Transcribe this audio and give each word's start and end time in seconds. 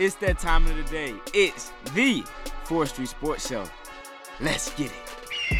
It's 0.00 0.14
that 0.16 0.38
time 0.38 0.64
of 0.64 0.76
the 0.76 0.84
day. 0.84 1.12
It's 1.34 1.72
the 1.92 2.22
4th 2.66 2.90
Street 2.90 3.08
Sports 3.08 3.48
Show. 3.48 3.64
Let's 4.40 4.72
get 4.76 4.92
it. 4.92 5.58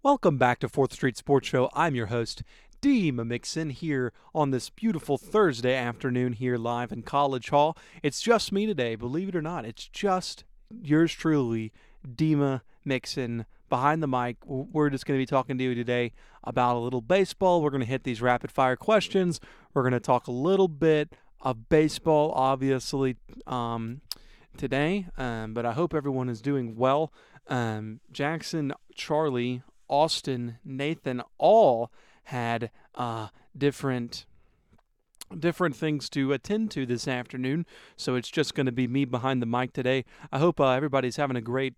Welcome 0.00 0.38
back 0.38 0.60
to 0.60 0.68
4th 0.68 0.92
Street 0.92 1.16
Sports 1.16 1.48
Show. 1.48 1.70
I'm 1.74 1.96
your 1.96 2.06
host, 2.06 2.44
Dee 2.80 3.10
Mixon, 3.10 3.70
here 3.70 4.12
on 4.32 4.52
this 4.52 4.70
beautiful 4.70 5.18
Thursday 5.18 5.74
afternoon 5.74 6.34
here 6.34 6.56
live 6.56 6.92
in 6.92 7.02
College 7.02 7.48
Hall. 7.48 7.76
It's 8.00 8.20
just 8.20 8.52
me 8.52 8.66
today, 8.66 8.94
believe 8.94 9.30
it 9.30 9.34
or 9.34 9.42
not. 9.42 9.64
It's 9.64 9.88
just 9.88 10.44
yours 10.70 11.12
truly, 11.12 11.72
Dima 12.06 12.60
Mixon, 12.84 13.44
behind 13.68 14.02
the 14.02 14.08
mic. 14.08 14.36
We're 14.44 14.90
just 14.90 15.06
going 15.06 15.18
to 15.18 15.22
be 15.22 15.26
talking 15.26 15.58
to 15.58 15.64
you 15.64 15.74
today 15.74 16.12
about 16.44 16.76
a 16.76 16.78
little 16.78 17.00
baseball. 17.00 17.62
We're 17.62 17.70
going 17.70 17.82
to 17.82 17.86
hit 17.86 18.04
these 18.04 18.22
rapid 18.22 18.50
fire 18.50 18.76
questions. 18.76 19.40
We're 19.74 19.82
going 19.82 19.92
to 19.92 20.00
talk 20.00 20.26
a 20.26 20.32
little 20.32 20.68
bit 20.68 21.14
of 21.40 21.68
baseball, 21.68 22.32
obviously, 22.32 23.16
um, 23.46 24.00
today. 24.56 25.06
Um, 25.16 25.54
but 25.54 25.64
I 25.66 25.72
hope 25.72 25.94
everyone 25.94 26.28
is 26.28 26.40
doing 26.40 26.76
well. 26.76 27.12
Um, 27.46 28.00
Jackson, 28.12 28.72
Charlie, 28.94 29.62
Austin, 29.88 30.58
Nathan, 30.64 31.22
all 31.38 31.90
had 32.24 32.70
uh, 32.94 33.28
different 33.56 34.26
different 35.38 35.76
things 35.76 36.08
to 36.08 36.32
attend 36.32 36.70
to 36.70 36.86
this 36.86 37.06
afternoon. 37.06 37.66
So 37.96 38.14
it's 38.14 38.30
just 38.30 38.54
going 38.54 38.64
to 38.64 38.72
be 38.72 38.86
me 38.86 39.04
behind 39.04 39.42
the 39.42 39.46
mic 39.46 39.74
today. 39.74 40.06
I 40.32 40.38
hope 40.38 40.58
uh, 40.58 40.70
everybody's 40.70 41.16
having 41.16 41.36
a 41.36 41.42
great 41.42 41.74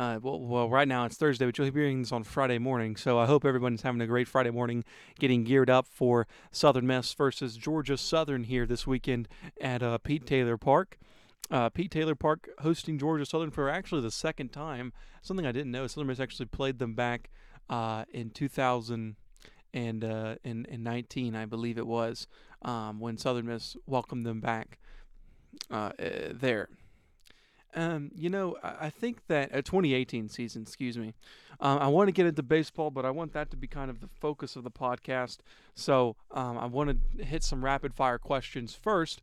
uh, 0.00 0.18
well, 0.22 0.40
well, 0.40 0.70
right 0.70 0.88
now 0.88 1.04
it's 1.04 1.18
Thursday, 1.18 1.44
but 1.44 1.58
you'll 1.58 1.70
be 1.70 1.78
hearing 1.78 2.00
this 2.00 2.10
on 2.10 2.24
Friday 2.24 2.56
morning. 2.56 2.96
So 2.96 3.18
I 3.18 3.26
hope 3.26 3.44
everyone's 3.44 3.82
having 3.82 4.00
a 4.00 4.06
great 4.06 4.28
Friday 4.28 4.48
morning, 4.48 4.82
getting 5.18 5.44
geared 5.44 5.68
up 5.68 5.86
for 5.86 6.26
Southern 6.50 6.86
Miss 6.86 7.12
versus 7.12 7.58
Georgia 7.58 7.98
Southern 7.98 8.44
here 8.44 8.64
this 8.64 8.86
weekend 8.86 9.28
at 9.60 9.82
uh, 9.82 9.98
Pete 9.98 10.24
Taylor 10.24 10.56
Park. 10.56 10.96
Uh, 11.50 11.68
Pete 11.68 11.90
Taylor 11.90 12.14
Park 12.14 12.48
hosting 12.60 12.98
Georgia 12.98 13.26
Southern 13.26 13.50
for 13.50 13.68
actually 13.68 14.00
the 14.00 14.10
second 14.10 14.54
time. 14.54 14.94
Something 15.20 15.46
I 15.46 15.52
didn't 15.52 15.70
know: 15.70 15.86
Southern 15.86 16.06
Miss 16.06 16.18
actually 16.18 16.46
played 16.46 16.78
them 16.78 16.94
back 16.94 17.28
uh, 17.68 18.06
in 18.10 18.30
2000 18.30 19.16
and 19.74 20.02
uh, 20.02 20.36
in, 20.42 20.64
in 20.64 20.82
19, 20.82 21.36
I 21.36 21.44
believe 21.44 21.76
it 21.76 21.86
was, 21.86 22.26
um, 22.62 23.00
when 23.00 23.18
Southern 23.18 23.46
Miss 23.46 23.76
welcomed 23.86 24.24
them 24.24 24.40
back 24.40 24.78
uh, 25.70 25.92
uh 25.98 26.08
there. 26.32 26.70
Um, 27.74 28.10
you 28.14 28.28
know, 28.28 28.56
I 28.62 28.90
think 28.90 29.26
that 29.28 29.54
uh, 29.54 29.62
2018 29.62 30.28
season, 30.28 30.62
excuse 30.62 30.98
me. 30.98 31.14
Um, 31.60 31.78
I 31.78 31.88
want 31.88 32.08
to 32.08 32.12
get 32.12 32.26
into 32.26 32.42
baseball, 32.42 32.90
but 32.90 33.04
I 33.04 33.10
want 33.10 33.32
that 33.34 33.50
to 33.50 33.56
be 33.56 33.66
kind 33.66 33.90
of 33.90 34.00
the 34.00 34.08
focus 34.08 34.56
of 34.56 34.64
the 34.64 34.70
podcast. 34.70 35.38
So 35.74 36.16
um, 36.32 36.58
I 36.58 36.66
want 36.66 36.90
to 37.18 37.24
hit 37.24 37.44
some 37.44 37.64
rapid 37.64 37.94
fire 37.94 38.18
questions 38.18 38.74
first. 38.74 39.22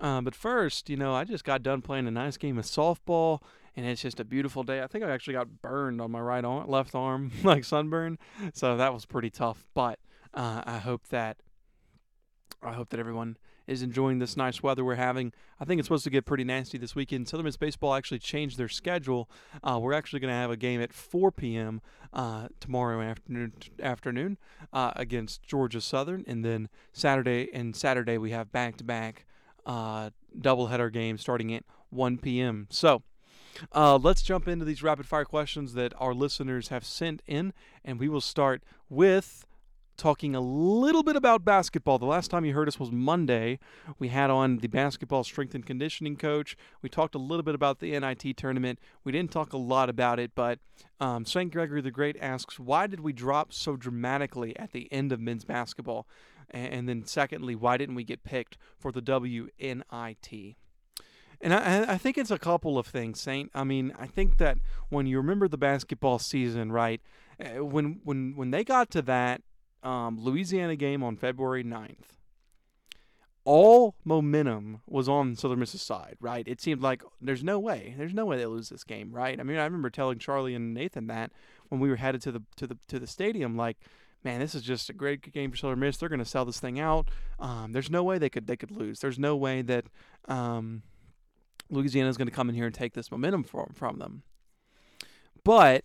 Um, 0.00 0.24
but 0.24 0.34
first, 0.34 0.88
you 0.88 0.96
know, 0.96 1.14
I 1.14 1.24
just 1.24 1.44
got 1.44 1.62
done 1.62 1.82
playing 1.82 2.06
a 2.06 2.12
nice 2.12 2.36
game 2.36 2.58
of 2.58 2.64
softball, 2.64 3.42
and 3.76 3.84
it's 3.86 4.02
just 4.02 4.20
a 4.20 4.24
beautiful 4.24 4.62
day. 4.62 4.82
I 4.82 4.86
think 4.86 5.04
I 5.04 5.10
actually 5.10 5.34
got 5.34 5.62
burned 5.62 6.00
on 6.00 6.10
my 6.12 6.20
right 6.20 6.44
arm, 6.44 6.68
left 6.68 6.94
arm, 6.94 7.32
like 7.42 7.64
sunburn. 7.64 8.18
So 8.52 8.76
that 8.76 8.94
was 8.94 9.04
pretty 9.04 9.30
tough. 9.30 9.66
But 9.74 9.98
uh, 10.32 10.62
I 10.64 10.78
hope 10.78 11.08
that 11.08 11.38
I 12.62 12.72
hope 12.72 12.90
that 12.90 13.00
everyone 13.00 13.36
is 13.70 13.82
enjoying 13.82 14.18
this 14.18 14.36
nice 14.36 14.62
weather 14.62 14.84
we're 14.84 14.96
having. 14.96 15.32
I 15.60 15.64
think 15.64 15.78
it's 15.78 15.86
supposed 15.86 16.04
to 16.04 16.10
get 16.10 16.26
pretty 16.26 16.42
nasty 16.42 16.76
this 16.76 16.96
weekend. 16.96 17.28
Southern 17.28 17.44
Miss 17.44 17.56
Baseball 17.56 17.94
actually 17.94 18.18
changed 18.18 18.58
their 18.58 18.68
schedule. 18.68 19.30
Uh, 19.62 19.78
we're 19.80 19.92
actually 19.92 20.18
going 20.18 20.32
to 20.32 20.36
have 20.36 20.50
a 20.50 20.56
game 20.56 20.82
at 20.82 20.92
4 20.92 21.30
p.m. 21.30 21.80
Uh, 22.12 22.48
tomorrow 22.58 23.00
afternoon, 23.00 23.52
afternoon 23.80 24.38
uh, 24.72 24.90
against 24.96 25.44
Georgia 25.44 25.80
Southern, 25.80 26.24
and 26.26 26.44
then 26.44 26.68
Saturday 26.92 27.48
and 27.54 27.76
Saturday 27.76 28.18
we 28.18 28.32
have 28.32 28.50
back-to-back 28.50 29.24
uh, 29.64 30.10
doubleheader 30.36 30.92
games 30.92 31.20
starting 31.20 31.54
at 31.54 31.64
1 31.90 32.18
p.m. 32.18 32.66
So. 32.70 33.02
Uh, 33.74 33.98
let's 34.00 34.22
jump 34.22 34.46
into 34.46 34.64
these 34.64 34.80
rapid 34.82 35.04
fire 35.06 35.24
questions 35.24 35.74
that 35.74 35.92
our 35.98 36.14
listeners 36.14 36.68
have 36.68 36.84
sent 36.84 37.20
in, 37.26 37.52
and 37.84 37.98
we 37.98 38.08
will 38.08 38.20
start 38.20 38.62
with 38.88 39.44
talking 40.00 40.34
a 40.34 40.40
little 40.40 41.02
bit 41.02 41.14
about 41.14 41.44
basketball. 41.44 41.98
The 41.98 42.06
last 42.06 42.30
time 42.30 42.46
you 42.46 42.54
heard 42.54 42.68
us 42.68 42.80
was 42.80 42.90
Monday. 42.90 43.58
We 43.98 44.08
had 44.08 44.30
on 44.30 44.56
the 44.58 44.68
basketball 44.68 45.24
strength 45.24 45.54
and 45.54 45.64
conditioning 45.64 46.16
coach. 46.16 46.56
We 46.80 46.88
talked 46.88 47.14
a 47.14 47.18
little 47.18 47.42
bit 47.42 47.54
about 47.54 47.80
the 47.80 47.98
NIT 47.98 48.38
tournament. 48.38 48.78
We 49.04 49.12
didn't 49.12 49.30
talk 49.30 49.52
a 49.52 49.58
lot 49.58 49.90
about 49.90 50.18
it, 50.18 50.32
but 50.34 50.58
um, 51.00 51.26
St. 51.26 51.52
Gregory 51.52 51.82
the 51.82 51.90
Great 51.90 52.16
asks, 52.18 52.58
why 52.58 52.86
did 52.86 53.00
we 53.00 53.12
drop 53.12 53.52
so 53.52 53.76
dramatically 53.76 54.58
at 54.58 54.72
the 54.72 54.90
end 54.90 55.12
of 55.12 55.20
men's 55.20 55.44
basketball? 55.44 56.08
And 56.48 56.88
then, 56.88 57.04
secondly, 57.04 57.54
why 57.54 57.76
didn't 57.76 57.94
we 57.94 58.02
get 58.02 58.24
picked 58.24 58.56
for 58.78 58.90
the 58.90 59.02
WNIT? 59.02 60.56
And 61.42 61.54
I, 61.54 61.92
I, 61.92 61.98
think 61.98 62.18
it's 62.18 62.30
a 62.30 62.38
couple 62.38 62.76
of 62.76 62.86
things, 62.86 63.20
Saint. 63.20 63.50
I 63.54 63.64
mean, 63.64 63.94
I 63.98 64.06
think 64.06 64.38
that 64.38 64.58
when 64.88 65.06
you 65.06 65.18
remember 65.18 65.46
the 65.46 65.56
basketball 65.56 66.18
season, 66.18 66.72
right, 66.72 67.00
eh, 67.38 67.60
when 67.60 68.00
when 68.04 68.34
when 68.36 68.50
they 68.50 68.62
got 68.62 68.90
to 68.90 69.02
that 69.02 69.40
um, 69.82 70.18
Louisiana 70.20 70.76
game 70.76 71.02
on 71.02 71.16
February 71.16 71.64
9th, 71.64 72.16
all 73.44 73.94
momentum 74.04 74.82
was 74.86 75.08
on 75.08 75.34
Southern 75.34 75.60
Miss's 75.60 75.82
side, 75.82 76.16
right? 76.20 76.46
It 76.46 76.60
seemed 76.60 76.82
like 76.82 77.02
there's 77.20 77.42
no 77.42 77.58
way, 77.58 77.94
there's 77.96 78.14
no 78.14 78.26
way 78.26 78.36
they 78.36 78.46
lose 78.46 78.68
this 78.68 78.84
game, 78.84 79.12
right? 79.12 79.40
I 79.40 79.42
mean, 79.42 79.56
I 79.56 79.64
remember 79.64 79.90
telling 79.90 80.18
Charlie 80.18 80.54
and 80.54 80.74
Nathan 80.74 81.06
that 81.06 81.32
when 81.68 81.80
we 81.80 81.88
were 81.88 81.96
headed 81.96 82.22
to 82.22 82.32
the 82.32 82.42
to 82.56 82.66
the 82.66 82.76
to 82.88 82.98
the 82.98 83.06
stadium, 83.06 83.56
like, 83.56 83.78
man, 84.22 84.40
this 84.40 84.54
is 84.54 84.62
just 84.62 84.90
a 84.90 84.92
great 84.92 85.32
game 85.32 85.50
for 85.50 85.56
Southern 85.56 85.80
Miss. 85.80 85.96
They're 85.96 86.08
going 86.08 86.18
to 86.18 86.24
sell 86.24 86.44
this 86.44 86.60
thing 86.60 86.78
out. 86.78 87.08
Um, 87.38 87.72
there's 87.72 87.90
no 87.90 88.04
way 88.04 88.18
they 88.18 88.28
could 88.28 88.46
they 88.46 88.56
could 88.56 88.70
lose. 88.70 89.00
There's 89.00 89.18
no 89.18 89.34
way 89.34 89.62
that 89.62 89.86
um, 90.28 90.82
Louisiana 91.70 92.10
is 92.10 92.18
going 92.18 92.28
to 92.28 92.34
come 92.34 92.50
in 92.50 92.54
here 92.54 92.66
and 92.66 92.74
take 92.74 92.92
this 92.92 93.10
momentum 93.10 93.44
from 93.44 93.72
from 93.74 93.98
them. 93.98 94.22
But 95.42 95.84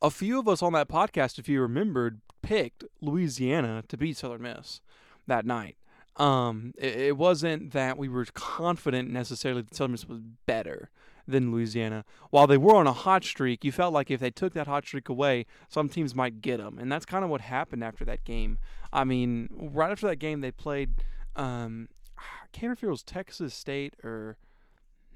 a 0.00 0.10
few 0.10 0.38
of 0.38 0.48
us 0.48 0.62
on 0.62 0.72
that 0.72 0.88
podcast, 0.88 1.38
if 1.38 1.48
you 1.48 1.60
remembered, 1.60 2.20
picked 2.46 2.84
Louisiana 3.00 3.82
to 3.88 3.96
beat 3.96 4.16
Southern 4.16 4.42
Miss 4.42 4.80
that 5.26 5.44
night. 5.44 5.76
Um, 6.16 6.72
it, 6.78 6.96
it, 6.96 7.16
wasn't 7.16 7.72
that 7.72 7.98
we 7.98 8.08
were 8.08 8.24
confident 8.32 9.10
necessarily 9.10 9.62
that 9.62 9.74
Southern 9.74 9.92
Miss 9.92 10.08
was 10.08 10.20
better 10.46 10.90
than 11.26 11.50
Louisiana. 11.50 12.04
While 12.30 12.46
they 12.46 12.56
were 12.56 12.76
on 12.76 12.86
a 12.86 12.92
hot 12.92 13.24
streak, 13.24 13.64
you 13.64 13.72
felt 13.72 13.92
like 13.92 14.10
if 14.10 14.20
they 14.20 14.30
took 14.30 14.54
that 14.54 14.68
hot 14.68 14.86
streak 14.86 15.08
away, 15.08 15.44
some 15.68 15.88
teams 15.88 16.14
might 16.14 16.40
get 16.40 16.58
them, 16.58 16.78
and 16.78 16.90
that's 16.90 17.04
kind 17.04 17.24
of 17.24 17.30
what 17.30 17.40
happened 17.42 17.82
after 17.82 18.04
that 18.04 18.24
game. 18.24 18.58
I 18.92 19.02
mean, 19.02 19.50
right 19.52 19.90
after 19.90 20.06
that 20.06 20.16
game, 20.16 20.40
they 20.40 20.52
played. 20.52 20.94
Um, 21.34 21.88
I 22.16 22.46
can't 22.52 22.62
remember 22.62 22.78
if 22.78 22.82
it 22.84 22.90
was 22.90 23.02
Texas 23.02 23.54
State 23.54 23.94
or 24.04 24.38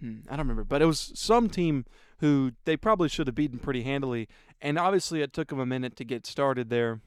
hmm, 0.01 0.19
I 0.29 0.33
don't 0.33 0.41
remember, 0.41 0.65
but 0.65 0.83
it 0.83 0.87
was 0.87 1.13
some 1.15 1.49
team 1.49 1.87
who 2.19 2.53
they 2.65 2.77
probably 2.77 3.09
should 3.09 3.29
have 3.29 3.37
beaten 3.37 3.61
pretty 3.61 3.85
handily, 3.85 4.29
and 4.61 4.79
obviously 4.79 5.23
it 5.23 5.33
took 5.33 5.49
them 5.49 5.61
a 5.61 5.65
minute 5.65 5.97
to 5.97 6.05
get 6.05 6.27
started 6.27 6.69
there 6.69 7.01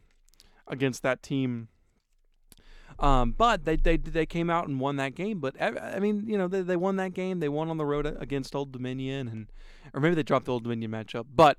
against 0.67 1.03
that 1.03 1.21
team. 1.23 1.67
Um, 2.99 3.31
but 3.31 3.65
they, 3.65 3.75
they 3.75 3.97
they 3.97 4.25
came 4.25 4.49
out 4.49 4.67
and 4.67 4.79
won 4.79 4.97
that 4.97 5.15
game. 5.15 5.39
But 5.39 5.59
I 5.61 5.99
mean, 5.99 6.25
you 6.27 6.37
know, 6.37 6.47
they, 6.47 6.61
they 6.61 6.75
won 6.75 6.95
that 6.97 7.13
game. 7.13 7.39
They 7.39 7.49
won 7.49 7.69
on 7.69 7.77
the 7.77 7.85
road 7.85 8.05
against 8.19 8.55
Old 8.55 8.71
Dominion, 8.71 9.27
and 9.27 9.47
or 9.93 9.99
maybe 9.99 10.15
they 10.15 10.23
dropped 10.23 10.45
the 10.45 10.51
Old 10.51 10.63
Dominion 10.63 10.91
matchup. 10.91 11.25
But 11.33 11.57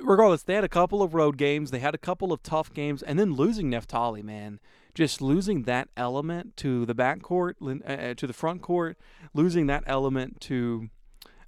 regardless, 0.00 0.42
they 0.42 0.54
had 0.54 0.64
a 0.64 0.68
couple 0.68 1.02
of 1.02 1.14
road 1.14 1.36
games. 1.36 1.70
They 1.70 1.80
had 1.80 1.94
a 1.94 1.98
couple 1.98 2.32
of 2.32 2.42
tough 2.42 2.72
games, 2.72 3.02
and 3.02 3.18
then 3.18 3.34
losing 3.34 3.70
Neftali, 3.70 4.22
man, 4.22 4.58
just 4.94 5.20
losing 5.20 5.64
that 5.64 5.88
element 5.96 6.56
to 6.58 6.86
the 6.86 6.94
back 6.94 7.22
court, 7.22 7.56
uh, 7.62 7.74
uh, 7.86 8.14
to 8.14 8.26
the 8.26 8.32
front 8.32 8.62
court, 8.62 8.96
losing 9.34 9.66
that 9.66 9.84
element 9.86 10.40
to, 10.42 10.88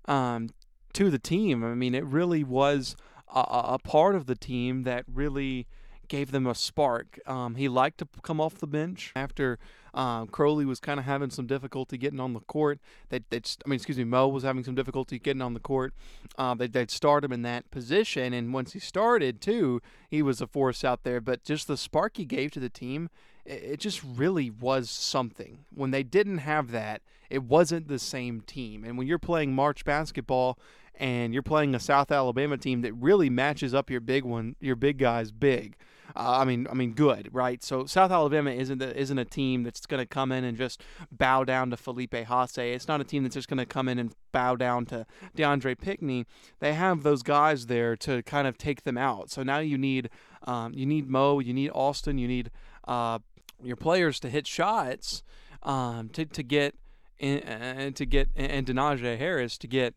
um, 0.07 0.51
to 0.93 1.11
the 1.11 1.19
team. 1.19 1.65
I 1.65 1.75
mean, 1.75 1.95
it 1.95 2.05
really 2.05 2.45
was 2.45 2.97
a, 3.35 3.41
a 3.41 3.79
part 3.79 4.15
of 4.15 4.27
the 4.27 4.37
team 4.37 4.83
that 4.83 5.05
really 5.13 5.67
gave 6.13 6.31
them 6.31 6.47
a 6.47 6.55
spark. 6.55 7.19
Um, 7.27 7.55
he 7.55 7.71
liked 7.71 7.97
to 7.97 8.09
come 8.21 8.39
off 8.39 8.57
the 8.59 8.67
bench 8.67 9.13
after 9.17 9.59
um, 9.95 10.27
Crowley 10.27 10.67
was 10.67 10.79
kind 10.79 11.01
of 11.01 11.07
having 11.07 11.31
some 11.31 11.47
difficulty 11.47 11.97
getting 11.97 12.21
on 12.21 12.35
the 12.35 12.41
court. 12.41 12.81
They, 13.09 13.21
they, 13.31 13.39
I 13.39 13.69
mean, 13.69 13.77
excuse 13.77 13.97
me, 13.97 14.05
Mo 14.05 14.29
was 14.29 14.43
having 14.43 14.63
some 14.63 14.75
difficulty 14.75 15.19
getting 15.19 15.41
on 15.41 15.55
the 15.55 15.61
court. 15.61 15.95
Uh, 16.37 16.55
they, 16.55 16.69
would 16.69 16.91
start 16.91 17.25
him 17.25 17.33
in 17.33 17.41
that 17.43 17.71
position, 17.71 18.35
and 18.35 18.53
once 18.53 18.75
he 18.75 18.79
started 18.79 19.41
too, 19.41 19.81
he 20.07 20.21
was 20.21 20.43
a 20.43 20.47
force 20.47 20.85
out 20.85 21.03
there. 21.03 21.19
But 21.19 21.45
just 21.45 21.67
the 21.67 21.79
spark 21.79 22.19
he 22.19 22.27
gave 22.27 22.51
to 22.53 22.61
the 22.61 22.69
team, 22.69 23.09
it, 23.47 23.63
it 23.65 23.81
just 23.81 24.03
really 24.05 24.51
was 24.51 24.91
something. 24.91 25.65
When 25.75 25.93
they 25.93 26.03
didn't 26.03 26.39
have 26.39 26.73
that, 26.73 27.01
it 27.31 27.43
wasn't 27.45 27.89
the 27.89 27.99
same 27.99 28.43
team. 28.43 28.85
And 28.85 28.99
when 28.99 29.07
you're 29.07 29.19
playing 29.19 29.55
March 29.55 29.83
basketball 29.87 30.59
and 30.95 31.33
you're 31.33 31.43
playing 31.43 31.75
a 31.75 31.81
South 31.81 32.13
Alabama 32.13 32.59
team 32.59 32.83
that 32.83 32.93
really 32.93 33.31
matches 33.31 33.73
up 33.73 33.89
your 33.89 34.03
big 34.03 34.25
one, 34.25 34.57
your 34.61 34.77
big 34.77 34.99
guys 34.99 35.33
big. 35.33 35.75
Uh, 36.15 36.39
I 36.39 36.45
mean, 36.45 36.67
I 36.71 36.75
mean, 36.75 36.93
good, 36.93 37.29
right? 37.33 37.63
So 37.63 37.87
South 37.87 38.11
Alabama 38.11 38.51
isn't 38.51 38.83
a, 38.83 38.97
isn't 38.99 39.19
a 39.19 39.25
team 39.25 39.63
that's 39.63 39.87
going 39.87 40.01
to 40.03 40.07
come 40.07 40.33
in 40.33 40.45
and 40.45 40.57
just 40.57 40.83
bow 41.11 41.45
down 41.45 41.71
to 41.71 41.77
Felipe 41.77 42.13
Haase. 42.13 42.75
It's 42.75 42.89
not 42.89 43.01
a 43.01 43.05
team 43.05 43.23
that's 43.23 43.35
just 43.35 43.49
going 43.49 43.59
to 43.59 43.67
come 43.67 43.89
in 43.89 43.99
and 43.99 44.15
bow 44.33 44.57
down 44.57 44.87
to 44.87 45.07
DeAndre 45.37 45.79
Pinckney. 45.79 46.27
They 46.61 46.75
have 46.75 47.03
those 47.03 47.23
guys 47.23 47.67
there 47.67 47.97
to 47.97 48.23
kind 48.23 48.47
of 48.47 48.59
take 48.59 48.83
them 48.85 48.99
out. 48.99 49.31
So 49.31 49.43
now 49.43 49.59
you 49.59 49.79
need 49.79 50.11
um, 50.45 50.73
you 50.75 50.87
need 50.87 51.09
Mo, 51.09 51.39
you 51.39 51.55
need 51.55 51.71
Austin, 51.71 52.19
you 52.19 52.29
need 52.29 52.51
uh, 52.89 53.21
your 53.63 53.77
players 53.77 54.19
to 54.21 54.29
hit 54.29 54.47
shots. 54.47 55.23
um, 55.63 56.09
to 56.11 56.25
to 56.25 56.43
get 56.43 56.75
and 57.21 57.95
to 57.97 58.05
get 58.05 58.29
and 58.35 58.67
Denijay 58.67 59.19
Harris 59.19 59.57
to 59.59 59.69
get 59.69 59.95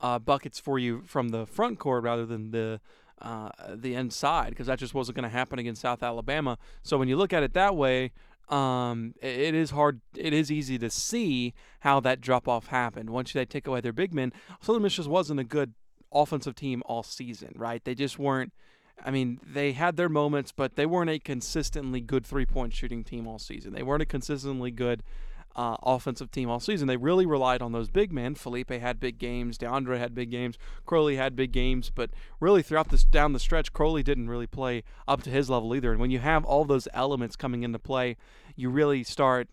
uh, 0.00 0.18
buckets 0.18 0.58
for 0.58 0.78
you 0.78 1.02
from 1.06 1.28
the 1.28 1.46
front 1.46 1.78
court 1.78 2.02
rather 2.02 2.26
than 2.26 2.50
the 2.50 2.80
uh, 3.20 3.50
the 3.74 3.94
inside 3.94 4.50
because 4.50 4.66
that 4.66 4.78
just 4.78 4.94
wasn't 4.94 5.16
going 5.16 5.28
to 5.28 5.28
happen 5.28 5.58
against 5.58 5.82
South 5.82 6.02
Alabama. 6.02 6.58
So 6.82 6.98
when 6.98 7.08
you 7.08 7.16
look 7.16 7.32
at 7.32 7.42
it 7.42 7.54
that 7.54 7.76
way, 7.76 8.12
um, 8.48 9.14
it 9.20 9.54
is 9.54 9.70
hard. 9.70 10.00
It 10.16 10.32
is 10.32 10.52
easy 10.52 10.78
to 10.78 10.90
see 10.90 11.54
how 11.80 12.00
that 12.00 12.20
drop 12.20 12.46
off 12.46 12.68
happened. 12.68 13.10
Once 13.10 13.32
they 13.32 13.44
take 13.44 13.66
away 13.66 13.80
their 13.80 13.92
big 13.92 14.14
men, 14.14 14.32
Southern 14.60 14.82
Miss 14.82 14.94
just 14.94 15.08
wasn't 15.08 15.40
a 15.40 15.44
good 15.44 15.74
offensive 16.12 16.54
team 16.54 16.82
all 16.86 17.02
season, 17.02 17.52
right? 17.56 17.84
They 17.84 17.94
just 17.94 18.18
weren't. 18.18 18.52
I 19.04 19.10
mean, 19.10 19.40
they 19.44 19.72
had 19.72 19.96
their 19.96 20.08
moments, 20.08 20.52
but 20.52 20.76
they 20.76 20.86
weren't 20.86 21.10
a 21.10 21.18
consistently 21.18 22.00
good 22.00 22.24
three 22.24 22.46
point 22.46 22.72
shooting 22.72 23.04
team 23.04 23.26
all 23.26 23.38
season. 23.38 23.72
They 23.72 23.82
weren't 23.82 24.02
a 24.02 24.06
consistently 24.06 24.70
good 24.70 25.02
uh, 25.56 25.76
offensive 25.82 26.30
team 26.30 26.50
all 26.50 26.60
season. 26.60 26.86
They 26.86 26.98
really 26.98 27.24
relied 27.24 27.62
on 27.62 27.72
those 27.72 27.88
big 27.88 28.12
men. 28.12 28.34
Felipe 28.34 28.70
had 28.70 29.00
big 29.00 29.18
games. 29.18 29.56
DeAndre 29.56 29.98
had 29.98 30.14
big 30.14 30.30
games. 30.30 30.58
Crowley 30.84 31.16
had 31.16 31.34
big 31.34 31.50
games. 31.50 31.90
But 31.92 32.10
really, 32.38 32.62
throughout 32.62 32.90
this 32.90 33.04
down 33.04 33.32
the 33.32 33.40
stretch, 33.40 33.72
Crowley 33.72 34.02
didn't 34.02 34.28
really 34.28 34.46
play 34.46 34.84
up 35.08 35.22
to 35.22 35.30
his 35.30 35.48
level 35.48 35.74
either. 35.74 35.90
And 35.90 36.00
when 36.00 36.10
you 36.10 36.18
have 36.18 36.44
all 36.44 36.66
those 36.66 36.86
elements 36.92 37.36
coming 37.36 37.62
into 37.62 37.78
play, 37.78 38.16
you 38.54 38.68
really 38.68 39.02
start. 39.02 39.48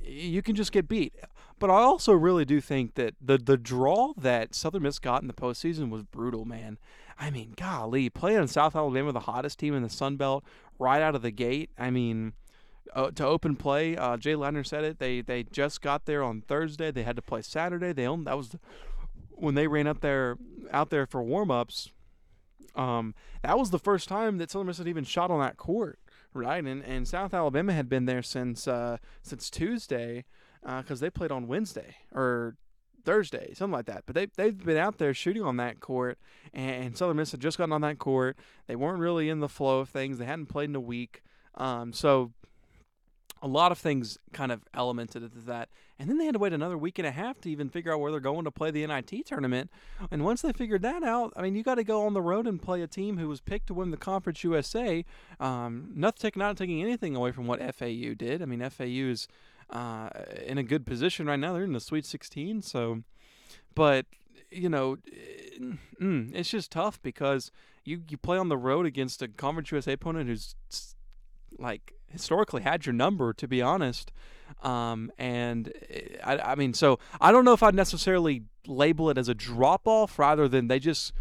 You 0.00 0.42
can 0.42 0.54
just 0.54 0.72
get 0.72 0.88
beat. 0.88 1.12
But 1.58 1.70
I 1.70 1.74
also 1.82 2.12
really 2.12 2.44
do 2.44 2.60
think 2.60 2.94
that 2.94 3.14
the 3.20 3.36
the 3.36 3.56
draw 3.56 4.12
that 4.16 4.54
Southern 4.54 4.82
Miss 4.82 4.98
got 5.00 5.22
in 5.22 5.28
the 5.28 5.34
postseason 5.34 5.90
was 5.90 6.04
brutal, 6.04 6.44
man. 6.44 6.78
I 7.18 7.30
mean, 7.30 7.54
golly, 7.56 8.10
playing 8.10 8.38
in 8.38 8.48
South 8.48 8.74
Alabama, 8.74 9.12
the 9.12 9.20
hottest 9.20 9.58
team 9.58 9.74
in 9.74 9.82
the 9.82 9.90
Sun 9.90 10.16
Belt, 10.16 10.44
right 10.78 11.02
out 11.02 11.14
of 11.14 11.22
the 11.22 11.30
gate. 11.30 11.70
I 11.78 11.90
mean, 11.90 12.32
uh, 12.94 13.10
to 13.12 13.26
open 13.26 13.56
play. 13.56 13.96
Uh, 13.96 14.16
Jay 14.16 14.34
Ladner 14.34 14.66
said 14.66 14.84
it. 14.84 14.98
They 14.98 15.20
they 15.20 15.42
just 15.44 15.80
got 15.80 16.06
there 16.06 16.22
on 16.22 16.42
Thursday. 16.42 16.90
They 16.90 17.02
had 17.02 17.16
to 17.16 17.22
play 17.22 17.42
Saturday. 17.42 17.92
They 17.92 18.06
owned 18.06 18.26
that 18.26 18.36
was 18.36 18.56
when 19.30 19.54
they 19.54 19.66
ran 19.66 19.86
up 19.86 20.00
there 20.00 20.36
out 20.70 20.90
there 20.90 21.06
for 21.06 21.22
warm 21.22 21.50
ups. 21.50 21.90
Um, 22.74 23.14
that 23.42 23.58
was 23.58 23.70
the 23.70 23.78
first 23.78 24.08
time 24.08 24.38
that 24.38 24.50
Southern 24.50 24.68
Miss 24.68 24.78
had 24.78 24.88
even 24.88 25.04
shot 25.04 25.30
on 25.30 25.40
that 25.40 25.56
court, 25.56 25.98
right? 26.32 26.64
And 26.64 26.82
and 26.84 27.06
South 27.06 27.34
Alabama 27.34 27.72
had 27.72 27.88
been 27.88 28.06
there 28.06 28.22
since 28.22 28.66
uh, 28.66 28.98
since 29.22 29.50
Tuesday 29.50 30.24
because 30.62 31.02
uh, 31.02 31.06
they 31.06 31.10
played 31.10 31.32
on 31.32 31.48
Wednesday 31.48 31.96
or 32.14 32.56
Thursday, 33.04 33.52
something 33.54 33.72
like 33.72 33.86
that. 33.86 34.04
But 34.06 34.14
they 34.14 34.26
they've 34.36 34.56
been 34.56 34.76
out 34.76 34.98
there 34.98 35.12
shooting 35.12 35.42
on 35.42 35.56
that 35.58 35.80
court, 35.80 36.18
and, 36.52 36.96
Southern 36.96 37.16
Miss 37.16 37.32
had 37.32 37.40
just 37.40 37.58
gotten 37.58 37.72
on 37.72 37.80
that 37.82 37.98
court. 37.98 38.36
They 38.66 38.76
weren't 38.76 39.00
really 39.00 39.28
in 39.28 39.40
the 39.40 39.48
flow 39.48 39.80
of 39.80 39.88
things. 39.88 40.18
They 40.18 40.24
hadn't 40.24 40.46
played 40.46 40.70
in 40.70 40.76
a 40.76 40.80
week, 40.80 41.22
um, 41.56 41.92
so 41.92 42.32
a 43.42 43.48
lot 43.48 43.72
of 43.72 43.78
things 43.78 44.18
kind 44.32 44.52
of 44.52 44.64
elemented 44.72 45.16
into 45.16 45.40
that. 45.46 45.68
And 45.98 46.08
then 46.08 46.16
they 46.18 46.24
had 46.24 46.34
to 46.34 46.38
wait 46.38 46.52
another 46.52 46.78
week 46.78 46.98
and 46.98 47.06
a 47.06 47.10
half 47.10 47.40
to 47.40 47.50
even 47.50 47.68
figure 47.68 47.92
out 47.92 48.00
where 48.00 48.12
they're 48.12 48.20
going 48.20 48.44
to 48.44 48.52
play 48.52 48.70
the 48.70 48.86
NIT 48.86 49.26
tournament. 49.26 49.68
And 50.12 50.24
once 50.24 50.42
they 50.42 50.52
figured 50.52 50.82
that 50.82 51.02
out, 51.02 51.32
I 51.36 51.42
mean, 51.42 51.56
you 51.56 51.64
got 51.64 51.74
to 51.74 51.84
go 51.84 52.06
on 52.06 52.14
the 52.14 52.22
road 52.22 52.46
and 52.46 52.62
play 52.62 52.82
a 52.82 52.86
team 52.86 53.18
who 53.18 53.28
was 53.28 53.40
picked 53.40 53.66
to 53.66 53.74
win 53.74 53.90
the 53.90 53.96
Conference 53.96 54.44
USA. 54.44 55.04
Um, 55.40 55.90
nothing, 55.94 56.32
not 56.36 56.56
taking 56.56 56.80
anything 56.80 57.16
away 57.16 57.32
from 57.32 57.46
what 57.48 57.60
FAU 57.74 58.14
did. 58.16 58.42
I 58.42 58.44
mean, 58.44 58.68
FAU 58.70 59.10
is 59.10 59.26
uh, 59.70 60.10
in 60.46 60.56
a 60.58 60.62
good 60.62 60.86
position 60.86 61.26
right 61.26 61.38
now. 61.38 61.52
They're 61.52 61.64
in 61.64 61.72
the 61.72 61.80
Sweet 61.80 62.06
16. 62.06 62.62
So, 62.62 63.02
but 63.74 64.06
you 64.50 64.68
know, 64.68 64.98
mm, 66.00 66.30
it's 66.34 66.50
just 66.50 66.70
tough 66.70 67.02
because 67.02 67.50
you 67.84 68.02
you 68.08 68.16
play 68.16 68.38
on 68.38 68.48
the 68.48 68.56
road 68.56 68.86
against 68.86 69.22
a 69.22 69.28
Conference 69.28 69.72
USA 69.72 69.94
opponent 69.94 70.28
who's 70.28 70.54
like 71.58 71.92
historically 72.12 72.62
had 72.62 72.86
your 72.86 72.92
number, 72.92 73.32
to 73.32 73.48
be 73.48 73.62
honest. 73.62 74.12
Um, 74.62 75.10
and 75.18 75.72
eh, 75.88 76.16
I, 76.22 76.38
I 76.38 76.54
mean, 76.54 76.74
so 76.74 76.98
I 77.20 77.32
don't 77.32 77.44
know 77.44 77.52
if 77.52 77.62
I'd 77.62 77.74
necessarily 77.74 78.42
label 78.66 79.10
it 79.10 79.18
as 79.18 79.28
a 79.28 79.34
drop 79.34 79.82
off 79.86 80.18
rather 80.18 80.46
than 80.48 80.68
they 80.68 80.78
just 80.78 81.12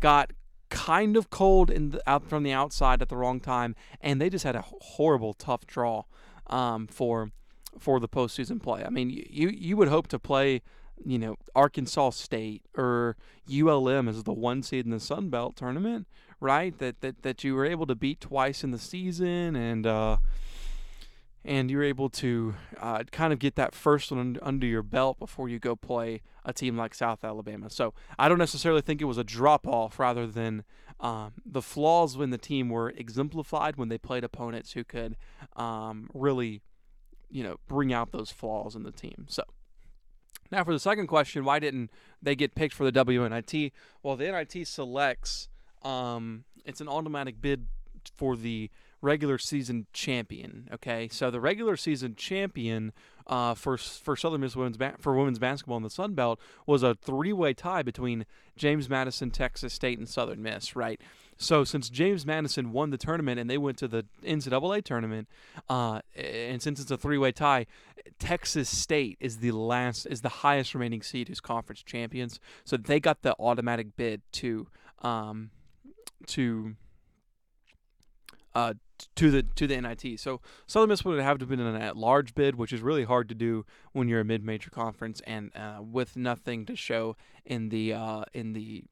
got 0.00 0.32
kind 0.68 1.16
of 1.16 1.30
cold 1.30 1.70
in 1.70 1.90
the, 1.90 2.10
out 2.10 2.28
from 2.28 2.42
the 2.42 2.52
outside 2.52 3.02
at 3.02 3.08
the 3.08 3.16
wrong 3.16 3.40
time, 3.40 3.74
and 4.00 4.20
they 4.20 4.30
just 4.30 4.44
had 4.44 4.56
a 4.56 4.64
horrible, 4.80 5.34
tough 5.34 5.66
draw 5.66 6.04
um, 6.48 6.86
for 6.86 7.30
for 7.78 8.00
the 8.00 8.08
postseason 8.08 8.62
play. 8.62 8.84
I 8.84 8.90
mean, 8.90 9.10
you 9.10 9.48
you 9.48 9.76
would 9.76 9.88
hope 9.88 10.08
to 10.08 10.18
play, 10.18 10.62
you 11.04 11.18
know, 11.18 11.36
Arkansas 11.54 12.10
State 12.10 12.62
or 12.76 13.16
ULM 13.48 14.08
as 14.08 14.22
the 14.24 14.32
one 14.32 14.62
seed 14.62 14.84
in 14.84 14.90
the 14.90 15.00
Sun 15.00 15.30
Belt 15.30 15.56
tournament, 15.56 16.06
right? 16.40 16.76
That 16.78 17.00
that 17.02 17.22
that 17.22 17.44
you 17.44 17.54
were 17.54 17.66
able 17.66 17.86
to 17.86 17.94
beat 17.94 18.20
twice 18.20 18.64
in 18.64 18.70
the 18.70 18.78
season, 18.78 19.54
and 19.54 19.86
uh, 19.86 20.16
and 21.44 21.70
you're 21.70 21.82
able 21.82 22.08
to 22.10 22.54
uh, 22.78 23.04
kind 23.10 23.32
of 23.32 23.38
get 23.38 23.56
that 23.56 23.74
first 23.74 24.10
one 24.10 24.38
under 24.42 24.66
your 24.66 24.82
belt 24.82 25.18
before 25.18 25.48
you 25.48 25.58
go 25.58 25.76
play 25.76 26.22
a 26.44 26.52
team 26.52 26.76
like 26.76 26.94
South 26.94 27.24
Alabama. 27.24 27.70
So 27.70 27.94
I 28.18 28.28
don't 28.28 28.38
necessarily 28.38 28.82
think 28.82 29.00
it 29.00 29.06
was 29.06 29.18
a 29.18 29.24
drop 29.24 29.66
off, 29.66 29.98
rather 29.98 30.26
than 30.26 30.64
um, 30.98 31.32
the 31.46 31.62
flaws 31.62 32.16
when 32.16 32.30
the 32.30 32.38
team 32.38 32.68
were 32.68 32.90
exemplified 32.90 33.76
when 33.76 33.88
they 33.88 33.98
played 33.98 34.24
opponents 34.24 34.72
who 34.72 34.84
could 34.84 35.16
um, 35.56 36.10
really, 36.12 36.62
you 37.30 37.42
know, 37.42 37.56
bring 37.68 37.92
out 37.92 38.12
those 38.12 38.30
flaws 38.30 38.74
in 38.74 38.82
the 38.82 38.92
team. 38.92 39.26
So. 39.28 39.44
Now, 40.52 40.64
for 40.64 40.72
the 40.72 40.80
second 40.80 41.06
question, 41.06 41.44
why 41.44 41.60
didn't 41.60 41.90
they 42.20 42.34
get 42.34 42.56
picked 42.56 42.74
for 42.74 42.82
the 42.82 42.90
WNIT? 42.90 43.70
Well, 44.02 44.16
the 44.16 44.32
NIT 44.32 44.66
selects 44.66 45.48
um, 45.82 46.44
it's 46.64 46.80
an 46.80 46.88
automatic 46.88 47.40
bid 47.40 47.66
for 48.16 48.36
the 48.36 48.70
regular 49.02 49.38
season 49.38 49.86
champion. 49.92 50.68
Okay, 50.72 51.08
so 51.08 51.30
the 51.30 51.40
regular 51.40 51.76
season 51.76 52.14
champion 52.14 52.92
uh, 53.26 53.54
for 53.54 53.76
for 53.76 54.16
Southern 54.16 54.40
Miss 54.40 54.56
women's 54.56 54.76
ba- 54.76 54.96
for 54.98 55.14
women's 55.14 55.38
basketball 55.38 55.76
in 55.76 55.82
the 55.82 55.90
Sun 55.90 56.14
Belt 56.14 56.40
was 56.66 56.82
a 56.82 56.94
three 56.94 57.32
way 57.32 57.54
tie 57.54 57.82
between 57.82 58.26
James 58.56 58.88
Madison, 58.88 59.30
Texas 59.30 59.72
State, 59.72 59.98
and 59.98 60.08
Southern 60.08 60.42
Miss. 60.42 60.76
Right. 60.76 61.00
So 61.38 61.64
since 61.64 61.88
James 61.88 62.26
Madison 62.26 62.70
won 62.70 62.90
the 62.90 62.98
tournament 62.98 63.40
and 63.40 63.48
they 63.48 63.56
went 63.56 63.78
to 63.78 63.88
the 63.88 64.04
NCAA 64.22 64.84
tournament, 64.84 65.26
uh, 65.70 66.00
and 66.14 66.60
since 66.60 66.78
it's 66.80 66.90
a 66.90 66.98
three 66.98 67.16
way 67.16 67.32
tie, 67.32 67.66
Texas 68.18 68.68
State 68.68 69.16
is 69.20 69.38
the 69.38 69.52
last 69.52 70.06
is 70.06 70.20
the 70.20 70.28
highest 70.28 70.74
remaining 70.74 71.00
seed 71.00 71.28
who's 71.28 71.40
conference 71.40 71.82
champions. 71.82 72.38
So 72.64 72.76
they 72.76 73.00
got 73.00 73.22
the 73.22 73.34
automatic 73.38 73.96
bid 73.96 74.20
to 74.32 74.68
um, 74.98 75.50
to 76.28 76.74
uh, 78.54 78.74
to 79.16 79.30
the 79.30 79.42
to 79.42 79.66
the 79.66 79.80
NIT. 79.80 80.20
So 80.20 80.40
Southern 80.66 80.88
Miss 80.88 81.04
would 81.04 81.20
have 81.20 81.38
to 81.38 81.46
been 81.46 81.60
an 81.60 81.80
at-large 81.80 82.34
bid, 82.34 82.56
which 82.56 82.72
is 82.72 82.80
really 82.82 83.04
hard 83.04 83.28
to 83.28 83.34
do 83.34 83.64
when 83.92 84.08
you're 84.08 84.20
a 84.20 84.24
mid-major 84.24 84.70
conference 84.70 85.20
and 85.26 85.50
uh, 85.56 85.80
with 85.82 86.16
nothing 86.16 86.66
to 86.66 86.76
show 86.76 87.16
in 87.44 87.68
the 87.68 87.92
uh, 87.92 88.24
in 88.34 88.52
the 88.52 88.84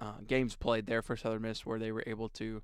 uh, 0.00 0.18
games 0.26 0.56
played 0.56 0.86
there 0.86 1.02
for 1.02 1.16
Southern 1.16 1.42
Miss, 1.42 1.66
where 1.66 1.78
they 1.78 1.90
were 1.90 2.04
able 2.06 2.28
to, 2.30 2.62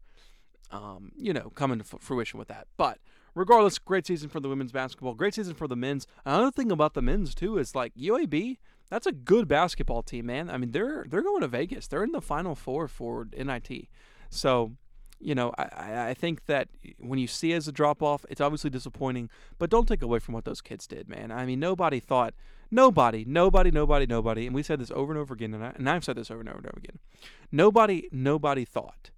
um, 0.70 1.12
you 1.16 1.32
know, 1.32 1.50
come 1.54 1.72
into 1.72 1.84
fruition 1.84 2.38
with 2.38 2.48
that. 2.48 2.66
But 2.76 2.98
regardless, 3.34 3.78
great 3.78 4.06
season 4.06 4.28
for 4.28 4.40
the 4.40 4.48
women's 4.48 4.72
basketball. 4.72 5.14
Great 5.14 5.34
season 5.34 5.54
for 5.54 5.66
the 5.66 5.76
men's. 5.76 6.06
Another 6.24 6.50
thing 6.50 6.70
about 6.70 6.94
the 6.94 7.02
men's 7.02 7.34
too 7.34 7.58
is 7.58 7.74
like 7.74 7.94
UAB. 7.94 8.58
That's 8.94 9.08
a 9.08 9.12
good 9.12 9.48
basketball 9.48 10.04
team, 10.04 10.26
man. 10.26 10.48
I 10.48 10.56
mean, 10.56 10.70
they're 10.70 11.04
they're 11.08 11.20
going 11.20 11.40
to 11.40 11.48
Vegas. 11.48 11.88
They're 11.88 12.04
in 12.04 12.12
the 12.12 12.20
Final 12.20 12.54
Four 12.54 12.86
for 12.86 13.26
NIT. 13.36 13.88
So 14.30 14.76
you 15.18 15.34
know, 15.34 15.52
I, 15.58 16.10
I 16.10 16.14
think 16.14 16.46
that 16.46 16.68
when 17.00 17.18
you 17.18 17.26
see 17.26 17.50
it 17.52 17.56
as 17.56 17.66
a 17.66 17.72
drop 17.72 18.04
off, 18.04 18.24
it's 18.30 18.40
obviously 18.40 18.70
disappointing, 18.70 19.30
but 19.58 19.68
don't 19.68 19.88
take 19.88 20.00
away 20.00 20.20
from 20.20 20.32
what 20.32 20.44
those 20.44 20.60
kids 20.60 20.86
did, 20.86 21.08
man. 21.08 21.32
I 21.32 21.44
mean, 21.44 21.58
nobody 21.58 21.98
thought, 21.98 22.34
nobody, 22.70 23.24
nobody, 23.26 23.72
nobody, 23.72 24.06
nobody, 24.06 24.46
and 24.46 24.54
we 24.54 24.62
said 24.62 24.78
this 24.78 24.92
over 24.92 25.12
and 25.12 25.20
over 25.20 25.34
again, 25.34 25.54
and, 25.54 25.64
I, 25.64 25.72
and 25.74 25.90
I've 25.90 26.04
said 26.04 26.14
this 26.14 26.30
over 26.30 26.38
and 26.38 26.48
over 26.48 26.58
and 26.58 26.66
over 26.66 26.78
again. 26.78 27.00
Nobody, 27.50 28.08
nobody 28.12 28.64
thought 28.64 29.10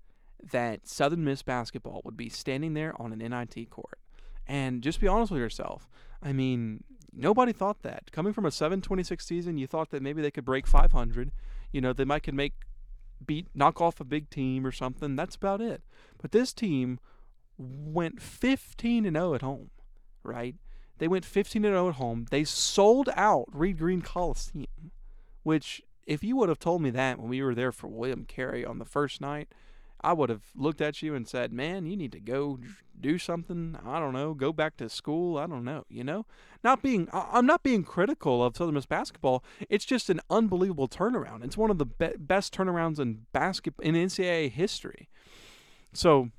that 0.52 0.88
Southern 0.88 1.22
Miss 1.22 1.42
basketball 1.42 2.00
would 2.04 2.16
be 2.16 2.30
standing 2.30 2.72
there 2.72 2.94
on 2.98 3.12
an 3.12 3.18
NIT 3.18 3.68
court. 3.68 3.98
And 4.46 4.80
just 4.82 5.00
be 5.00 5.08
honest 5.08 5.32
with 5.32 5.40
yourself. 5.40 5.90
I 6.22 6.32
mean, 6.32 6.84
nobody 7.16 7.52
thought 7.52 7.82
that. 7.82 8.12
Coming 8.12 8.32
from 8.32 8.46
a 8.46 8.50
726 8.50 9.24
season, 9.24 9.58
you 9.58 9.66
thought 9.66 9.90
that 9.90 10.02
maybe 10.02 10.22
they 10.22 10.30
could 10.30 10.44
break 10.44 10.66
500. 10.66 11.32
You 11.72 11.80
know, 11.80 11.92
they 11.92 12.04
might 12.04 12.22
could 12.22 12.34
make 12.34 12.54
beat 13.24 13.48
knock 13.54 13.80
off 13.80 14.00
a 14.00 14.04
big 14.04 14.30
team 14.30 14.66
or 14.66 14.72
something. 14.72 15.16
That's 15.16 15.36
about 15.36 15.60
it. 15.60 15.82
But 16.20 16.32
this 16.32 16.52
team 16.52 17.00
went 17.58 18.20
15 18.20 19.06
and 19.06 19.16
0 19.16 19.34
at 19.34 19.42
home, 19.42 19.70
right? 20.22 20.54
They 20.98 21.08
went 21.08 21.24
15 21.24 21.64
and 21.64 21.72
0 21.72 21.88
at 21.88 21.94
home. 21.96 22.26
They 22.30 22.44
sold 22.44 23.08
out 23.16 23.46
Reed 23.52 23.78
Green 23.78 24.02
Coliseum, 24.02 24.92
which 25.42 25.82
if 26.06 26.22
you 26.22 26.36
would 26.36 26.48
have 26.48 26.58
told 26.58 26.82
me 26.82 26.90
that 26.90 27.18
when 27.18 27.28
we 27.28 27.42
were 27.42 27.54
there 27.54 27.72
for 27.72 27.88
William 27.88 28.24
Carey 28.24 28.64
on 28.64 28.78
the 28.78 28.84
first 28.84 29.20
night, 29.20 29.48
I 30.06 30.12
would 30.12 30.30
have 30.30 30.44
looked 30.54 30.80
at 30.80 31.02
you 31.02 31.14
and 31.14 31.26
said, 31.26 31.52
"Man, 31.52 31.86
you 31.86 31.96
need 31.96 32.12
to 32.12 32.20
go 32.20 32.58
do 32.98 33.18
something. 33.18 33.76
I 33.84 33.98
don't 33.98 34.12
know, 34.12 34.34
go 34.34 34.52
back 34.52 34.76
to 34.78 34.88
school. 34.88 35.36
I 35.36 35.46
don't 35.46 35.64
know. 35.64 35.84
You 35.88 36.04
know, 36.04 36.26
not 36.62 36.82
being 36.82 37.08
I'm 37.12 37.46
not 37.46 37.62
being 37.62 37.84
critical 37.84 38.44
of 38.44 38.56
Southern 38.56 38.74
Miss 38.74 38.86
basketball. 38.86 39.44
It's 39.68 39.84
just 39.84 40.08
an 40.10 40.20
unbelievable 40.30 40.88
turnaround. 40.88 41.44
It's 41.44 41.56
one 41.56 41.70
of 41.70 41.78
the 41.78 41.86
be- 41.86 42.16
best 42.18 42.54
turnarounds 42.54 42.98
in 42.98 43.26
basketball 43.32 43.84
in 43.84 43.94
NCAA 43.94 44.50
history. 44.50 45.08
So 45.92 46.30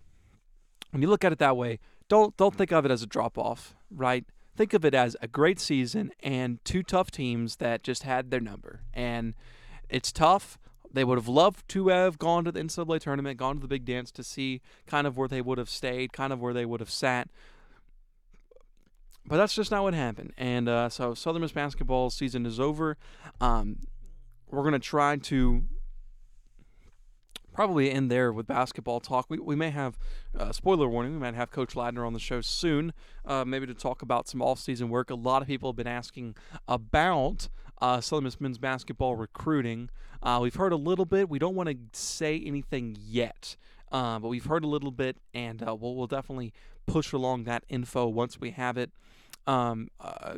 when 0.92 1.02
you 1.02 1.10
look 1.10 1.24
at 1.24 1.32
it 1.32 1.40
that 1.40 1.58
way, 1.58 1.80
don't 2.08 2.36
don't 2.38 2.56
think 2.56 2.72
of 2.72 2.86
it 2.86 2.92
as 2.92 3.04
a 3.04 3.08
drop 3.08 3.38
off, 3.38 3.76
right? 3.92 4.26
think 4.58 4.74
of 4.74 4.84
it 4.84 4.96
as 4.96 5.16
a 5.22 5.28
great 5.28 5.60
season 5.60 6.12
and 6.22 6.64
two 6.66 6.82
tough 6.82 7.12
teams 7.12 7.58
that 7.58 7.84
just 7.84 8.04
had 8.04 8.32
their 8.32 8.40
number. 8.40 8.82
And 8.94 9.36
it's 9.88 10.12
tough. 10.12 10.58
They 10.98 11.04
would 11.04 11.20
have 11.20 11.28
loved 11.28 11.70
to 11.70 11.90
have 11.90 12.18
gone 12.18 12.44
to 12.46 12.52
the 12.52 12.60
NCAA 12.60 13.00
tournament, 13.00 13.38
gone 13.38 13.58
to 13.58 13.62
the 13.62 13.68
big 13.68 13.86
dance 13.86 14.10
to 14.14 14.24
see 14.24 14.62
kind 14.88 15.06
of 15.06 15.16
where 15.16 15.28
they 15.28 15.42
would 15.42 15.60
have 15.60 15.70
stayed, 15.70 16.12
kind 16.12 16.34
of 16.34 16.42
where 16.42 16.56
they 16.56 16.66
would 16.66 16.80
have 16.80 16.90
sat. 16.90 17.30
But 19.24 19.38
that's 19.38 19.54
just 19.54 19.70
not 19.70 19.84
what 19.84 19.94
happened. 19.94 20.34
And 20.40 20.68
uh, 20.68 20.90
so 20.90 21.14
Southern 21.14 21.44
Miss 21.44 21.52
basketball 21.52 22.10
season 22.10 22.48
is 22.48 22.60
over. 22.60 22.98
Um, 23.40 23.82
we're 24.50 24.64
going 24.64 24.74
to 24.74 24.80
try 24.80 25.18
to 25.18 25.66
probably 27.58 27.90
end 27.90 28.12
there 28.12 28.32
with 28.32 28.46
basketball 28.46 29.00
talk. 29.00 29.26
We, 29.30 29.40
we 29.40 29.56
may 29.56 29.72
have, 29.72 29.98
uh, 30.38 30.52
spoiler 30.52 30.88
warning, 30.88 31.14
we 31.14 31.18
might 31.18 31.34
have 31.34 31.50
Coach 31.50 31.74
Ladner 31.74 32.06
on 32.06 32.14
the 32.14 32.20
show 32.20 32.40
soon, 32.40 32.94
uh, 33.26 33.46
maybe 33.46 33.66
to 33.66 33.74
talk 33.74 34.04
about 34.04 34.28
some 34.28 34.44
off-season 34.44 34.90
work. 34.90 35.10
A 35.10 35.16
lot 35.16 35.42
of 35.42 35.48
people 35.48 35.72
have 35.72 35.76
been 35.76 35.88
asking 35.88 36.36
about 36.68 37.50
uh, 37.82 38.00
Southern 38.00 38.26
Miss 38.26 38.40
men's 38.40 38.60
basketball 38.60 39.16
recruiting. 39.16 39.90
Uh, 40.22 40.38
we've 40.40 40.54
heard 40.54 40.72
a 40.72 40.78
little 40.78 41.06
bit. 41.06 41.30
We 41.30 41.40
don't 41.40 41.56
want 41.56 41.70
to 41.70 41.78
say 42.00 42.40
anything 42.46 42.96
yet, 43.00 43.56
uh, 43.92 44.20
but 44.20 44.28
we've 44.28 44.46
heard 44.46 44.64
a 44.64 44.68
little 44.68 44.92
bit, 44.92 45.18
and 45.34 45.68
uh, 45.68 45.74
we'll, 45.74 45.96
we'll 45.96 46.06
definitely 46.06 46.54
push 46.86 47.12
along 47.12 47.46
that 47.46 47.64
info 47.70 48.06
once 48.08 48.40
we 48.40 48.52
have 48.52 48.78
it 48.78 48.92
um, 49.48 49.90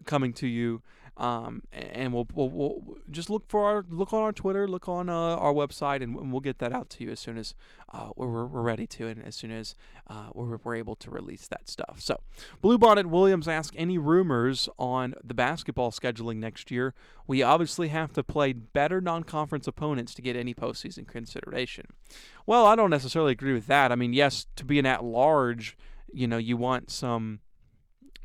coming 0.05 0.31
to 0.31 0.47
you. 0.47 0.81
Um, 1.19 1.63
and 1.73 2.13
we'll, 2.13 2.25
we'll, 2.33 2.49
we'll, 2.49 2.97
just 3.11 3.29
look 3.29 3.43
for 3.49 3.65
our 3.65 3.83
look 3.89 4.13
on 4.13 4.21
our 4.21 4.31
Twitter, 4.31 4.69
look 4.69 4.87
on 4.87 5.09
uh, 5.09 5.13
our 5.13 5.53
website, 5.53 6.01
and, 6.01 6.31
we'll 6.31 6.39
get 6.39 6.59
that 6.59 6.71
out 6.71 6.89
to 6.91 7.03
you 7.03 7.11
as 7.11 7.19
soon 7.19 7.37
as 7.37 7.53
uh, 7.91 8.11
we're, 8.15 8.45
we're 8.45 8.61
ready 8.61 8.87
to, 8.87 9.07
and 9.07 9.21
as 9.25 9.35
soon 9.35 9.51
as 9.51 9.75
uh, 10.07 10.29
we're, 10.33 10.57
we're 10.63 10.75
able 10.75 10.95
to 10.95 11.11
release 11.11 11.45
that 11.47 11.67
stuff. 11.67 11.97
So, 11.99 12.21
Bluebonnet 12.63 13.07
Williams 13.07 13.49
asked 13.49 13.73
any 13.75 13.97
rumors 13.97 14.69
on 14.79 15.13
the 15.21 15.33
basketball 15.33 15.91
scheduling 15.91 16.37
next 16.37 16.71
year. 16.71 16.93
We 17.27 17.43
obviously 17.43 17.89
have 17.89 18.13
to 18.13 18.23
play 18.23 18.53
better 18.53 19.01
non-conference 19.01 19.67
opponents 19.67 20.13
to 20.13 20.21
get 20.21 20.37
any 20.37 20.53
postseason 20.53 21.05
consideration. 21.05 21.87
Well, 22.45 22.65
I 22.65 22.77
don't 22.77 22.89
necessarily 22.89 23.33
agree 23.33 23.53
with 23.53 23.67
that. 23.67 23.91
I 23.91 23.95
mean, 23.95 24.13
yes, 24.13 24.45
to 24.55 24.63
be 24.63 24.79
an 24.79 24.85
at-large, 24.85 25.75
you 26.13 26.27
know, 26.27 26.37
you 26.37 26.55
want 26.55 26.89
some 26.89 27.41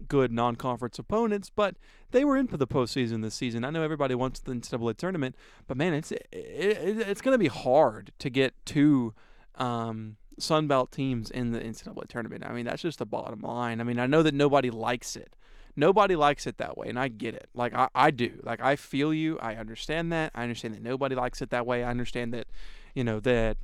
good 0.08 0.32
non-conference 0.32 0.98
opponents, 0.98 1.50
but 1.50 1.76
they 2.10 2.24
were 2.24 2.36
in 2.36 2.46
for 2.46 2.56
the 2.56 2.66
postseason 2.66 3.22
this 3.22 3.34
season. 3.34 3.64
I 3.64 3.70
know 3.70 3.82
everybody 3.82 4.14
wants 4.14 4.40
the 4.40 4.52
NCAA 4.52 4.96
tournament, 4.96 5.36
but 5.66 5.76
man, 5.76 5.94
it's 5.94 6.12
it, 6.12 6.26
it, 6.32 6.98
it's 7.08 7.20
going 7.20 7.34
to 7.34 7.38
be 7.38 7.48
hard 7.48 8.12
to 8.18 8.30
get 8.30 8.54
two 8.64 9.14
um, 9.56 10.16
Sun 10.38 10.66
Belt 10.66 10.92
teams 10.92 11.30
in 11.30 11.52
the 11.52 11.60
NCAA 11.60 12.08
tournament. 12.08 12.44
I 12.46 12.52
mean, 12.52 12.66
that's 12.66 12.82
just 12.82 12.98
the 12.98 13.06
bottom 13.06 13.40
line. 13.40 13.80
I 13.80 13.84
mean, 13.84 13.98
I 13.98 14.06
know 14.06 14.22
that 14.22 14.34
nobody 14.34 14.70
likes 14.70 15.16
it. 15.16 15.36
Nobody 15.76 16.14
likes 16.14 16.46
it 16.46 16.58
that 16.58 16.78
way, 16.78 16.88
and 16.88 16.98
I 16.98 17.08
get 17.08 17.34
it. 17.34 17.48
Like 17.52 17.74
I, 17.74 17.88
I 17.94 18.10
do. 18.12 18.40
Like 18.44 18.60
I 18.60 18.76
feel 18.76 19.12
you. 19.12 19.38
I 19.40 19.56
understand 19.56 20.12
that. 20.12 20.30
I 20.34 20.42
understand 20.42 20.74
that 20.74 20.82
nobody 20.82 21.16
likes 21.16 21.42
it 21.42 21.50
that 21.50 21.66
way. 21.66 21.82
I 21.82 21.90
understand 21.90 22.32
that, 22.32 22.46
you 22.94 23.02
know 23.02 23.18
that, 23.20 23.56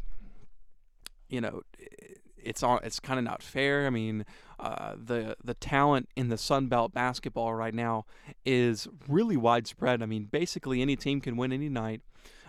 you 1.29 1.41
know, 1.41 1.63
it's 2.43 2.63
all 2.63 2.79
it's 2.79 2.99
kind 2.99 3.19
of 3.19 3.25
not 3.25 3.43
fair. 3.43 3.87
I 3.87 3.91
mean, 3.91 4.25
uh, 4.61 4.95
the 5.03 5.37
the 5.43 5.55
talent 5.55 6.09
in 6.17 6.29
the 6.29 6.39
Sun 6.39 6.67
Belt 6.67 6.93
basketball 6.93 7.55
right 7.55 7.75
now 7.75 8.05
is 8.45 8.87
really 9.09 9.37
widespread. 9.37 10.03
I 10.03 10.07
mean, 10.07 10.25
basically 10.25 10.83
any 10.83 10.97
team 10.97 11.21
can 11.21 11.37
win 11.37 11.53
any 11.53 11.69
night, 11.69 12.03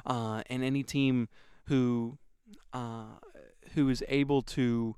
uh, 0.06 0.44
and 0.48 0.64
any 0.64 0.84
team 0.84 1.30
who 1.66 2.18
uh, 2.74 3.18
who 3.74 3.90
is 3.90 4.04
able 4.10 4.42
to 4.42 4.96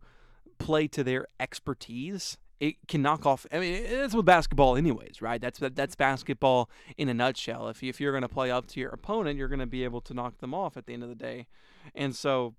play 0.57 0.87
to 0.87 1.03
their 1.03 1.27
expertise 1.39 2.37
it 2.59 2.75
can 2.87 3.01
knock 3.01 3.25
off. 3.25 3.45
I 3.51 3.59
mean, 3.59 3.83
that's 3.89 4.15
with 4.15 4.25
basketball, 4.25 4.77
anyways, 4.77 5.21
right? 5.21 5.41
That's 5.41 5.59
that's 5.59 5.95
basketball 5.95 6.69
in 6.97 7.09
a 7.09 7.13
nutshell. 7.13 7.67
If 7.67 7.83
you, 7.83 7.89
if 7.89 7.99
you're 7.99 8.13
going 8.13 8.21
to 8.21 8.29
play 8.29 8.51
up 8.51 8.67
to 8.67 8.79
your 8.79 8.89
opponent, 8.91 9.37
you're 9.37 9.49
going 9.49 9.59
to 9.59 9.65
be 9.65 9.83
able 9.83 9.99
to 10.01 10.13
knock 10.13 10.37
them 10.37 10.53
off 10.53 10.77
at 10.77 10.85
the 10.85 10.93
end 10.93 11.03
of 11.03 11.09
the 11.09 11.15
day, 11.15 11.47
and 11.93 12.15
so, 12.15 12.55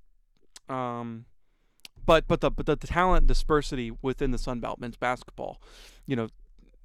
um, 0.69 1.25
but 2.05 2.27
but 2.27 2.41
the 2.41 2.51
but 2.51 2.67
the, 2.67 2.77
talent 2.77 3.27
dispersity 3.27 3.93
within 4.03 4.31
the 4.31 4.39
Sun 4.39 4.61
Belt 4.61 4.81
men's 4.81 4.97
basketball, 4.97 5.61
you 6.07 6.17
know, 6.17 6.29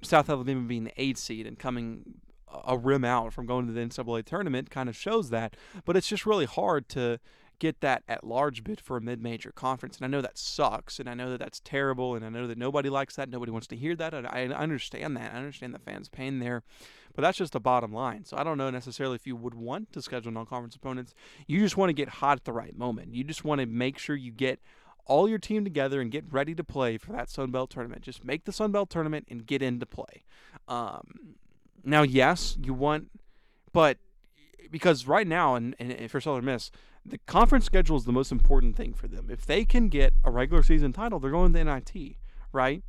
South 0.02 0.28
Alabama 0.28 0.62
being 0.62 0.84
the 0.84 0.92
eight 0.96 1.18
seed 1.18 1.46
and 1.46 1.58
coming 1.58 2.04
a 2.64 2.76
rim 2.76 3.04
out 3.04 3.32
from 3.32 3.46
going 3.46 3.66
to 3.66 3.72
the 3.72 3.80
NCAA 3.80 4.24
tournament 4.24 4.70
kind 4.70 4.88
of 4.88 4.96
shows 4.96 5.30
that. 5.30 5.56
But 5.84 5.96
it's 5.96 6.08
just 6.08 6.26
really 6.26 6.46
hard 6.46 6.88
to 6.90 7.20
get 7.60 7.80
that 7.82 8.02
at 8.08 8.24
large 8.24 8.64
bid 8.64 8.80
for 8.80 8.96
a 8.96 9.00
mid-major 9.00 9.52
conference. 9.52 9.98
And 9.98 10.04
I 10.04 10.08
know 10.08 10.22
that 10.22 10.38
sucks, 10.38 10.98
and 10.98 11.08
I 11.08 11.14
know 11.14 11.30
that 11.30 11.38
that's 11.38 11.60
terrible, 11.60 12.14
and 12.14 12.24
I 12.24 12.30
know 12.30 12.46
that 12.46 12.58
nobody 12.58 12.88
likes 12.88 13.16
that. 13.16 13.28
Nobody 13.28 13.52
wants 13.52 13.66
to 13.68 13.76
hear 13.76 13.94
that. 13.96 14.14
And 14.14 14.26
I 14.26 14.46
understand 14.46 15.16
that. 15.16 15.32
I 15.32 15.36
understand 15.36 15.74
the 15.74 15.78
fans' 15.78 16.08
pain 16.08 16.38
there, 16.38 16.62
but 17.14 17.22
that's 17.22 17.38
just 17.38 17.52
the 17.52 17.60
bottom 17.60 17.92
line. 17.92 18.24
So 18.24 18.36
I 18.36 18.42
don't 18.42 18.58
know 18.58 18.70
necessarily 18.70 19.14
if 19.14 19.26
you 19.26 19.36
would 19.36 19.54
want 19.54 19.92
to 19.92 20.02
schedule 20.02 20.32
non-conference 20.32 20.74
opponents. 20.74 21.14
You 21.46 21.60
just 21.60 21.76
want 21.76 21.90
to 21.90 21.94
get 21.94 22.08
hot 22.08 22.38
at 22.38 22.44
the 22.44 22.52
right 22.52 22.76
moment. 22.76 23.14
You 23.14 23.24
just 23.24 23.44
want 23.44 23.60
to 23.60 23.66
make 23.66 23.98
sure 23.98 24.16
you 24.16 24.32
get 24.32 24.60
all 25.10 25.28
your 25.28 25.38
team 25.38 25.64
together 25.64 26.00
and 26.00 26.12
get 26.12 26.24
ready 26.30 26.54
to 26.54 26.62
play 26.62 26.96
for 26.96 27.10
that 27.10 27.28
Sun 27.28 27.50
Belt 27.50 27.68
tournament. 27.68 28.02
Just 28.02 28.24
make 28.24 28.44
the 28.44 28.52
Sun 28.52 28.70
Belt 28.70 28.88
tournament 28.88 29.26
and 29.28 29.44
get 29.44 29.60
into 29.60 29.84
play. 29.84 30.22
Um, 30.68 31.34
now, 31.84 32.02
yes, 32.02 32.56
you 32.62 32.72
want, 32.72 33.10
but 33.72 33.98
because 34.70 35.08
right 35.08 35.26
now, 35.26 35.56
and, 35.56 35.74
and 35.80 36.08
for 36.08 36.20
Southern 36.20 36.44
Miss, 36.44 36.70
the 37.04 37.18
conference 37.18 37.64
schedule 37.64 37.96
is 37.96 38.04
the 38.04 38.12
most 38.12 38.30
important 38.30 38.76
thing 38.76 38.94
for 38.94 39.08
them. 39.08 39.26
If 39.30 39.44
they 39.44 39.64
can 39.64 39.88
get 39.88 40.12
a 40.24 40.30
regular 40.30 40.62
season 40.62 40.92
title, 40.92 41.18
they're 41.18 41.32
going 41.32 41.52
to 41.52 41.58
the 41.58 41.64
NIT, 41.64 42.14
right? 42.52 42.84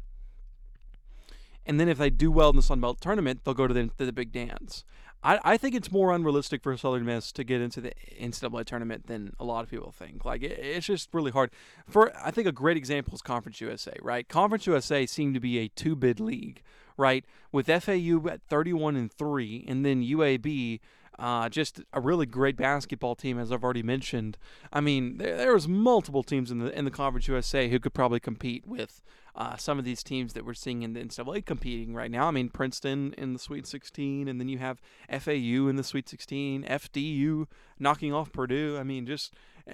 And 1.66 1.80
then 1.80 1.90
if 1.90 1.98
they 1.98 2.12
do 2.12 2.32
well 2.32 2.52
in 2.52 2.56
the 2.56 2.62
Sun 2.62 2.82
Belt 2.82 3.02
tournament, 3.02 3.42
they'll 3.44 3.56
go 3.56 3.68
to 3.68 3.74
the, 3.74 3.90
to 3.98 4.06
the 4.06 4.14
big 4.14 4.32
dance. 4.32 4.86
I, 5.24 5.40
I 5.44 5.58
think 5.58 5.76
it's 5.76 5.92
more 5.92 6.14
unrealistic 6.14 6.64
for 6.64 6.76
Southern 6.76 7.06
Miss 7.06 7.32
to 7.34 7.44
get 7.44 7.62
into 7.62 7.82
the 7.82 7.94
NCAA 8.20 8.66
tournament 8.66 9.08
than 9.08 9.34
a 9.40 9.44
lot 9.44 9.64
of 9.64 9.70
people 9.70 9.92
think. 9.92 10.26
Like 10.26 10.44
it, 10.44 10.60
it's 10.60 10.88
just 10.88 11.10
really 11.14 11.32
hard. 11.32 11.52
For 11.88 12.12
I 12.18 12.32
think 12.32 12.48
a 12.48 12.52
great 12.52 12.78
example 12.78 13.14
is 13.14 13.22
Conference 13.22 13.62
USA, 13.62 13.96
right? 14.02 14.28
Conference 14.28 14.66
USA 14.66 15.06
seemed 15.06 15.34
to 15.36 15.40
be 15.40 15.60
a 15.60 15.68
two 15.68 15.96
bid 15.96 16.20
league, 16.20 16.62
right? 16.98 17.24
With 17.52 17.68
FAU 17.68 18.28
at 18.30 18.42
31 18.50 18.96
and 18.96 19.12
three, 19.12 19.66
and 19.68 19.86
then 19.86 20.02
UAB 20.02 20.80
uh, 21.20 21.50
just 21.50 21.82
a 21.94 22.02
really 22.02 22.26
great 22.26 22.58
basketball 22.58 23.16
team, 23.16 23.38
as 23.38 23.52
I've 23.52 23.64
already 23.64 23.84
mentioned. 23.84 24.38
I 24.72 24.82
mean, 24.82 25.18
there, 25.18 25.38
there 25.38 25.54
was 25.54 25.68
multiple 25.68 26.24
teams 26.24 26.52
in 26.52 26.60
the 26.60 26.78
in 26.78 26.86
the 26.86 26.92
Conference 26.92 27.28
USA 27.28 27.70
who 27.70 27.80
could 27.80 27.94
probably 27.94 28.20
compete 28.20 28.66
with 28.66 29.02
uh, 29.36 29.56
some 29.56 29.80
of 29.80 29.86
these 29.86 30.04
teams 30.04 30.34
that 30.34 30.46
we're 30.46 30.54
seeing 30.54 30.82
in 30.84 30.94
the 30.94 31.00
NCAA 31.00 31.46
competing 31.46 31.94
right 31.94 32.12
now. 32.12 32.28
I 32.28 32.32
mean, 32.32 32.50
Princeton 32.50 33.14
in 33.18 33.34
the 33.34 33.40
Sweet 33.40 33.66
16, 33.66 34.28
and 34.28 34.40
then 34.40 34.50
you 34.50 34.58
have 34.58 34.82
FAU 35.10 35.68
in 35.68 35.76
the 35.76 35.84
Sweet 35.84 36.10
16, 36.10 36.64
FDU 36.64 37.48
knocking 37.80 38.14
off 38.14 38.32
Purdue. 38.32 38.78
I 38.80 38.84
mean, 38.84 39.06
just 39.06 39.34
uh, 39.68 39.74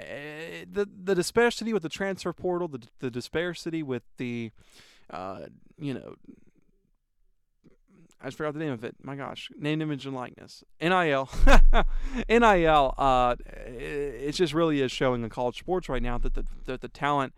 the 0.70 0.88
the 1.04 1.16
disparity 1.16 1.74
with 1.74 1.84
the 1.84 1.90
transfer 1.90 2.34
portal, 2.34 2.68
the 2.68 2.88
the 3.00 3.12
disparity 3.12 3.84
with 3.84 4.04
the 4.18 4.52
uh, 5.10 5.42
you 5.80 5.94
know 5.94 6.16
I 8.22 8.26
just 8.26 8.38
forgot 8.38 8.54
the 8.54 8.60
name 8.60 8.72
of 8.72 8.84
it. 8.84 8.96
My 9.04 9.16
gosh, 9.16 9.50
name, 9.60 9.82
image, 9.82 10.06
and 10.06 10.16
likeness. 10.16 10.64
NIL, 10.82 11.30
NIL. 12.30 12.94
Uh, 12.98 13.36
it 13.46 14.32
just 14.32 14.54
really 14.54 14.82
is 14.82 14.92
showing 14.92 15.24
in 15.24 15.30
college 15.30 15.60
sports 15.60 15.88
right 15.88 16.02
now 16.02 16.18
that 16.18 16.34
the 16.34 16.46
that 16.66 16.82
the 16.82 16.88
talent 16.88 17.34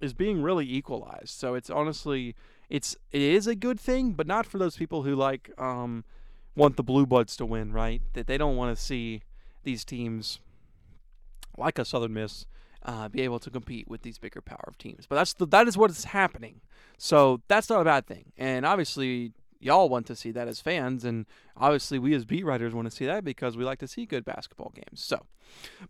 is 0.00 0.12
being 0.12 0.42
really 0.42 0.70
equalized. 0.70 1.30
So 1.30 1.54
it's 1.54 1.70
honestly, 1.70 2.34
it's 2.68 2.96
it 3.10 3.22
is 3.22 3.46
a 3.46 3.54
good 3.54 3.80
thing, 3.80 4.12
but 4.12 4.26
not 4.26 4.44
for 4.44 4.58
those 4.58 4.76
people 4.76 5.02
who 5.02 5.14
like 5.14 5.50
um 5.58 6.04
want 6.54 6.76
the 6.76 6.82
blue 6.82 7.06
bloods 7.06 7.36
to 7.36 7.46
win, 7.46 7.72
right? 7.72 8.02
That 8.12 8.26
they 8.26 8.36
don't 8.36 8.56
want 8.56 8.76
to 8.76 8.82
see 8.82 9.22
these 9.62 9.84
teams 9.84 10.40
like 11.56 11.78
a 11.78 11.84
Southern 11.84 12.12
Miss 12.12 12.46
uh, 12.84 13.08
be 13.08 13.22
able 13.22 13.38
to 13.38 13.50
compete 13.50 13.88
with 13.88 14.02
these 14.02 14.18
bigger 14.18 14.40
power 14.40 14.64
of 14.66 14.78
teams. 14.78 15.06
But 15.06 15.16
that's 15.16 15.34
the, 15.34 15.46
that 15.48 15.68
is 15.68 15.76
what 15.76 15.90
is 15.90 16.04
happening. 16.04 16.60
So 16.98 17.40
that's 17.48 17.68
not 17.68 17.80
a 17.80 17.84
bad 17.84 18.06
thing. 18.06 18.32
And 18.36 18.64
obviously, 18.64 19.32
y'all 19.60 19.88
want 19.88 20.06
to 20.06 20.16
see 20.16 20.30
that 20.32 20.48
as 20.48 20.60
fans, 20.60 21.04
and 21.04 21.26
obviously 21.56 21.98
we 21.98 22.14
as 22.14 22.24
beat 22.24 22.44
writers 22.44 22.74
want 22.74 22.90
to 22.90 22.96
see 22.96 23.06
that 23.06 23.24
because 23.24 23.56
we 23.56 23.64
like 23.64 23.78
to 23.78 23.88
see 23.88 24.06
good 24.06 24.24
basketball 24.24 24.72
games. 24.74 25.02
So, 25.02 25.26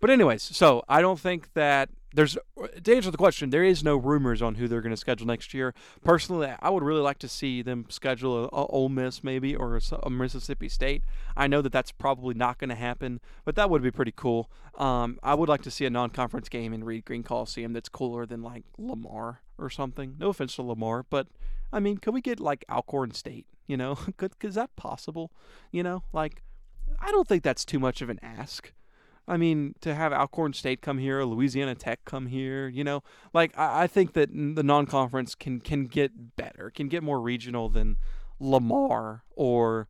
but 0.00 0.10
anyways, 0.10 0.42
so 0.42 0.82
I 0.88 1.00
don't 1.00 1.20
think 1.20 1.52
that 1.54 1.88
there's 2.12 2.36
to 2.82 2.94
answer 2.94 3.10
the 3.10 3.16
question, 3.16 3.50
there 3.50 3.62
is 3.62 3.84
no 3.84 3.96
rumors 3.96 4.42
on 4.42 4.56
who 4.56 4.66
they're 4.66 4.80
going 4.80 4.90
to 4.90 4.96
schedule 4.96 5.26
next 5.26 5.54
year. 5.54 5.74
Personally, 6.04 6.52
I 6.60 6.68
would 6.70 6.82
really 6.82 7.00
like 7.00 7.18
to 7.20 7.28
see 7.28 7.62
them 7.62 7.86
schedule 7.88 8.44
a, 8.44 8.48
a 8.48 8.66
Ole 8.66 8.88
Miss 8.88 9.22
maybe 9.22 9.54
or 9.54 9.76
a, 9.76 9.80
a, 10.02 10.10
Mississippi 10.10 10.68
State. 10.68 11.04
I 11.36 11.46
know 11.46 11.62
that 11.62 11.72
that's 11.72 11.92
probably 11.92 12.34
not 12.34 12.58
going 12.58 12.70
to 12.70 12.76
happen, 12.76 13.20
but 13.44 13.54
that 13.54 13.70
would 13.70 13.82
be 13.82 13.92
pretty 13.92 14.12
cool. 14.14 14.50
Um, 14.76 15.20
I 15.22 15.34
would 15.34 15.48
like 15.48 15.62
to 15.62 15.70
see 15.70 15.86
a 15.86 15.90
non-conference 15.90 16.48
game 16.48 16.72
in 16.72 16.82
Reed 16.82 17.04
Green 17.04 17.22
Coliseum 17.22 17.72
that's 17.72 17.88
cooler 17.88 18.26
than 18.26 18.42
like 18.42 18.64
Lamar 18.76 19.42
or 19.56 19.70
something. 19.70 20.16
No 20.18 20.30
offense 20.30 20.56
to 20.56 20.62
Lamar, 20.62 21.04
but 21.08 21.28
I 21.72 21.78
mean, 21.78 21.98
could 21.98 22.14
we 22.14 22.20
get 22.20 22.40
like 22.40 22.64
Alcorn 22.68 23.12
State? 23.12 23.46
You 23.70 23.76
know, 23.76 23.94
could 24.16 24.32
is 24.42 24.56
that 24.56 24.74
possible? 24.74 25.30
You 25.70 25.84
know, 25.84 26.02
like 26.12 26.42
I 26.98 27.12
don't 27.12 27.28
think 27.28 27.44
that's 27.44 27.64
too 27.64 27.78
much 27.78 28.02
of 28.02 28.10
an 28.10 28.18
ask. 28.20 28.72
I 29.28 29.36
mean, 29.36 29.76
to 29.82 29.94
have 29.94 30.12
Alcorn 30.12 30.54
State 30.54 30.82
come 30.82 30.98
here, 30.98 31.22
Louisiana 31.22 31.76
Tech 31.76 32.04
come 32.04 32.26
here, 32.26 32.66
you 32.66 32.82
know, 32.82 33.04
like 33.32 33.56
I, 33.56 33.84
I 33.84 33.86
think 33.86 34.14
that 34.14 34.30
the 34.32 34.64
non-conference 34.64 35.36
can 35.36 35.60
can 35.60 35.86
get 35.86 36.36
better, 36.36 36.72
can 36.74 36.88
get 36.88 37.04
more 37.04 37.20
regional 37.20 37.68
than 37.68 37.96
Lamar 38.40 39.22
or 39.36 39.86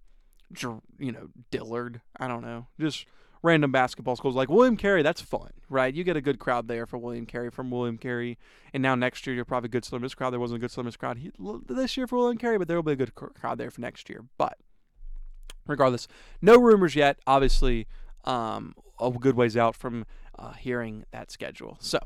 you 0.98 1.10
know 1.10 1.28
Dillard. 1.50 2.02
I 2.18 2.28
don't 2.28 2.42
know, 2.42 2.66
just 2.78 3.06
random 3.42 3.72
basketball 3.72 4.16
schools 4.16 4.34
like 4.34 4.48
William 4.48 4.76
Carey. 4.76 5.02
That's 5.02 5.20
fun, 5.20 5.50
right? 5.68 5.94
You 5.94 6.04
get 6.04 6.16
a 6.16 6.20
good 6.20 6.38
crowd 6.38 6.68
there 6.68 6.86
for 6.86 6.98
William 6.98 7.26
Carey 7.26 7.50
from 7.50 7.70
William 7.70 7.98
Carey, 7.98 8.38
and 8.74 8.82
now 8.82 8.94
next 8.94 9.26
year 9.26 9.34
you're 9.34 9.44
probably 9.44 9.68
a 9.68 9.70
good 9.70 9.84
Southern 9.84 10.08
crowd. 10.10 10.30
There 10.30 10.40
wasn't 10.40 10.58
a 10.58 10.60
good 10.60 10.70
Southern 10.70 10.92
crowd 10.92 11.18
this 11.68 11.96
year 11.96 12.06
for 12.06 12.18
William 12.18 12.38
Carey, 12.38 12.58
but 12.58 12.68
there 12.68 12.76
will 12.76 12.82
be 12.82 12.92
a 12.92 12.96
good 12.96 13.14
crowd 13.14 13.58
there 13.58 13.70
for 13.70 13.80
next 13.80 14.08
year. 14.08 14.24
But 14.36 14.58
regardless, 15.66 16.08
no 16.42 16.58
rumors 16.58 16.94
yet. 16.94 17.18
Obviously, 17.26 17.86
um, 18.24 18.74
a 19.00 19.10
good 19.10 19.36
ways 19.36 19.56
out 19.56 19.74
from 19.74 20.04
uh, 20.38 20.52
hearing 20.52 21.04
that 21.12 21.30
schedule. 21.30 21.76
So, 21.80 21.98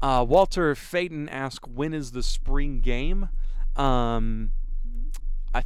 uh, 0.00 0.24
Walter 0.28 0.74
Faden 0.74 1.28
asked, 1.30 1.66
"When 1.66 1.92
is 1.92 2.12
the 2.12 2.22
spring 2.22 2.80
game?" 2.80 3.30
Um, 3.76 4.52
I 5.54 5.64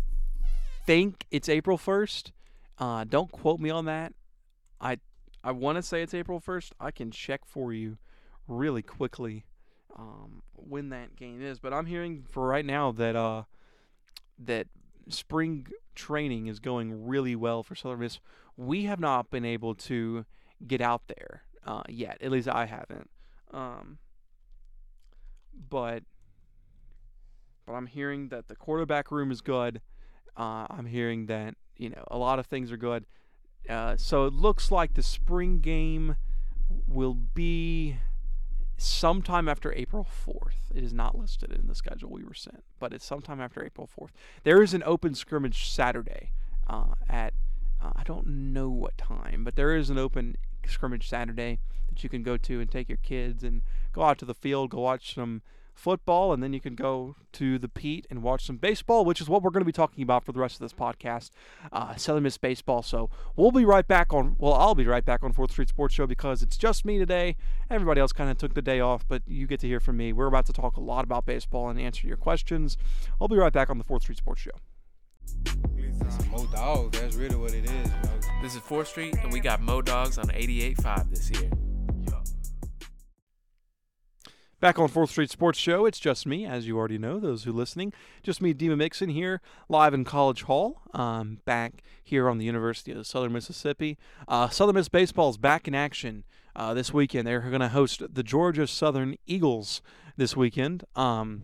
think 0.87 1.27
it's 1.31 1.49
April 1.49 1.77
first. 1.77 2.33
Uh, 2.79 3.05
don't 3.05 3.31
quote 3.31 3.61
me 3.61 3.71
on 3.71 3.85
that. 3.85 4.15
I 4.83 4.99
I 5.45 5.53
want 5.53 5.77
to 5.77 5.83
say 5.83 6.03
it's 6.03 6.15
April 6.15 6.41
first. 6.41 6.75
I 6.79 6.91
can 6.91 7.11
check 7.11 7.43
for 7.47 7.73
you 7.73 7.99
really 8.47 8.83
quickly 8.83 9.47
um, 9.97 10.43
when 10.55 10.91
that 10.91 11.17
game 11.17 11.43
is. 11.43 11.59
But 11.59 11.73
I'm 11.73 11.87
hearing 11.87 12.25
for 12.29 12.47
right 12.47 12.65
now 12.65 12.93
that 12.93 13.17
uh, 13.17 13.45
that 14.39 14.67
spring 15.09 15.67
training 15.95 16.47
is 16.47 16.59
going 16.59 17.07
really 17.07 17.37
well 17.37 17.63
for 17.63 17.75
Southern 17.75 18.01
Miss. 18.01 18.19
We 18.57 18.85
have 18.85 19.01
not 19.01 19.31
been 19.31 19.45
able 19.45 19.75
to 19.77 20.25
get 20.67 20.81
out 20.81 21.03
there 21.09 21.43
uh, 21.67 21.83
yet. 21.89 22.19
At 22.21 22.31
least 22.31 22.49
I 22.49 22.67
haven't. 22.67 23.11
Um, 23.53 23.99
but 25.69 26.03
but 27.67 27.75
I'm 27.75 27.87
hearing 27.87 28.29
that 28.29 28.49
the 28.49 28.57
quarterback 28.57 29.11
room 29.11 29.31
is 29.31 29.41
good. 29.41 29.81
Uh, 30.37 30.67
I'm 30.71 30.87
hearing 30.87 31.27
that 31.27 31.55
you 31.77 31.91
know 31.91 32.05
a 32.09 32.19
lot 32.19 32.39
of 32.39 32.47
things 32.47 32.73
are 32.73 32.77
good. 32.77 33.07
Uh, 33.69 33.97
so 33.97 34.27
it 34.27 34.33
looks 34.33 34.71
like 34.71 34.95
the 34.95 35.03
spring 35.03 35.61
game 35.61 36.17
will 36.87 37.15
be 37.15 37.97
sometime 38.77 39.49
after 39.49 39.73
April 39.75 40.07
4th. 40.27 40.75
It 40.75 40.83
is 40.83 40.93
not 40.93 41.17
listed 41.17 41.53
in 41.53 41.69
the 41.69 41.75
schedule 41.75 42.11
we 42.11 42.25
were 42.25 42.35
sent, 42.35 42.65
but 42.79 42.93
it's 42.93 43.05
sometime 43.05 43.41
after 43.41 43.65
April 43.65 43.89
4th. 43.99 44.11
There 44.43 44.63
is 44.63 44.75
an 44.75 44.83
open 44.85 45.15
scrimmage 45.15 45.71
Saturday 45.71 46.33
uh, 46.69 46.95
at 47.09 47.35
uh, 47.83 47.93
I 47.97 48.05
don't 48.05 48.27
know 48.27 48.69
what 48.69 48.97
time, 48.97 49.43
but 49.45 49.57
there 49.57 49.75
is 49.75 49.91
an 49.91 49.99
open 49.99 50.37
scrimmage 50.67 51.09
Saturday 51.09 51.59
that 51.89 52.03
you 52.03 52.09
can 52.09 52.23
go 52.23 52.37
to 52.37 52.61
and 52.61 52.71
take 52.71 52.89
your 52.89 52.99
kids 52.99 53.43
and 53.43 53.63
go 53.93 54.03
out 54.03 54.19
to 54.19 54.25
the 54.25 54.35
field, 54.35 54.71
go 54.71 54.81
watch 54.81 55.15
some 55.15 55.43
football, 55.75 56.33
and 56.33 56.43
then 56.43 56.53
you 56.53 56.61
can 56.61 56.75
go 56.75 57.17
to 57.33 57.59
the 57.59 57.69
Pete 57.69 58.07
and 58.11 58.23
watch 58.23 58.47
some 58.47 58.57
baseball, 58.57 59.05
which 59.05 59.21
is 59.21 59.29
what 59.29 59.43
we're 59.43 59.51
going 59.51 59.63
to 59.63 59.67
be 59.67 59.73
talking 59.73 60.03
about 60.03 60.25
for 60.25 60.33
the 60.33 60.41
rest 60.41 60.57
of 60.57 60.61
this 60.61 60.73
podcast, 60.73 61.31
uh, 61.73 61.95
Southern 61.97 62.23
Miss 62.23 62.39
baseball. 62.39 62.83
So 62.83 63.11
we'll 63.37 63.53
be 63.53 63.65
right 63.65 63.87
back 63.87 64.13
on. 64.13 64.37
Well, 64.39 64.55
I'll 64.55 64.75
be 64.75 64.87
right 64.87 65.05
back 65.05 65.23
on 65.23 65.33
Fourth 65.33 65.53
Street 65.53 65.69
Sports 65.69 65.95
Show 65.95 66.07
because 66.07 66.43
it's 66.43 66.57
just 66.57 66.85
me 66.85 66.99
today. 66.99 67.37
Everybody 67.71 68.01
else 68.01 68.13
kind 68.13 68.31
of 68.31 68.39
took 68.39 68.55
the 68.55 68.63
day 68.63 68.81
off, 68.81 69.07
but 69.09 69.23
you 69.27 69.47
get 69.47 69.61
to 69.61 69.67
hear 69.67 69.81
from 69.81 69.97
me. 69.97 70.13
We're 70.13 70.27
about 70.27 70.47
to 70.47 70.53
talk 70.53 70.77
a 70.77 70.81
lot 70.81 71.05
about 71.05 71.27
baseball 71.27 71.69
and 71.69 71.81
answer 71.81 72.07
your 72.07 72.17
questions. 72.17 72.77
I'll 73.21 73.29
be 73.29 73.37
right 73.37 73.53
back 73.53 73.71
on 73.71 73.79
the 73.79 73.85
Fourth 73.85 74.03
Street 74.03 74.19
Sports 74.19 74.43
Show. 74.43 74.53
Mo 76.31 76.47
Dogs, 76.47 76.99
that's 76.99 77.15
really 77.15 77.37
what 77.37 77.55
it 77.55 77.65
is. 77.65 77.91
This 78.43 78.55
is 78.55 78.61
4th 78.63 78.87
Street, 78.87 79.15
and 79.23 79.33
we 79.33 79.41
got 79.41 79.61
Mo 79.61 79.83
Dogs 79.83 80.19
on 80.19 80.27
88.5 80.27 81.11
this 81.11 81.31
year. 81.31 81.51
Back 84.63 84.79
on 84.79 84.89
4th 84.89 85.09
Street 85.09 85.29
Sports 85.29 85.59
Show, 85.59 85.87
it's 85.87 85.99
just 85.99 86.25
me, 86.25 86.47
as 86.47 86.69
you 86.69 86.79
already 86.79 86.97
know, 86.97 87.19
those 87.19 87.43
who 87.43 87.53
listening. 87.53 87.93
Just 88.23 88.41
me, 88.41 88.55
Dima 88.55 88.77
Mixon, 88.77 89.09
here, 89.09 89.41
live 89.69 89.93
in 89.93 90.05
College 90.05 90.45
Hall, 90.45 90.83
um, 90.95 91.41
back 91.45 91.83
here 92.05 92.29
on 92.29 92.39
the 92.39 92.45
University 92.45 92.93
of 92.93 93.05
Southern 93.05 93.33
Mississippi. 93.33 93.99
Uh, 94.29 94.49
Southern 94.51 94.77
Miss 94.77 94.89
Baseball 94.89 95.31
is 95.31 95.37
back 95.37 95.67
in 95.67 95.75
action 95.75 96.23
uh, 96.55 96.75
this 96.75 96.95
weekend. 96.95 97.27
They're 97.27 97.41
going 97.41 97.61
to 97.61 97.71
host 97.71 98.05
the 98.15 98.23
Georgia 98.23 98.69
Southern 98.69 99.17
Eagles 99.27 99.83
this 100.17 100.37
weekend. 100.37 100.85
Um, 100.95 101.43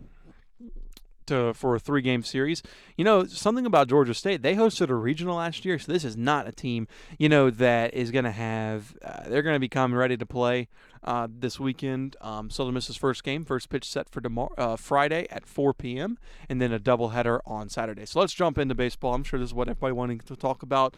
to, 1.29 1.53
for 1.53 1.75
a 1.75 1.79
three 1.79 2.01
game 2.01 2.23
series. 2.23 2.61
You 2.97 3.05
know, 3.05 3.23
something 3.25 3.65
about 3.65 3.87
Georgia 3.87 4.13
State, 4.13 4.41
they 4.41 4.55
hosted 4.55 4.89
a 4.89 4.95
regional 4.95 5.37
last 5.37 5.63
year, 5.63 5.79
so 5.79 5.91
this 5.91 6.03
is 6.03 6.17
not 6.17 6.47
a 6.47 6.51
team, 6.51 6.87
you 7.17 7.29
know, 7.29 7.49
that 7.49 7.93
is 7.93 8.11
going 8.11 8.25
to 8.25 8.31
have, 8.31 8.95
uh, 9.03 9.29
they're 9.29 9.43
going 9.43 9.55
to 9.55 9.59
become 9.59 9.93
ready 9.93 10.17
to 10.17 10.25
play 10.25 10.67
uh, 11.03 11.27
this 11.29 11.59
weekend. 11.59 12.15
Um, 12.21 12.49
Southern 12.49 12.73
Miss's 12.73 12.97
first 12.97 13.23
game, 13.23 13.45
first 13.45 13.69
pitch 13.69 13.87
set 13.87 14.09
for 14.09 14.21
tomorrow, 14.21 14.53
uh, 14.57 14.75
Friday 14.75 15.27
at 15.29 15.45
4 15.45 15.73
p.m., 15.73 16.17
and 16.47 16.61
then 16.61 16.71
a 16.71 16.79
doubleheader 16.79 17.39
on 17.45 17.69
Saturday. 17.69 18.05
So 18.05 18.19
let's 18.19 18.33
jump 18.33 18.57
into 18.57 18.75
baseball. 18.75 19.13
I'm 19.13 19.23
sure 19.23 19.39
this 19.39 19.49
is 19.49 19.53
what 19.53 19.67
everybody 19.67 19.93
wanting 19.93 20.19
to 20.19 20.35
talk 20.35 20.63
about. 20.63 20.95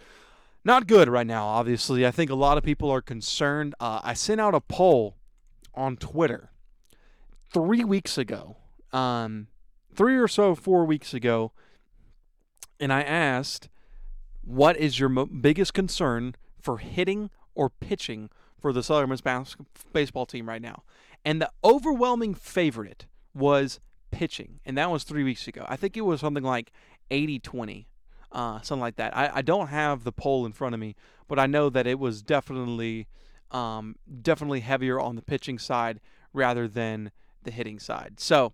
Not 0.64 0.88
good 0.88 1.08
right 1.10 1.26
now, 1.26 1.48
obviously. 1.48 2.06
I 2.06 2.12
think 2.12 2.30
a 2.30 2.36
lot 2.36 2.58
of 2.58 2.64
people 2.64 2.90
are 2.92 3.02
concerned. 3.02 3.74
Uh, 3.80 4.00
I 4.04 4.14
sent 4.14 4.40
out 4.40 4.54
a 4.54 4.62
poll 4.62 5.16
on 5.74 5.98
Twitter 5.98 6.52
three 7.52 7.84
weeks 7.84 8.18
ago. 8.18 8.58
Um, 8.94 9.48
three 9.94 10.18
or 10.18 10.28
so, 10.28 10.56
four 10.56 10.86
weeks 10.86 11.14
ago, 11.14 11.52
and 12.80 12.92
I 12.92 13.02
asked, 13.02 13.70
what 14.44 14.78
is 14.78 15.00
your 15.00 15.10
mo- 15.10 15.26
biggest 15.28 15.74
concern 15.74 16.36
for 16.60 16.78
hitting 16.78 17.30
or 17.56 17.70
pitching 17.70 18.30
for 18.62 18.72
the 18.72 18.84
Southern 18.84 19.10
Miss 19.10 19.22
bas- 19.22 19.56
baseball 19.92 20.26
team 20.26 20.48
right 20.48 20.62
now? 20.62 20.84
And 21.26 21.42
the 21.42 21.52
overwhelming 21.64 22.34
favorite 22.34 23.06
was 23.34 23.80
pitching, 24.12 24.60
and 24.66 24.78
that 24.78 24.90
was 24.90 25.04
three 25.04 25.24
weeks 25.24 25.48
ago. 25.48 25.66
I 25.68 25.76
think 25.76 25.98
it 25.98 26.02
was 26.02 26.22
something 26.22 26.44
like 26.44 26.72
80 27.10 27.40
20, 27.40 27.88
uh, 28.32 28.62
something 28.62 28.82
like 28.82 28.96
that. 28.96 29.16
I, 29.16 29.32
I 29.36 29.42
don't 29.42 29.68
have 29.68 30.04
the 30.04 30.12
poll 30.12 30.46
in 30.46 30.54
front 30.54 30.74
of 30.74 30.80
me, 30.80 30.96
but 31.28 31.40
I 31.40 31.48
know 31.48 31.70
that 31.70 31.88
it 31.88 32.00
was 32.00 32.22
definitely. 32.22 33.08
Um, 33.50 33.98
definitely 34.22 34.62
heavier 34.62 34.98
on 34.98 35.18
the 35.18 35.22
pitching 35.22 35.60
side 35.60 36.00
rather 36.32 36.70
than 36.70 37.12
the 37.44 37.52
hitting 37.52 37.80
side. 37.80 38.14
So, 38.18 38.54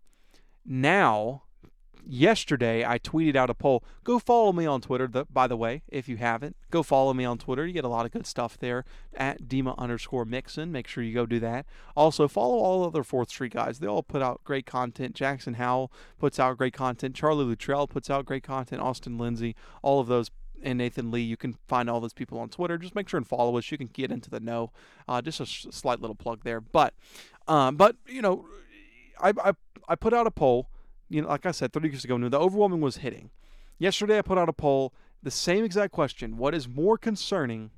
now, 0.66 1.44
yesterday, 2.06 2.86
I 2.86 3.00
tweeted 3.00 3.36
out 3.36 3.50
a 3.50 3.54
poll. 3.54 3.84
Go 4.04 4.20
follow 4.20 4.52
me 4.52 4.66
on 4.66 4.82
Twitter, 4.82 5.08
the, 5.08 5.26
by 5.26 5.48
the 5.48 5.58
way, 5.58 5.84
if 5.88 6.08
you 6.10 6.18
haven't. 6.18 6.56
Go 6.72 6.84
follow 6.84 7.14
me 7.14 7.26
on 7.26 7.38
Twitter. 7.38 7.66
You 7.66 7.74
get 7.74 7.86
a 7.86 7.90
lot 7.90 8.06
of 8.06 8.12
good 8.12 8.26
stuff 8.26 8.58
there 8.58 8.86
at 9.16 9.44
Dima 9.44 9.78
underscore 9.78 10.26
Mixon. 10.26 10.72
Make 10.72 10.88
sure 10.88 11.04
you 11.04 11.14
go 11.14 11.26
do 11.26 11.40
that. 11.40 11.66
Also, 11.96 12.28
follow 12.28 12.58
all 12.58 12.84
other 12.84 13.04
4th 13.04 13.30
Street 13.30 13.54
guys. 13.54 13.80
They 13.80 13.88
all 13.88 14.04
put 14.04 14.22
out 14.22 14.44
great 14.44 14.66
content. 14.66 15.16
Jackson 15.16 15.56
Howell 15.56 15.92
puts 16.20 16.40
out 16.40 16.58
great 16.58 16.74
content. 16.74 17.16
Charlie 17.16 17.46
Luttrell 17.46 17.88
puts 17.88 18.10
out 18.10 18.26
great 18.26 18.44
content. 18.44 18.82
Austin 18.82 19.18
Lindsay, 19.18 19.56
all 19.82 20.00
of 20.00 20.08
those 20.08 20.32
and 20.64 20.78
Nathan 20.80 21.12
Lee. 21.12 21.22
You 21.22 21.38
can 21.38 21.58
find 21.68 21.90
all 21.90 22.00
those 22.00 22.14
people 22.14 22.40
on 22.40 22.50
Twitter. 22.50 22.78
Just 22.78 22.96
make 22.96 23.08
sure 23.08 23.18
and 23.18 23.28
follow 23.28 23.58
us. 23.58 23.72
You 23.72 23.78
can 23.78 23.88
get 23.88 24.12
into 24.12 24.30
the 24.30 24.40
know. 24.40 24.72
Uh, 25.08 25.22
just 25.22 25.40
a 25.40 25.46
slight 25.46 26.02
little 26.02 26.16
plug 26.16 26.44
there. 26.44 26.60
But, 26.60 26.94
um, 27.48 27.76
but 27.76 27.96
you 28.08 28.22
know, 28.22 28.46
I, 29.22 29.34
I 29.44 29.54
I 29.88 29.96
put 29.96 30.14
out 30.14 30.28
a 30.28 30.32
poll. 30.32 30.70
You 31.10 31.22
know, 31.22 31.28
like 31.28 31.46
I 31.46 31.52
said, 31.52 31.74
30 31.74 31.90
years 31.90 32.04
ago, 32.04 32.18
the 32.18 32.40
overwhelming 32.40 32.82
was 32.82 32.98
hitting. 32.98 33.30
Yesterday, 33.80 34.18
I 34.18 34.22
put 34.22 34.38
out 34.38 34.50
a 34.50 34.54
poll, 34.54 34.94
the 35.22 35.32
same 35.32 35.64
exact 35.64 35.92
question: 35.92 36.38
What 36.38 36.54
is 36.54 36.68
more 36.68 36.98
concerning 36.98 37.72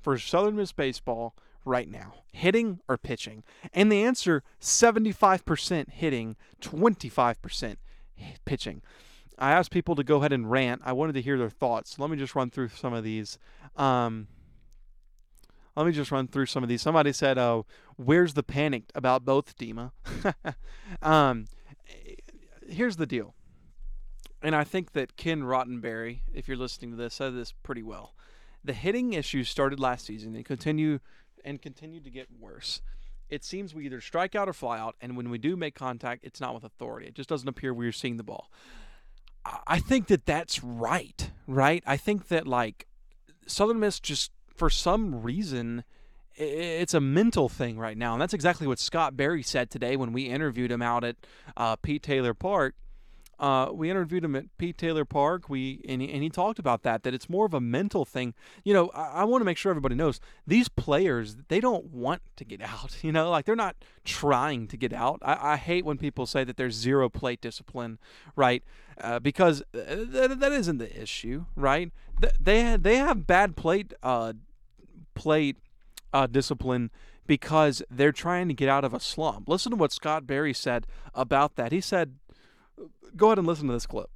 for 0.00 0.16
Southern 0.18 0.56
Miss 0.56 0.72
baseball 0.72 1.34
right 1.64 1.88
now, 1.88 2.14
hitting 2.32 2.80
or 2.88 2.96
pitching? 2.96 3.42
And 3.72 3.90
the 3.90 4.02
answer: 4.02 4.42
75% 4.60 5.90
hitting, 5.90 6.36
25% 6.60 7.76
pitching. 8.44 8.82
I 9.38 9.50
asked 9.52 9.70
people 9.70 9.96
to 9.96 10.04
go 10.04 10.18
ahead 10.18 10.32
and 10.32 10.50
rant. 10.50 10.82
I 10.84 10.92
wanted 10.92 11.14
to 11.14 11.22
hear 11.22 11.36
their 11.38 11.50
thoughts. 11.50 11.98
Let 11.98 12.10
me 12.10 12.16
just 12.16 12.34
run 12.34 12.50
through 12.50 12.68
some 12.68 12.92
of 12.92 13.02
these. 13.02 13.38
Um, 13.76 14.28
let 15.76 15.86
me 15.86 15.92
just 15.92 16.12
run 16.12 16.28
through 16.28 16.46
some 16.46 16.62
of 16.62 16.68
these. 16.68 16.82
Somebody 16.82 17.12
said, 17.12 17.36
"Oh, 17.36 17.66
where's 17.96 18.34
the 18.34 18.44
panic 18.44 18.84
about 18.94 19.24
both 19.24 19.56
Dima?" 19.58 19.90
um, 21.02 21.46
here's 22.68 22.96
the 22.96 23.06
deal, 23.06 23.34
and 24.42 24.54
I 24.54 24.64
think 24.64 24.92
that 24.92 25.16
Ken 25.16 25.42
Rottenberry, 25.42 26.20
if 26.32 26.48
you're 26.48 26.56
listening 26.56 26.90
to 26.90 26.96
this, 26.96 27.14
said 27.14 27.34
this 27.34 27.52
pretty 27.62 27.82
well. 27.82 28.14
The 28.62 28.72
hitting 28.72 29.12
issues 29.12 29.48
started 29.48 29.78
last 29.78 30.06
season 30.06 30.34
and 30.34 30.44
continue 30.44 31.00
and 31.44 31.60
continue 31.60 32.00
to 32.00 32.10
get 32.10 32.28
worse. 32.40 32.80
It 33.28 33.44
seems 33.44 33.74
we 33.74 33.86
either 33.86 34.00
strike 34.00 34.34
out 34.34 34.48
or 34.48 34.52
fly 34.52 34.78
out, 34.78 34.96
and 35.00 35.16
when 35.16 35.30
we 35.30 35.38
do 35.38 35.56
make 35.56 35.74
contact, 35.74 36.24
it's 36.24 36.40
not 36.40 36.54
with 36.54 36.64
authority. 36.64 37.06
It 37.06 37.14
just 37.14 37.28
doesn't 37.28 37.48
appear 37.48 37.74
we're 37.74 37.92
seeing 37.92 38.16
the 38.16 38.22
ball. 38.22 38.50
I 39.66 39.78
think 39.78 40.06
that 40.06 40.24
that's 40.24 40.64
right, 40.64 41.30
right? 41.46 41.82
I 41.86 41.96
think 41.96 42.28
that 42.28 42.46
like 42.46 42.86
Southern 43.46 43.80
Miss 43.80 44.00
just 44.00 44.30
for 44.54 44.70
some 44.70 45.22
reason, 45.22 45.84
it's 46.36 46.94
a 46.94 47.00
mental 47.00 47.48
thing 47.48 47.78
right 47.78 47.96
now. 47.96 48.12
And 48.12 48.20
that's 48.20 48.34
exactly 48.34 48.66
what 48.66 48.78
Scott 48.78 49.16
Berry 49.16 49.42
said 49.42 49.70
today 49.70 49.96
when 49.96 50.12
we 50.12 50.22
interviewed 50.22 50.70
him 50.70 50.82
out 50.82 51.04
at 51.04 51.16
uh, 51.56 51.76
Pete 51.76 52.02
Taylor 52.02 52.34
Park. 52.34 52.74
Uh, 53.38 53.68
we 53.72 53.90
interviewed 53.90 54.24
him 54.24 54.36
at 54.36 54.44
Pete 54.58 54.78
Taylor 54.78 55.04
Park. 55.04 55.48
We 55.48 55.80
and 55.88 56.00
he, 56.00 56.12
and 56.12 56.22
he 56.22 56.30
talked 56.30 56.58
about 56.58 56.82
that 56.84 57.02
that 57.02 57.14
it's 57.14 57.28
more 57.28 57.44
of 57.44 57.52
a 57.52 57.60
mental 57.60 58.04
thing. 58.04 58.32
You 58.62 58.72
know, 58.72 58.90
I, 58.94 59.06
I 59.06 59.24
want 59.24 59.40
to 59.40 59.44
make 59.44 59.58
sure 59.58 59.70
everybody 59.70 59.96
knows 59.96 60.20
these 60.46 60.68
players 60.68 61.36
they 61.48 61.60
don't 61.60 61.86
want 61.86 62.22
to 62.36 62.44
get 62.44 62.60
out. 62.62 63.02
You 63.02 63.12
know, 63.12 63.30
like 63.30 63.44
they're 63.44 63.56
not 63.56 63.76
trying 64.04 64.68
to 64.68 64.76
get 64.76 64.92
out. 64.92 65.18
I, 65.22 65.52
I 65.52 65.56
hate 65.56 65.84
when 65.84 65.98
people 65.98 66.26
say 66.26 66.44
that 66.44 66.56
there's 66.56 66.74
zero 66.74 67.08
plate 67.08 67.40
discipline, 67.40 67.98
right? 68.36 68.62
Uh, 69.00 69.18
because 69.18 69.64
that, 69.72 70.36
that 70.38 70.52
isn't 70.52 70.78
the 70.78 71.02
issue, 71.02 71.46
right? 71.56 71.90
They 72.40 72.76
they 72.76 72.96
have 72.96 73.26
bad 73.26 73.56
plate 73.56 73.92
uh, 74.02 74.34
plate 75.14 75.56
uh, 76.14 76.26
discipline 76.26 76.90
because 77.26 77.82
they're 77.90 78.12
trying 78.12 78.48
to 78.48 78.54
get 78.54 78.68
out 78.68 78.84
of 78.84 78.94
a 78.94 79.00
slump. 79.00 79.48
Listen 79.48 79.70
to 79.70 79.76
what 79.76 79.92
Scott 79.92 80.26
Berry 80.26 80.54
said 80.54 80.86
about 81.14 81.56
that. 81.56 81.72
He 81.72 81.80
said 81.80 82.14
go 83.16 83.26
ahead 83.26 83.38
and 83.38 83.46
listen 83.46 83.66
to 83.66 83.72
this 83.72 83.86
clip. 83.86 84.10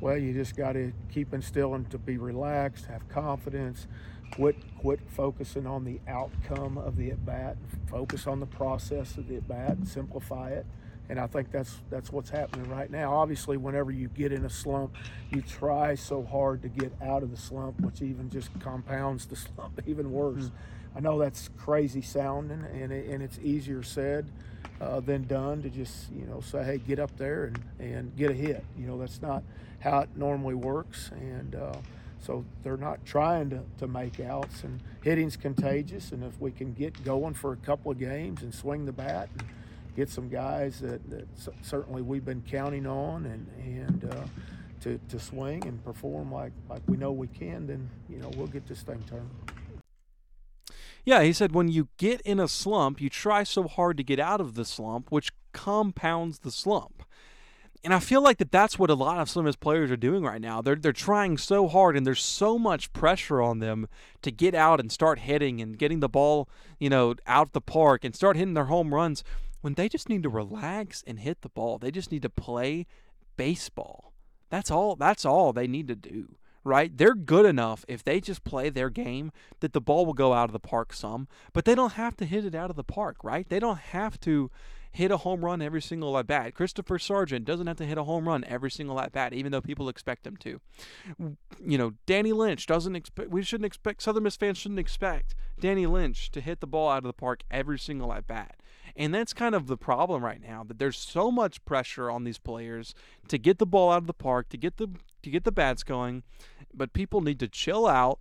Well, 0.00 0.16
you 0.16 0.32
just 0.32 0.56
got 0.56 0.72
to 0.72 0.92
keep 1.12 1.34
instilling 1.34 1.84
to 1.86 1.98
be 1.98 2.16
relaxed, 2.16 2.86
have 2.86 3.08
confidence, 3.08 3.86
quit 4.32 4.56
quit 4.78 5.00
focusing 5.08 5.66
on 5.66 5.84
the 5.84 6.00
outcome 6.08 6.78
of 6.78 6.96
the 6.96 7.10
at 7.10 7.24
bat, 7.24 7.56
focus 7.86 8.26
on 8.26 8.40
the 8.40 8.46
process 8.46 9.16
of 9.16 9.28
the 9.28 9.36
at 9.36 9.46
bat, 9.46 9.76
simplify 9.84 10.50
it. 10.50 10.66
And 11.10 11.18
I 11.18 11.26
think 11.26 11.50
that's 11.50 11.76
that's 11.90 12.12
what's 12.12 12.30
happening 12.30 12.70
right 12.70 12.88
now. 12.88 13.16
Obviously, 13.16 13.56
whenever 13.56 13.90
you 13.90 14.08
get 14.08 14.32
in 14.32 14.44
a 14.44 14.50
slump, 14.50 14.94
you 15.30 15.42
try 15.42 15.96
so 15.96 16.22
hard 16.22 16.62
to 16.62 16.68
get 16.68 16.92
out 17.02 17.24
of 17.24 17.32
the 17.32 17.36
slump, 17.36 17.80
which 17.80 18.00
even 18.00 18.30
just 18.30 18.48
compounds 18.60 19.26
the 19.26 19.36
slump 19.56 19.80
even 19.86 20.12
worse. 20.12 20.44
Mm. 20.44 20.50
I 20.96 21.00
know 21.00 21.18
that's 21.18 21.50
crazy 21.58 22.00
sounding, 22.00 22.64
and 22.72 22.92
it, 22.92 23.08
and 23.10 23.22
it's 23.22 23.38
easier 23.40 23.82
said 23.82 24.30
uh, 24.80 25.00
than 25.00 25.26
done 25.26 25.62
to 25.62 25.68
just 25.68 26.10
you 26.12 26.26
know 26.26 26.40
say 26.40 26.64
hey 26.64 26.78
get 26.78 26.98
up 26.98 27.14
there 27.16 27.46
and, 27.46 27.60
and 27.78 28.16
get 28.16 28.30
a 28.30 28.34
hit 28.34 28.64
you 28.78 28.86
know 28.86 28.98
that's 28.98 29.20
not 29.20 29.42
how 29.80 30.00
it 30.00 30.08
normally 30.16 30.54
works 30.54 31.10
and 31.12 31.54
uh, 31.54 31.76
so 32.18 32.44
they're 32.62 32.76
not 32.76 33.04
trying 33.04 33.50
to, 33.50 33.60
to 33.78 33.86
make 33.86 34.20
outs 34.20 34.62
and 34.64 34.80
hitting's 35.02 35.36
contagious 35.36 36.12
and 36.12 36.24
if 36.24 36.38
we 36.40 36.50
can 36.50 36.72
get 36.72 37.04
going 37.04 37.34
for 37.34 37.52
a 37.52 37.56
couple 37.56 37.90
of 37.90 37.98
games 37.98 38.42
and 38.42 38.54
swing 38.54 38.86
the 38.86 38.92
bat 38.92 39.28
and 39.38 39.46
get 40.00 40.08
some 40.08 40.30
guys 40.30 40.80
that, 40.80 41.10
that 41.10 41.28
certainly 41.60 42.00
we've 42.00 42.24
been 42.24 42.42
counting 42.48 42.86
on 42.86 43.26
and 43.26 43.46
and 43.78 44.10
uh, 44.10 44.24
to, 44.80 44.98
to 45.10 45.18
swing 45.18 45.62
and 45.66 45.84
perform 45.84 46.32
like 46.32 46.52
like 46.70 46.80
we 46.86 46.96
know 46.96 47.12
we 47.12 47.26
can 47.26 47.66
then 47.66 47.86
you 48.08 48.18
know 48.18 48.30
we'll 48.34 48.46
get 48.46 48.66
this 48.66 48.80
thing 48.80 49.02
turned 49.06 49.28
yeah, 51.02 51.22
he 51.22 51.32
said 51.32 51.52
when 51.52 51.68
you 51.68 51.88
get 51.96 52.20
in 52.22 52.38
a 52.38 52.46
slump, 52.46 53.00
you 53.00 53.08
try 53.08 53.42
so 53.42 53.66
hard 53.66 53.96
to 53.96 54.04
get 54.04 54.20
out 54.20 54.38
of 54.38 54.54
the 54.54 54.66
slump, 54.66 55.10
which 55.10 55.32
compounds 55.52 56.40
the 56.40 56.50
slump. 56.50 57.02
And 57.82 57.94
I 57.94 58.00
feel 58.00 58.22
like 58.22 58.36
that 58.36 58.52
that's 58.52 58.78
what 58.78 58.90
a 58.90 58.94
lot 58.94 59.18
of 59.18 59.30
some 59.30 59.40
of 59.40 59.46
his 59.46 59.56
players 59.56 59.90
are 59.90 59.96
doing 59.96 60.22
right 60.22 60.42
now. 60.42 60.60
They're 60.60 60.76
they're 60.76 60.92
trying 60.92 61.38
so 61.38 61.68
hard 61.68 61.96
and 61.96 62.06
there's 62.06 62.22
so 62.22 62.58
much 62.58 62.92
pressure 62.92 63.40
on 63.40 63.60
them 63.60 63.88
to 64.20 64.30
get 64.30 64.54
out 64.54 64.78
and 64.78 64.92
start 64.92 65.20
hitting 65.20 65.62
and 65.62 65.78
getting 65.78 66.00
the 66.00 66.08
ball, 66.08 66.50
you 66.78 66.90
know, 66.90 67.14
out 67.26 67.54
the 67.54 67.62
park 67.62 68.04
and 68.04 68.14
start 68.14 68.36
hitting 68.36 68.52
their 68.52 68.66
home 68.66 68.94
runs 68.94 69.24
when 69.60 69.74
they 69.74 69.88
just 69.88 70.08
need 70.08 70.22
to 70.22 70.28
relax 70.28 71.02
and 71.06 71.20
hit 71.20 71.42
the 71.42 71.48
ball. 71.48 71.78
They 71.78 71.90
just 71.90 72.12
need 72.12 72.22
to 72.22 72.30
play 72.30 72.86
baseball. 73.36 74.12
That's 74.48 74.70
all 74.70 74.96
that's 74.96 75.24
all 75.24 75.52
they 75.52 75.66
need 75.66 75.88
to 75.88 75.94
do 75.94 76.36
right? 76.64 76.96
They're 76.96 77.14
good 77.14 77.46
enough 77.46 77.84
if 77.88 78.04
they 78.04 78.20
just 78.20 78.44
play 78.44 78.68
their 78.68 78.90
game 78.90 79.32
that 79.60 79.72
the 79.72 79.80
ball 79.80 80.04
will 80.04 80.14
go 80.14 80.32
out 80.32 80.48
of 80.48 80.52
the 80.52 80.58
park 80.58 80.92
some, 80.92 81.28
but 81.52 81.64
they 81.64 81.74
don't 81.74 81.94
have 81.94 82.16
to 82.18 82.26
hit 82.26 82.44
it 82.44 82.54
out 82.54 82.70
of 82.70 82.76
the 82.76 82.84
park, 82.84 83.16
right? 83.22 83.48
They 83.48 83.58
don't 83.58 83.78
have 83.78 84.20
to 84.20 84.50
hit 84.92 85.10
a 85.10 85.18
home 85.18 85.44
run 85.44 85.62
every 85.62 85.80
single 85.80 86.18
at 86.18 86.26
bat. 86.26 86.54
Christopher 86.54 86.98
Sargent 86.98 87.44
doesn't 87.44 87.66
have 87.66 87.76
to 87.76 87.86
hit 87.86 87.96
a 87.96 88.04
home 88.04 88.26
run 88.26 88.44
every 88.44 88.70
single 88.70 89.00
at 89.00 89.12
bat, 89.12 89.32
even 89.32 89.52
though 89.52 89.60
people 89.60 89.88
expect 89.88 90.26
him 90.26 90.36
to. 90.38 90.60
You 91.64 91.78
know, 91.78 91.92
Danny 92.06 92.32
Lynch 92.32 92.66
doesn't 92.66 92.96
expect. 92.96 93.30
We 93.30 93.42
shouldn't 93.42 93.66
expect. 93.66 94.02
Southern 94.02 94.24
Miss 94.24 94.36
fans 94.36 94.58
shouldn't 94.58 94.80
expect 94.80 95.34
Danny 95.60 95.86
Lynch 95.86 96.30
to 96.32 96.40
hit 96.40 96.60
the 96.60 96.66
ball 96.66 96.90
out 96.90 96.98
of 96.98 97.04
the 97.04 97.12
park 97.12 97.42
every 97.50 97.78
single 97.78 98.12
at 98.12 98.26
bat. 98.26 98.56
And 98.96 99.14
that's 99.14 99.32
kind 99.32 99.54
of 99.54 99.66
the 99.66 99.76
problem 99.76 100.24
right 100.24 100.40
now 100.40 100.64
that 100.64 100.78
there's 100.78 100.98
so 100.98 101.30
much 101.30 101.64
pressure 101.64 102.10
on 102.10 102.24
these 102.24 102.38
players 102.38 102.94
to 103.28 103.38
get 103.38 103.58
the 103.58 103.66
ball 103.66 103.90
out 103.90 103.98
of 103.98 104.06
the 104.06 104.14
park, 104.14 104.48
to 104.50 104.56
get 104.56 104.76
the 104.76 104.88
to 105.22 105.30
get 105.30 105.44
the 105.44 105.52
bats 105.52 105.82
going, 105.82 106.22
but 106.72 106.92
people 106.92 107.20
need 107.20 107.38
to 107.40 107.48
chill 107.48 107.86
out. 107.86 108.20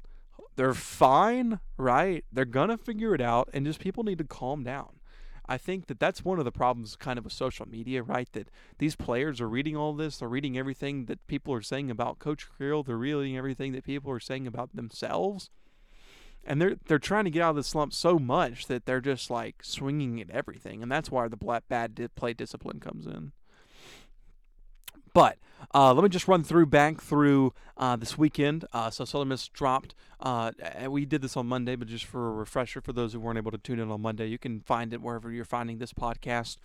They're 0.56 0.74
fine, 0.74 1.60
right? 1.78 2.26
They're 2.32 2.44
going 2.44 2.68
to 2.68 2.78
figure 2.78 3.16
it 3.16 3.22
out 3.22 3.50
and 3.54 3.66
just 3.66 3.80
people 3.80 4.04
need 4.04 4.18
to 4.18 4.26
calm 4.26 4.64
down. 4.64 5.00
I 5.48 5.58
think 5.58 5.88
that 5.88 6.00
that's 6.00 6.24
one 6.24 6.38
of 6.38 6.46
the 6.46 6.52
problems 6.52 6.96
kind 6.96 7.18
of 7.18 7.24
with 7.24 7.34
social 7.34 7.68
media, 7.68 8.04
right? 8.04 8.32
That 8.34 8.50
these 8.78 8.96
players 8.96 9.42
are 9.42 9.50
reading 9.50 9.76
all 9.76 9.94
this, 9.94 10.18
they're 10.18 10.28
reading 10.28 10.58
everything 10.58 11.06
that 11.06 11.26
people 11.28 11.54
are 11.54 11.62
saying 11.62 11.90
about 11.90 12.20
Coach 12.20 12.48
Creel, 12.50 12.84
they're 12.84 12.98
reading 12.98 13.36
everything 13.36 13.72
that 13.72 13.84
people 13.84 14.12
are 14.12 14.20
saying 14.20 14.46
about 14.46 14.76
themselves 14.76 15.50
and 16.50 16.60
they're 16.60 16.76
they're 16.88 17.00
trying 17.00 17.26
to 17.26 17.30
get 17.30 17.44
out 17.44 17.52
of 17.52 17.56
the 17.56 17.64
slump 17.64 17.94
so 17.94 18.18
much 18.18 18.66
that 18.66 18.86
they're 18.86 19.00
just 19.00 19.30
like 19.30 19.64
swinging 19.64 20.20
at 20.20 20.32
everything, 20.32 20.82
and 20.82 20.92
that's 20.92 21.12
why 21.12 21.28
the 21.28 21.62
bad 21.70 22.10
play 22.16 22.34
discipline 22.34 22.80
comes 22.80 23.06
in. 23.06 23.32
But 25.14 25.38
uh, 25.74 25.94
let 25.94 26.04
me 26.04 26.10
just 26.10 26.28
run 26.28 26.44
through 26.44 26.68
back 26.68 27.02
through 27.02 27.54
uh, 27.78 27.96
this 27.96 28.18
weekend. 28.18 28.66
Uh, 28.74 28.90
so 28.90 29.06
Southern 29.06 29.30
Miss 29.30 29.48
dropped. 29.48 29.94
Uh, 30.20 30.52
we 30.88 31.06
did 31.06 31.22
this 31.22 31.38
on 31.38 31.48
Monday, 31.48 31.76
but 31.76 31.88
just 31.88 32.06
for 32.06 32.30
a 32.30 32.34
refresher 32.34 32.82
for 32.82 32.94
those 32.94 33.14
who 33.14 33.20
weren't 33.20 33.38
able 33.38 33.52
to 33.52 33.58
tune 33.58 33.80
in 33.80 33.92
on 33.92 34.02
Monday, 34.02 34.28
you 34.28 34.38
can 34.38 34.62
find 34.62 34.94
it 34.94 35.02
wherever 35.02 35.32
you're 35.32 35.46
finding 35.46 35.78
this 35.78 35.94
podcast. 35.94 36.58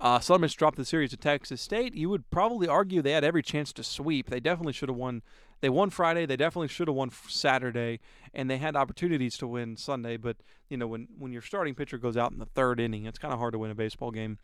Uh, 0.00 0.18
Southern 0.18 0.42
Miss 0.42 0.52
dropped 0.52 0.76
the 0.76 0.84
series 0.84 1.10
to 1.10 1.16
Texas 1.16 1.60
State. 1.60 1.94
You 1.94 2.10
would 2.10 2.28
probably 2.30 2.68
argue 2.68 3.00
they 3.00 3.12
had 3.12 3.24
every 3.24 3.42
chance 3.42 3.72
to 3.74 3.82
sweep. 3.82 4.28
They 4.28 4.40
definitely 4.40 4.74
should 4.74 4.88
have 4.88 4.98
won 4.98 5.22
they 5.60 5.68
won 5.68 5.90
Friday. 5.90 6.26
They 6.26 6.36
definitely 6.36 6.68
should 6.68 6.88
have 6.88 6.94
won 6.94 7.10
Saturday, 7.28 8.00
and 8.34 8.50
they 8.50 8.58
had 8.58 8.76
opportunities 8.76 9.38
to 9.38 9.46
win 9.46 9.76
Sunday. 9.76 10.16
But 10.16 10.36
you 10.68 10.76
know, 10.76 10.86
when 10.86 11.08
when 11.18 11.32
your 11.32 11.42
starting 11.42 11.74
pitcher 11.74 11.98
goes 11.98 12.16
out 12.16 12.32
in 12.32 12.38
the 12.38 12.46
third 12.46 12.78
inning, 12.78 13.06
it's 13.06 13.18
kind 13.18 13.32
of 13.32 13.38
hard 13.38 13.52
to 13.52 13.58
win 13.58 13.70
a 13.70 13.74
baseball 13.74 14.10
game. 14.10 14.38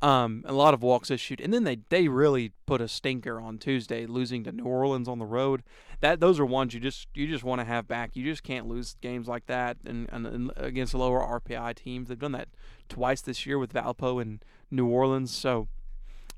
Um, 0.00 0.44
a 0.46 0.52
lot 0.52 0.74
of 0.74 0.82
walks 0.82 1.10
issued, 1.10 1.40
and 1.40 1.52
then 1.52 1.64
they 1.64 1.78
they 1.88 2.08
really 2.08 2.52
put 2.66 2.80
a 2.80 2.88
stinker 2.88 3.40
on 3.40 3.58
Tuesday, 3.58 4.06
losing 4.06 4.44
to 4.44 4.52
New 4.52 4.64
Orleans 4.64 5.08
on 5.08 5.18
the 5.18 5.26
road. 5.26 5.62
That 6.00 6.20
those 6.20 6.38
are 6.38 6.46
ones 6.46 6.74
you 6.74 6.80
just 6.80 7.08
you 7.14 7.26
just 7.26 7.44
want 7.44 7.60
to 7.60 7.64
have 7.64 7.88
back. 7.88 8.14
You 8.14 8.24
just 8.24 8.42
can't 8.42 8.68
lose 8.68 8.96
games 9.00 9.26
like 9.26 9.46
that, 9.46 9.78
and, 9.84 10.08
and, 10.12 10.26
and 10.26 10.52
against 10.56 10.94
lower 10.94 11.20
RPI 11.20 11.74
teams. 11.74 12.08
They've 12.08 12.18
done 12.18 12.32
that 12.32 12.48
twice 12.88 13.20
this 13.20 13.46
year 13.46 13.58
with 13.58 13.72
Valpo 13.72 14.22
and 14.22 14.44
New 14.70 14.86
Orleans. 14.86 15.32
So 15.32 15.68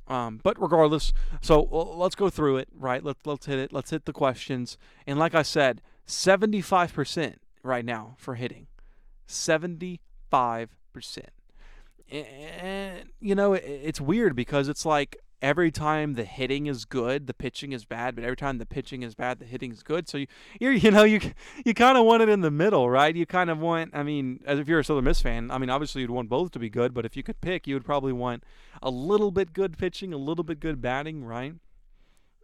um, 0.08 0.40
but 0.42 0.60
regardless, 0.60 1.12
so 1.40 1.62
let's 1.62 2.14
go 2.14 2.30
through 2.30 2.56
it, 2.56 2.68
right? 2.74 3.04
Let's 3.04 3.20
let's 3.24 3.46
hit 3.46 3.58
it. 3.58 3.72
Let's 3.72 3.90
hit 3.90 4.06
the 4.06 4.12
questions. 4.12 4.78
And 5.06 5.18
like 5.18 5.34
I 5.34 5.42
said, 5.42 5.82
seventy 6.06 6.62
five 6.62 6.92
percent 6.92 7.40
right 7.62 7.84
now 7.84 8.16
for 8.18 8.34
hitting, 8.34 8.66
seventy 9.26 10.00
five 10.30 10.70
percent. 10.92 11.30
And 12.10 13.10
you 13.20 13.34
know, 13.34 13.52
it's 13.52 14.00
weird 14.00 14.34
because 14.34 14.68
it's 14.68 14.86
like 14.86 15.18
every 15.40 15.70
time 15.70 16.14
the 16.14 16.24
hitting 16.24 16.66
is 16.66 16.84
good, 16.84 17.26
the 17.26 17.34
pitching 17.34 17.72
is 17.72 17.84
bad, 17.84 18.14
but 18.14 18.24
every 18.24 18.36
time 18.36 18.58
the 18.58 18.66
pitching 18.66 19.02
is 19.02 19.14
bad, 19.14 19.38
the 19.38 19.44
hitting 19.44 19.72
is 19.72 19.82
good. 19.82 20.08
So 20.08 20.18
you 20.18 20.26
you 20.60 20.70
you 20.88 20.90
know 20.90 21.04
you 21.04 21.20
you 21.64 21.74
kind 21.74 21.98
of 21.98 22.04
want 22.04 22.22
it 22.22 22.28
in 22.28 22.40
the 22.40 22.50
middle, 22.50 22.88
right? 22.90 23.14
You 23.14 23.26
kind 23.26 23.50
of 23.50 23.58
want. 23.58 23.90
I 23.94 24.02
mean, 24.02 24.40
as 24.46 24.58
if 24.58 24.68
you're 24.68 24.80
a 24.80 24.84
Southern 24.84 25.04
Miss 25.04 25.20
fan, 25.20 25.50
I 25.50 25.58
mean, 25.58 25.70
obviously 25.70 26.02
you'd 26.02 26.10
want 26.10 26.28
both 26.28 26.50
to 26.52 26.58
be 26.58 26.68
good, 26.68 26.94
but 26.94 27.04
if 27.04 27.16
you 27.16 27.22
could 27.22 27.40
pick, 27.40 27.66
you 27.66 27.74
would 27.74 27.84
probably 27.84 28.12
want 28.12 28.42
a 28.82 28.90
little 28.90 29.30
bit 29.30 29.52
good 29.52 29.78
pitching, 29.78 30.12
a 30.12 30.18
little 30.18 30.44
bit 30.44 30.60
good 30.60 30.80
batting, 30.80 31.24
right? 31.24 31.54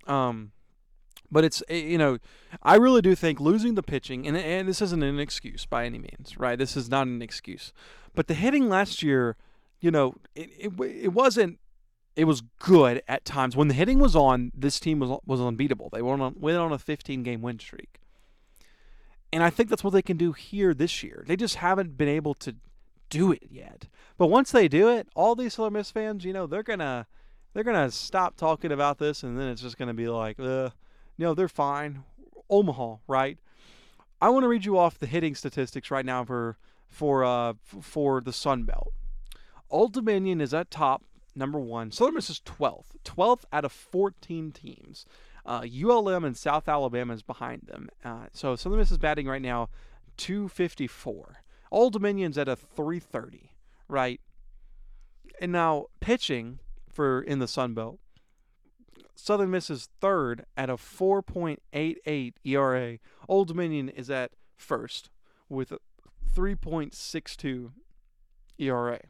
Um. 0.07 0.53
But 1.31 1.43
it's 1.43 1.63
eh, 1.69 1.77
you 1.77 1.99
know, 1.99 2.19
I 2.63 2.77
really 2.77 3.01
do 3.01 3.15
think 3.15 3.41
losing 3.41 3.75
the 3.75 3.83
pitching, 3.83 4.27
and 4.27 4.37
and 4.37 4.69
this 4.69 4.83
isn't 4.83 5.03
an 5.03 5.19
excuse 5.19 5.67
by 5.67 5.87
any 5.87 5.99
means, 5.99 6.39
right? 6.39 6.57
This 6.57 6.77
is 6.77 6.89
not 6.89 7.07
an 7.07 7.23
excuse, 7.23 7.73
but 8.15 8.29
the 8.29 8.35
hitting 8.35 8.69
last 8.69 9.03
year, 9.03 9.37
you 9.81 9.91
know, 9.91 10.15
it 10.37 10.51
it, 10.59 10.73
it 10.81 11.13
wasn't 11.13 11.59
it 12.17 12.25
was 12.25 12.43
good 12.59 13.03
at 13.09 13.25
times. 13.25 13.57
When 13.57 13.69
the 13.69 13.75
hitting 13.75 13.99
was 13.99 14.15
on, 14.15 14.53
this 14.55 14.79
team 14.79 14.99
was 14.99 15.21
was 15.27 15.41
unbeatable. 15.41 15.91
They 15.93 16.03
went 16.03 16.23
on 16.23 16.35
went 16.39 16.59
on 16.59 16.73
a 16.73 16.79
15 16.79 17.23
game 17.23 17.43
win 17.43 17.59
streak. 17.59 18.01
And 19.33 19.43
I 19.43 19.51
think 19.51 19.69
that's 19.69 19.83
what 19.83 19.93
they 19.93 20.03
can 20.03 20.17
do 20.17 20.33
here 20.33 20.75
this 20.75 21.03
year. 21.03 21.25
They 21.27 21.35
just 21.35 21.57
haven't 21.57 21.97
been 21.97 22.09
able 22.09 22.35
to 22.35 22.55
do 23.11 23.33
it 23.33 23.43
yet. 23.51 23.89
But 24.17 24.29
once 24.29 24.53
they 24.53 24.69
do 24.69 24.89
it, 24.89 25.09
all 25.17 25.35
these 25.35 25.55
Southern 25.55 25.73
Miss 25.73 25.91
fans, 25.91 26.25
you 26.25 26.33
know, 26.33 26.47
they're 26.47 26.63
gonna 26.63 27.07
they're 27.53 27.65
gonna 27.65 27.91
stop 27.91 28.37
talking 28.37 28.71
about 28.71 28.99
this, 28.99 29.23
and 29.23 29.39
then 29.39 29.49
it's 29.49 29.63
just 29.63 29.77
gonna 29.77 29.95
be 29.95 30.09
like, 30.09 30.39
know, 31.19 31.35
they're 31.35 31.49
fine. 31.49 32.05
Omaha, 32.49 32.97
right? 33.09 33.39
I 34.21 34.29
want 34.29 34.45
to 34.45 34.49
read 34.49 34.65
you 34.65 34.79
off 34.79 34.99
the 34.99 35.07
hitting 35.07 35.35
statistics 35.35 35.91
right 35.91 36.05
now 36.05 36.25
for 36.25 36.57
for 36.89 37.25
uh 37.25 37.55
for 37.65 38.21
the 38.21 38.33
Sun 38.33 38.65
Belt. 38.65 38.93
Old 39.71 39.93
Dominion 39.93 40.41
is 40.41 40.55
at 40.55 40.71
top 40.71 41.03
number 41.35 41.59
one. 41.59 41.91
Southern 41.91 42.15
Miss 42.15 42.31
is 42.31 42.41
12th. 42.41 42.97
12th 43.05 43.45
out 43.53 43.65
of 43.65 43.73
14 43.73 44.53
teams. 44.53 45.07
Uh, 45.47 45.65
ULM 45.65 46.25
and 46.25 46.37
South 46.37 46.69
Alabama 46.69 47.13
is 47.13 47.23
behind 47.23 47.63
them. 47.67 47.89
Uh, 48.05 48.27
so 48.33 48.57
Southern 48.57 48.79
Miss 48.79 48.91
is 48.91 48.99
batting 48.99 49.27
right 49.27 49.43
now 49.43 49.69
254. 50.17 51.43
Old 51.71 51.93
Dominion's 51.93 52.39
at 52.39 52.49
a 52.49 52.57
330, 52.57 53.53
right? 53.89 54.21
And 55.41 55.53
now 55.53 55.87
pitching 56.01 56.61
for 56.91 57.21
in 57.21 57.41
the 57.41 57.49
Sun 57.49 57.75
Belt. 57.75 57.99
Southern 59.17 59.51
Miss 59.51 59.71
is 59.71 59.89
third 60.01 60.45
at 60.57 60.71
a 60.71 60.77
4.88 60.77 62.35
ERA. 62.45 62.99
Old 63.29 63.49
Dominion 63.49 63.89
is 63.89 64.11
at 64.11 64.33
first 64.57 65.11
with 65.49 65.73
a 65.73 65.79
3.62 66.35 67.73
ERA. 68.59 69.01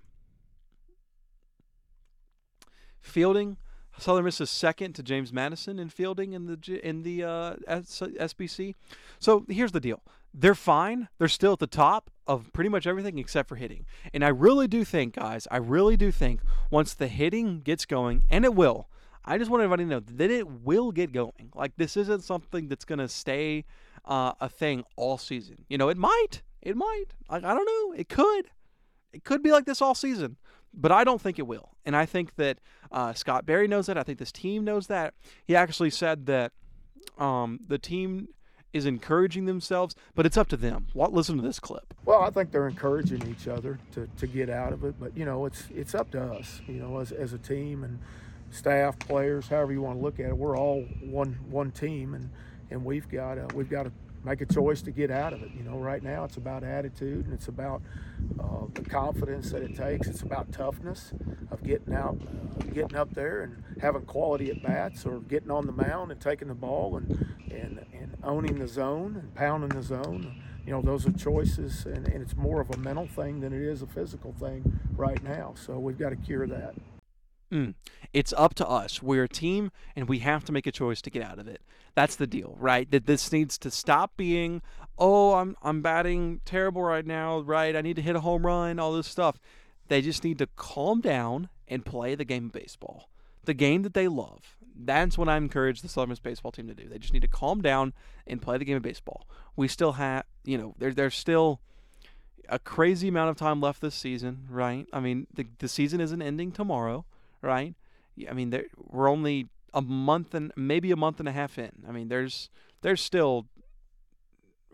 Fielding, 3.04 3.58
Southern 3.98 4.24
Miss 4.24 4.40
is 4.40 4.50
second 4.50 4.94
to 4.94 5.02
James 5.02 5.32
Madison 5.32 5.78
in 5.78 5.88
fielding 5.88 6.32
in 6.32 6.46
the 6.46 6.80
in 6.82 7.02
the 7.02 7.22
uh, 7.22 7.54
SBC. 7.68 8.74
So 9.18 9.44
here's 9.48 9.72
the 9.72 9.80
deal: 9.80 10.02
they're 10.32 10.54
fine. 10.54 11.08
They're 11.18 11.28
still 11.28 11.52
at 11.52 11.58
the 11.58 11.66
top 11.66 12.10
of 12.26 12.52
pretty 12.52 12.70
much 12.70 12.86
everything 12.86 13.18
except 13.18 13.48
for 13.48 13.56
hitting. 13.56 13.84
And 14.12 14.24
I 14.24 14.28
really 14.28 14.66
do 14.66 14.84
think, 14.84 15.16
guys, 15.16 15.46
I 15.50 15.58
really 15.58 15.96
do 15.96 16.10
think 16.10 16.40
once 16.70 16.94
the 16.94 17.06
hitting 17.06 17.60
gets 17.60 17.84
going, 17.84 18.24
and 18.30 18.44
it 18.44 18.54
will. 18.54 18.88
I 19.24 19.38
just 19.38 19.50
want 19.50 19.62
everybody 19.62 19.84
to 19.84 19.90
know 19.90 20.00
that 20.00 20.30
it 20.30 20.48
will 20.48 20.90
get 20.90 21.12
going. 21.12 21.52
Like 21.54 21.72
this 21.76 21.96
isn't 21.96 22.24
something 22.24 22.68
that's 22.68 22.84
gonna 22.84 23.08
stay 23.08 23.64
uh, 24.04 24.32
a 24.40 24.48
thing 24.48 24.84
all 24.96 25.18
season. 25.18 25.66
You 25.68 25.78
know, 25.78 25.88
it 25.88 25.96
might. 25.96 26.42
It 26.62 26.76
might. 26.76 27.06
Like 27.30 27.44
I 27.44 27.54
don't 27.54 27.66
know. 27.66 27.94
It 27.96 28.08
could. 28.08 28.50
It 29.12 29.22
could 29.24 29.42
be 29.42 29.52
like 29.52 29.66
this 29.66 29.80
all 29.80 29.94
season 29.94 30.36
but 30.76 30.92
I 30.92 31.04
don't 31.04 31.20
think 31.20 31.38
it 31.38 31.46
will. 31.46 31.70
And 31.84 31.96
I 31.96 32.06
think 32.06 32.36
that 32.36 32.58
uh, 32.90 33.12
Scott 33.12 33.46
Berry 33.46 33.68
knows 33.68 33.86
that. 33.86 33.98
I 33.98 34.02
think 34.02 34.18
this 34.18 34.32
team 34.32 34.64
knows 34.64 34.86
that. 34.88 35.14
He 35.44 35.54
actually 35.54 35.90
said 35.90 36.26
that 36.26 36.52
um, 37.18 37.60
the 37.66 37.78
team 37.78 38.28
is 38.72 38.86
encouraging 38.86 39.46
themselves, 39.46 39.94
but 40.14 40.26
it's 40.26 40.36
up 40.36 40.48
to 40.48 40.56
them. 40.56 40.88
What? 40.92 41.12
Listen 41.12 41.36
to 41.36 41.42
this 41.42 41.60
clip. 41.60 41.94
Well, 42.04 42.22
I 42.22 42.30
think 42.30 42.50
they're 42.50 42.68
encouraging 42.68 43.26
each 43.28 43.46
other 43.46 43.78
to, 43.92 44.08
to 44.18 44.26
get 44.26 44.50
out 44.50 44.72
of 44.72 44.84
it, 44.84 44.96
but 44.98 45.16
you 45.16 45.24
know, 45.24 45.46
it's 45.46 45.68
it's 45.74 45.94
up 45.94 46.10
to 46.10 46.20
us. 46.20 46.60
You 46.66 46.74
know, 46.74 46.98
as, 46.98 47.12
as 47.12 47.32
a 47.32 47.38
team 47.38 47.84
and 47.84 48.00
staff, 48.50 48.98
players, 48.98 49.46
however 49.48 49.72
you 49.72 49.80
want 49.80 49.98
to 49.98 50.02
look 50.02 50.18
at 50.18 50.26
it, 50.26 50.36
we're 50.36 50.58
all 50.58 50.82
one 51.02 51.38
one 51.48 51.70
team, 51.70 52.14
and 52.14 52.30
and 52.70 52.84
we've 52.84 53.08
got 53.08 53.36
to, 53.36 53.54
we've 53.54 53.70
got 53.70 53.84
to 53.84 53.92
make 54.24 54.40
a 54.40 54.46
choice 54.46 54.82
to 54.82 54.90
get 54.90 55.10
out 55.10 55.32
of 55.32 55.42
it. 55.42 55.50
You 55.56 55.62
know, 55.62 55.76
right 55.76 56.02
now 56.02 56.24
it's 56.24 56.36
about 56.36 56.64
attitude 56.64 57.26
and 57.26 57.34
it's 57.34 57.48
about 57.48 57.82
uh, 58.40 58.66
the 58.72 58.82
confidence 58.82 59.50
that 59.52 59.62
it 59.62 59.76
takes. 59.76 60.08
It's 60.08 60.22
about 60.22 60.52
toughness 60.52 61.12
of 61.50 61.62
getting 61.62 61.94
out, 61.94 62.18
uh, 62.20 62.64
getting 62.72 62.96
up 62.96 63.14
there 63.14 63.42
and 63.42 63.62
having 63.80 64.02
quality 64.02 64.50
at 64.50 64.62
bats, 64.62 65.04
or 65.04 65.20
getting 65.20 65.50
on 65.50 65.66
the 65.66 65.72
mound 65.72 66.10
and 66.10 66.20
taking 66.20 66.48
the 66.48 66.54
ball 66.54 66.96
and 66.96 67.34
and, 67.50 67.84
and 67.92 68.16
owning 68.22 68.58
the 68.58 68.68
zone 68.68 69.16
and 69.16 69.34
pounding 69.34 69.70
the 69.70 69.82
zone. 69.82 70.42
You 70.66 70.72
know, 70.72 70.80
those 70.80 71.06
are 71.06 71.12
choices, 71.12 71.84
and, 71.84 72.08
and 72.08 72.22
it's 72.22 72.36
more 72.36 72.60
of 72.60 72.70
a 72.70 72.78
mental 72.78 73.06
thing 73.06 73.40
than 73.40 73.52
it 73.52 73.60
is 73.60 73.82
a 73.82 73.86
physical 73.86 74.32
thing 74.32 74.80
right 74.96 75.22
now. 75.22 75.52
So 75.56 75.78
we've 75.78 75.98
got 75.98 76.10
to 76.10 76.16
cure 76.16 76.46
that. 76.46 76.74
Mm. 77.54 77.74
It's 78.12 78.34
up 78.36 78.54
to 78.54 78.66
us. 78.66 79.00
We're 79.00 79.24
a 79.24 79.28
team, 79.28 79.70
and 79.94 80.08
we 80.08 80.18
have 80.18 80.44
to 80.44 80.52
make 80.52 80.66
a 80.66 80.72
choice 80.72 81.00
to 81.02 81.10
get 81.10 81.22
out 81.22 81.38
of 81.38 81.46
it. 81.46 81.62
That's 81.94 82.16
the 82.16 82.26
deal, 82.26 82.56
right? 82.58 82.90
That 82.90 83.06
this 83.06 83.30
needs 83.30 83.56
to 83.58 83.70
stop 83.70 84.16
being, 84.16 84.60
oh, 84.98 85.34
I'm 85.34 85.56
I'm 85.62 85.80
batting 85.80 86.40
terrible 86.44 86.82
right 86.82 87.06
now, 87.06 87.40
right? 87.40 87.76
I 87.76 87.80
need 87.80 87.94
to 87.96 88.02
hit 88.02 88.16
a 88.16 88.20
home 88.20 88.44
run, 88.44 88.80
all 88.80 88.92
this 88.92 89.06
stuff. 89.06 89.38
They 89.86 90.02
just 90.02 90.24
need 90.24 90.38
to 90.38 90.48
calm 90.56 91.00
down 91.00 91.48
and 91.68 91.86
play 91.86 92.16
the 92.16 92.24
game 92.24 92.46
of 92.46 92.52
baseball, 92.52 93.08
the 93.44 93.54
game 93.54 93.82
that 93.82 93.94
they 93.94 94.08
love. 94.08 94.56
That's 94.76 95.16
what 95.16 95.28
I 95.28 95.36
encourage 95.36 95.82
the 95.82 95.88
Southern 95.88 96.10
Miss 96.10 96.18
baseball 96.18 96.50
team 96.50 96.66
to 96.66 96.74
do. 96.74 96.88
They 96.88 96.98
just 96.98 97.12
need 97.12 97.22
to 97.22 97.28
calm 97.28 97.62
down 97.62 97.92
and 98.26 98.42
play 98.42 98.58
the 98.58 98.64
game 98.64 98.78
of 98.78 98.82
baseball. 98.82 99.28
We 99.54 99.68
still 99.68 99.92
have, 99.92 100.24
you 100.44 100.58
know, 100.58 100.74
there, 100.78 100.92
there's 100.92 101.14
still 101.14 101.60
a 102.48 102.58
crazy 102.58 103.06
amount 103.06 103.30
of 103.30 103.36
time 103.36 103.60
left 103.60 103.80
this 103.80 103.94
season, 103.94 104.48
right? 104.50 104.88
I 104.92 104.98
mean, 104.98 105.28
the, 105.32 105.46
the 105.60 105.68
season 105.68 106.00
isn't 106.00 106.20
ending 106.20 106.50
tomorrow 106.50 107.04
right? 107.44 107.74
I 108.28 108.32
mean, 108.32 108.50
there, 108.50 108.64
we're 108.76 109.08
only 109.08 109.48
a 109.72 109.82
month 109.82 110.34
and 110.34 110.52
maybe 110.56 110.90
a 110.90 110.96
month 110.96 111.20
and 111.20 111.28
a 111.28 111.32
half 111.32 111.58
in. 111.58 111.72
I 111.86 111.92
mean, 111.92 112.08
there's 112.08 112.48
there's 112.82 113.00
still 113.00 113.46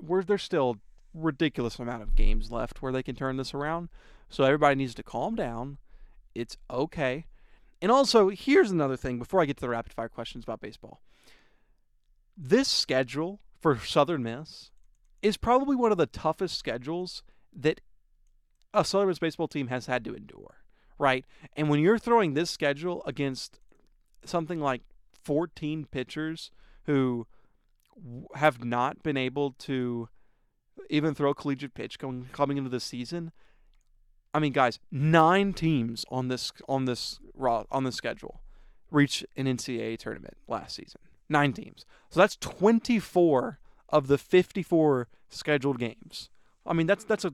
we're 0.01 0.23
there's 0.23 0.43
still 0.43 0.77
ridiculous 1.15 1.79
amount 1.79 2.03
of 2.03 2.15
games 2.15 2.51
left 2.51 2.83
where 2.83 2.93
they 2.93 3.03
can 3.03 3.17
turn 3.17 3.37
this 3.37 3.55
around. 3.55 3.89
So 4.29 4.45
everybody 4.45 4.77
needs 4.77 4.95
to 4.95 5.03
calm 5.03 5.35
down. 5.35 5.79
It's 6.35 6.57
okay. 6.71 7.27
And 7.83 7.91
also, 7.91 8.29
here's 8.29 8.71
another 8.71 8.97
thing 8.97 9.19
before 9.19 9.41
I 9.41 9.47
get 9.47 9.57
to 9.57 9.63
the 9.63 9.71
rapid 9.71 9.93
fire 9.93 10.09
questions 10.09 10.45
about 10.45 10.61
baseball. 10.61 11.01
This 12.37 12.69
schedule 12.69 13.41
for 13.59 13.79
Southern 13.79 14.23
Miss 14.23 14.71
is 15.23 15.37
probably 15.37 15.77
one 15.77 15.91
of 15.91 15.99
the 15.99 16.07
toughest 16.07 16.57
schedules 16.57 17.23
that 17.55 17.81
a 18.73 18.85
Southern 18.85 19.09
Miss 19.09 19.19
baseball 19.19 19.49
team 19.49 19.69
has 19.69 19.87
had 19.87 20.05
to 20.05 20.15
endure 20.15 20.60
right? 21.01 21.25
And 21.57 21.69
when 21.71 21.81
you're 21.81 21.99
throwing 21.99 22.35
this 22.35 22.51
schedule 22.51 23.03
against 23.07 23.59
something 24.25 24.61
like 24.61 24.83
14 25.25 25.87
pitchers 25.91 26.51
who 26.85 27.27
have 28.35 28.65
not 28.65 29.03
been 29.03 29.17
able 29.17 29.53
to 29.53 30.09
even 30.91 31.15
throw 31.15 31.33
collegiate 31.35 31.75
pitch 31.75 31.99
going 31.99 32.29
coming 32.33 32.59
into 32.59 32.71
the 32.71 32.81
season. 32.81 33.33
I 34.33 34.39
mean, 34.39 34.53
guys, 34.53 34.79
nine 34.91 35.53
teams 35.53 36.05
on 36.11 36.29
this 36.29 36.53
on 36.69 36.85
this 36.85 37.19
on 37.39 37.85
this 37.85 37.97
schedule 37.97 38.43
reach 38.91 39.25
an 39.37 39.47
NCAA 39.47 39.99
tournament 39.99 40.37
last 40.49 40.77
season. 40.77 41.01
Nine 41.29 41.53
teams. 41.53 41.85
So 42.11 42.21
that's 42.21 42.37
24 42.37 43.59
of 43.89 44.07
the 44.09 44.19
54 44.19 45.09
scheduled 45.29 45.79
games. 45.79 46.29
I 46.67 46.73
mean, 46.73 46.87
that's 46.87 47.05
that's 47.05 47.25
a 47.25 47.33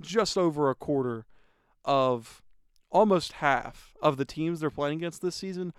just 0.00 0.36
over 0.36 0.70
a 0.70 0.74
quarter 0.74 1.26
of 1.84 2.42
almost 2.90 3.34
half 3.34 3.94
of 4.02 4.16
the 4.16 4.24
teams 4.24 4.60
they're 4.60 4.70
playing 4.70 4.98
against 4.98 5.22
this 5.22 5.36
season 5.36 5.72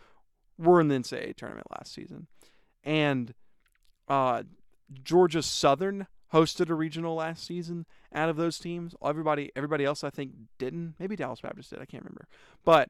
were 0.57 0.81
in 0.81 0.87
the 0.87 0.95
NCAA 0.95 1.35
tournament 1.35 1.67
last 1.71 1.93
season. 1.93 2.27
And 2.83 3.33
uh, 4.07 4.43
Georgia 5.03 5.41
Southern 5.41 6.07
hosted 6.33 6.69
a 6.69 6.73
regional 6.73 7.15
last 7.15 7.45
season 7.45 7.85
out 8.13 8.29
of 8.29 8.35
those 8.35 8.57
teams. 8.57 8.95
Everybody 9.05 9.51
everybody 9.55 9.85
else 9.85 10.03
I 10.03 10.09
think 10.09 10.31
didn't. 10.57 10.95
Maybe 10.99 11.15
Dallas 11.15 11.41
Baptist 11.41 11.69
did, 11.69 11.79
I 11.79 11.85
can't 11.85 12.03
remember. 12.03 12.27
But 12.65 12.89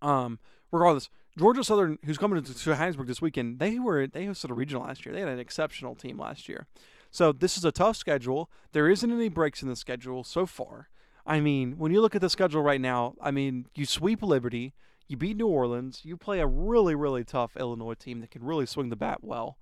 um 0.00 0.38
regardless, 0.72 1.10
Georgia 1.38 1.62
Southern, 1.62 1.98
who's 2.04 2.18
coming 2.18 2.42
to 2.42 2.54
to 2.54 2.70
Hattiesburg 2.70 3.06
this 3.06 3.20
weekend, 3.20 3.58
they 3.58 3.78
were 3.78 4.06
they 4.06 4.24
hosted 4.24 4.50
a 4.50 4.54
regional 4.54 4.84
last 4.84 5.04
year. 5.04 5.14
They 5.14 5.20
had 5.20 5.28
an 5.28 5.38
exceptional 5.38 5.94
team 5.94 6.18
last 6.18 6.48
year. 6.48 6.66
So 7.10 7.30
this 7.30 7.56
is 7.56 7.64
a 7.64 7.70
tough 7.70 7.96
schedule. 7.96 8.50
There 8.72 8.88
isn't 8.88 9.12
any 9.12 9.28
breaks 9.28 9.62
in 9.62 9.68
the 9.68 9.76
schedule 9.76 10.24
so 10.24 10.46
far. 10.46 10.88
I 11.26 11.40
mean, 11.40 11.78
when 11.78 11.92
you 11.92 12.00
look 12.00 12.14
at 12.14 12.20
the 12.20 12.30
schedule 12.30 12.62
right 12.62 12.80
now, 12.80 13.14
I 13.20 13.30
mean, 13.30 13.66
you 13.74 13.86
sweep 13.86 14.22
Liberty, 14.22 14.74
you 15.08 15.16
beat 15.16 15.36
New 15.36 15.46
Orleans, 15.46 16.00
you 16.04 16.16
play 16.16 16.40
a 16.40 16.46
really, 16.46 16.94
really 16.94 17.24
tough 17.24 17.56
Illinois 17.56 17.94
team 17.94 18.20
that 18.20 18.30
can 18.30 18.44
really 18.44 18.66
swing 18.66 18.90
the 18.90 18.96
bat 18.96 19.22
well. 19.22 19.58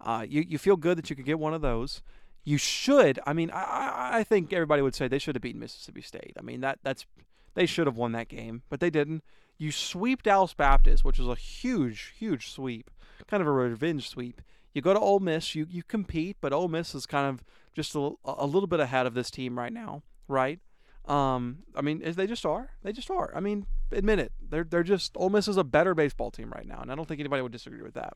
Uh, 0.00 0.26
you, 0.28 0.44
you 0.46 0.58
feel 0.58 0.76
good 0.76 0.98
that 0.98 1.08
you 1.08 1.16
could 1.16 1.24
get 1.24 1.38
one 1.38 1.54
of 1.54 1.62
those. 1.62 2.02
You 2.44 2.58
should. 2.58 3.18
I 3.26 3.32
mean, 3.32 3.50
I, 3.50 4.18
I 4.18 4.24
think 4.24 4.52
everybody 4.52 4.82
would 4.82 4.94
say 4.94 5.08
they 5.08 5.18
should 5.18 5.34
have 5.34 5.42
beaten 5.42 5.60
Mississippi 5.60 6.02
State. 6.02 6.34
I 6.38 6.42
mean, 6.42 6.60
that 6.60 6.78
that's 6.82 7.06
they 7.54 7.66
should 7.66 7.86
have 7.86 7.96
won 7.96 8.12
that 8.12 8.28
game, 8.28 8.62
but 8.68 8.80
they 8.80 8.90
didn't. 8.90 9.24
You 9.58 9.72
sweep 9.72 10.22
Dallas 10.22 10.54
Baptist, 10.54 11.04
which 11.04 11.18
is 11.18 11.26
a 11.26 11.34
huge, 11.34 12.14
huge 12.18 12.50
sweep, 12.50 12.90
kind 13.26 13.40
of 13.40 13.46
a 13.46 13.52
revenge 13.52 14.08
sweep. 14.08 14.42
You 14.74 14.82
go 14.82 14.92
to 14.92 15.00
Ole 15.00 15.20
Miss, 15.20 15.54
you 15.54 15.66
you 15.68 15.82
compete, 15.82 16.36
but 16.40 16.52
Ole 16.52 16.68
Miss 16.68 16.94
is 16.94 17.06
kind 17.06 17.26
of 17.26 17.42
just 17.74 17.94
a, 17.94 18.12
a 18.24 18.46
little 18.46 18.66
bit 18.66 18.78
ahead 18.78 19.06
of 19.06 19.14
this 19.14 19.30
team 19.30 19.58
right 19.58 19.72
now, 19.72 20.02
right? 20.28 20.60
Um, 21.06 21.58
I 21.76 21.82
mean, 21.82 22.02
they 22.04 22.26
just 22.26 22.44
are. 22.44 22.70
They 22.82 22.92
just 22.92 23.10
are. 23.10 23.32
I 23.34 23.40
mean, 23.40 23.66
admit 23.92 24.18
it. 24.18 24.32
They're 24.50 24.64
they're 24.64 24.82
just 24.82 25.12
Ole 25.16 25.30
Miss 25.30 25.46
is 25.46 25.56
a 25.56 25.64
better 25.64 25.94
baseball 25.94 26.30
team 26.30 26.50
right 26.50 26.66
now, 26.66 26.80
and 26.80 26.90
I 26.90 26.96
don't 26.96 27.06
think 27.06 27.20
anybody 27.20 27.42
would 27.42 27.52
disagree 27.52 27.82
with 27.82 27.94
that. 27.94 28.14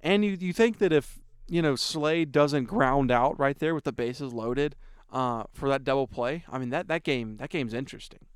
And 0.00 0.24
you 0.24 0.36
you 0.40 0.52
think 0.52 0.78
that 0.78 0.92
if 0.92 1.20
you 1.46 1.62
know 1.62 1.76
Slade 1.76 2.32
doesn't 2.32 2.64
ground 2.64 3.10
out 3.12 3.38
right 3.38 3.58
there 3.58 3.74
with 3.74 3.84
the 3.84 3.92
bases 3.92 4.32
loaded 4.32 4.74
uh, 5.12 5.44
for 5.52 5.68
that 5.68 5.84
double 5.84 6.08
play, 6.08 6.44
I 6.50 6.58
mean 6.58 6.70
that 6.70 6.88
that 6.88 7.04
game 7.04 7.36
that 7.36 7.50
game's 7.50 7.72
interesting. 7.72 8.26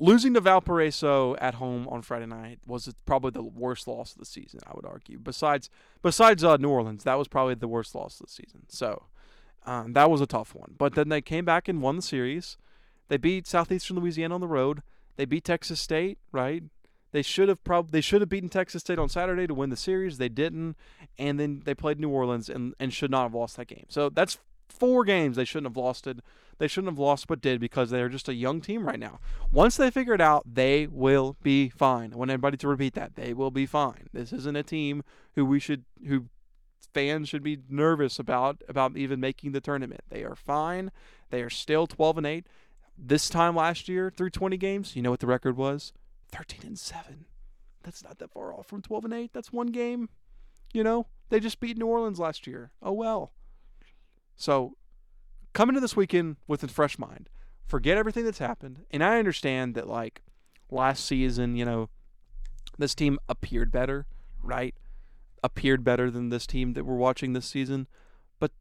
losing 0.00 0.34
to 0.34 0.40
Valparaiso 0.40 1.36
at 1.36 1.54
home 1.54 1.86
on 1.88 2.02
Friday 2.02 2.26
night 2.26 2.58
was 2.66 2.92
probably 3.06 3.30
the 3.30 3.42
worst 3.44 3.86
loss 3.86 4.12
of 4.12 4.18
the 4.18 4.24
season. 4.24 4.60
I 4.66 4.72
would 4.74 4.86
argue. 4.86 5.20
Besides 5.20 5.70
besides 6.02 6.42
uh, 6.42 6.56
New 6.56 6.70
Orleans, 6.70 7.04
that 7.04 7.16
was 7.16 7.28
probably 7.28 7.54
the 7.54 7.68
worst 7.68 7.94
loss 7.94 8.18
of 8.20 8.26
the 8.26 8.32
season. 8.32 8.62
So. 8.68 9.04
Um, 9.68 9.92
that 9.92 10.10
was 10.10 10.22
a 10.22 10.26
tough 10.26 10.54
one. 10.54 10.74
But 10.78 10.94
then 10.94 11.10
they 11.10 11.20
came 11.20 11.44
back 11.44 11.68
and 11.68 11.82
won 11.82 11.96
the 11.96 12.02
series. 12.02 12.56
They 13.08 13.18
beat 13.18 13.46
Southeastern 13.46 13.98
Louisiana 13.98 14.34
on 14.34 14.40
the 14.40 14.48
road. 14.48 14.82
They 15.16 15.26
beat 15.26 15.44
Texas 15.44 15.78
State, 15.78 16.18
right? 16.32 16.62
They 17.12 17.20
should 17.20 17.50
have 17.50 17.62
probably 17.64 17.90
they 17.90 18.00
should 18.00 18.22
have 18.22 18.30
beaten 18.30 18.48
Texas 18.48 18.80
State 18.80 18.98
on 18.98 19.10
Saturday 19.10 19.46
to 19.46 19.52
win 19.52 19.68
the 19.68 19.76
series. 19.76 20.16
They 20.16 20.30
didn't, 20.30 20.76
and 21.18 21.38
then 21.38 21.62
they 21.66 21.74
played 21.74 22.00
New 22.00 22.08
Orleans 22.08 22.48
and, 22.48 22.74
and 22.80 22.94
should 22.94 23.10
not 23.10 23.24
have 23.24 23.34
lost 23.34 23.58
that 23.58 23.66
game. 23.66 23.84
So 23.88 24.08
that's 24.08 24.38
four 24.70 25.04
games 25.04 25.36
they 25.36 25.44
shouldn't 25.44 25.70
have 25.70 25.76
lost 25.76 26.06
it. 26.06 26.20
They 26.56 26.68
shouldn't 26.68 26.92
have 26.92 26.98
lost, 26.98 27.26
but 27.26 27.42
did 27.42 27.60
because 27.60 27.90
they're 27.90 28.08
just 28.08 28.28
a 28.28 28.34
young 28.34 28.62
team 28.62 28.86
right 28.86 28.98
now. 28.98 29.20
Once 29.52 29.76
they 29.76 29.90
figure 29.90 30.14
it 30.14 30.20
out, 30.20 30.44
they 30.46 30.86
will 30.86 31.36
be 31.42 31.68
fine. 31.68 32.14
I 32.14 32.16
want 32.16 32.30
everybody 32.30 32.56
to 32.56 32.68
repeat 32.68 32.94
that 32.94 33.16
they 33.16 33.34
will 33.34 33.50
be 33.50 33.66
fine. 33.66 34.08
This 34.14 34.32
isn't 34.32 34.56
a 34.56 34.62
team 34.62 35.02
who 35.34 35.44
we 35.44 35.60
should 35.60 35.84
who 36.06 36.26
fans 36.92 37.28
should 37.28 37.42
be 37.42 37.58
nervous 37.68 38.18
about 38.18 38.62
about 38.68 38.96
even 38.96 39.20
making 39.20 39.52
the 39.52 39.60
tournament. 39.60 40.02
They 40.08 40.24
are 40.24 40.34
fine. 40.34 40.90
They 41.30 41.42
are 41.42 41.50
still 41.50 41.86
12 41.86 42.18
and 42.18 42.26
8. 42.26 42.46
This 42.96 43.28
time 43.28 43.54
last 43.54 43.88
year, 43.88 44.10
through 44.10 44.30
20 44.30 44.56
games, 44.56 44.96
you 44.96 45.02
know 45.02 45.10
what 45.10 45.20
the 45.20 45.26
record 45.26 45.56
was? 45.56 45.92
13 46.32 46.60
and 46.64 46.78
7. 46.78 47.26
That's 47.82 48.02
not 48.02 48.18
that 48.18 48.32
far 48.32 48.52
off 48.52 48.66
from 48.66 48.82
12 48.82 49.04
and 49.06 49.14
8. 49.14 49.32
That's 49.32 49.52
one 49.52 49.68
game. 49.68 50.08
You 50.72 50.82
know, 50.82 51.06
they 51.30 51.40
just 51.40 51.60
beat 51.60 51.78
New 51.78 51.86
Orleans 51.86 52.18
last 52.18 52.46
year. 52.46 52.72
Oh 52.82 52.92
well. 52.92 53.32
So, 54.36 54.76
come 55.52 55.68
into 55.68 55.80
this 55.80 55.96
weekend 55.96 56.36
with 56.46 56.62
a 56.62 56.68
fresh 56.68 56.98
mind. 56.98 57.28
Forget 57.66 57.98
everything 57.98 58.24
that's 58.24 58.38
happened. 58.38 58.84
And 58.90 59.02
I 59.02 59.18
understand 59.18 59.74
that 59.74 59.88
like 59.88 60.22
last 60.70 61.04
season, 61.04 61.56
you 61.56 61.64
know, 61.64 61.88
this 62.78 62.94
team 62.94 63.18
appeared 63.28 63.70
better, 63.72 64.06
right? 64.42 64.74
Appeared 65.42 65.84
better 65.84 66.10
than 66.10 66.30
this 66.30 66.46
team 66.46 66.72
that 66.72 66.84
we're 66.84 66.96
watching 66.96 67.32
this 67.32 67.46
season, 67.46 67.86
but 68.38 68.52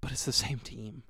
but 0.00 0.12
it's 0.12 0.24
the 0.24 0.32
same 0.32 0.58
team. 0.58 1.02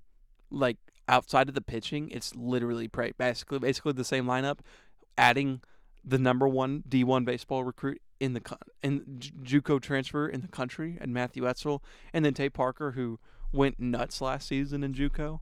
Like 0.50 0.76
outside 1.08 1.48
of 1.48 1.54
the 1.54 1.60
pitching, 1.60 2.10
it's 2.10 2.34
literally 2.34 2.88
basically 2.88 3.58
basically 3.58 3.92
the 3.92 4.04
same 4.04 4.26
lineup, 4.26 4.58
adding 5.16 5.60
the 6.04 6.18
number 6.18 6.48
one 6.48 6.82
D1 6.88 7.24
baseball 7.24 7.64
recruit 7.64 8.00
in 8.20 8.32
the 8.32 8.40
con- 8.40 8.58
in 8.82 9.20
JUCO 9.42 9.80
transfer 9.80 10.28
in 10.28 10.40
the 10.40 10.48
country, 10.48 10.98
and 11.00 11.12
Matthew 11.12 11.46
Etzel, 11.46 11.82
and 12.12 12.24
then 12.24 12.34
Tate 12.34 12.52
Parker, 12.52 12.92
who 12.92 13.18
went 13.52 13.78
nuts 13.78 14.20
last 14.20 14.48
season 14.48 14.82
in 14.82 14.94
JUCO. 14.94 15.40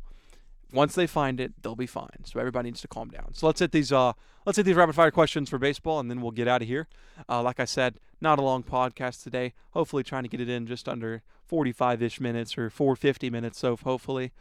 Once 0.73 0.95
they 0.95 1.07
find 1.07 1.41
it, 1.41 1.53
they'll 1.63 1.77
be 1.77 1.87
fine. 1.87 2.25
So 2.25 2.41
everybody 2.41 2.69
needs 2.69 2.81
to 2.81 2.89
calm 2.89 3.09
down. 3.09 3.35
So 3.35 3.47
let's 3.47 3.61
hit 3.61 3.73
these 3.73 3.93
uh 3.93 4.13
let's 4.45 4.57
hit 4.57 4.65
these 4.65 4.77
rapid 4.77 4.95
fire 4.95 5.11
questions 5.11 5.49
for 5.49 5.59
baseball, 5.59 6.01
and 6.01 6.11
then 6.11 6.21
we'll 6.21 6.33
get 6.33 6.49
out 6.49 6.63
of 6.63 6.69
here. 6.69 6.89
Uh, 7.29 7.43
like 7.43 7.61
I 7.61 7.65
said, 7.65 7.99
not 8.21 8.39
a 8.39 8.43
long 8.43 8.63
podcast 8.63 9.23
today. 9.23 9.53
Hopefully, 9.71 10.03
trying 10.03 10.25
to 10.25 10.29
get 10.29 10.41
it 10.41 10.49
in 10.49 10.67
just 10.67 10.89
under 10.89 11.23
45 11.47 12.03
ish 12.03 12.21
minutes 12.21 12.59
or 12.59 12.71
450 12.71 13.31
minutes. 13.31 13.59
So 13.59 13.77
hopefully. 13.77 14.33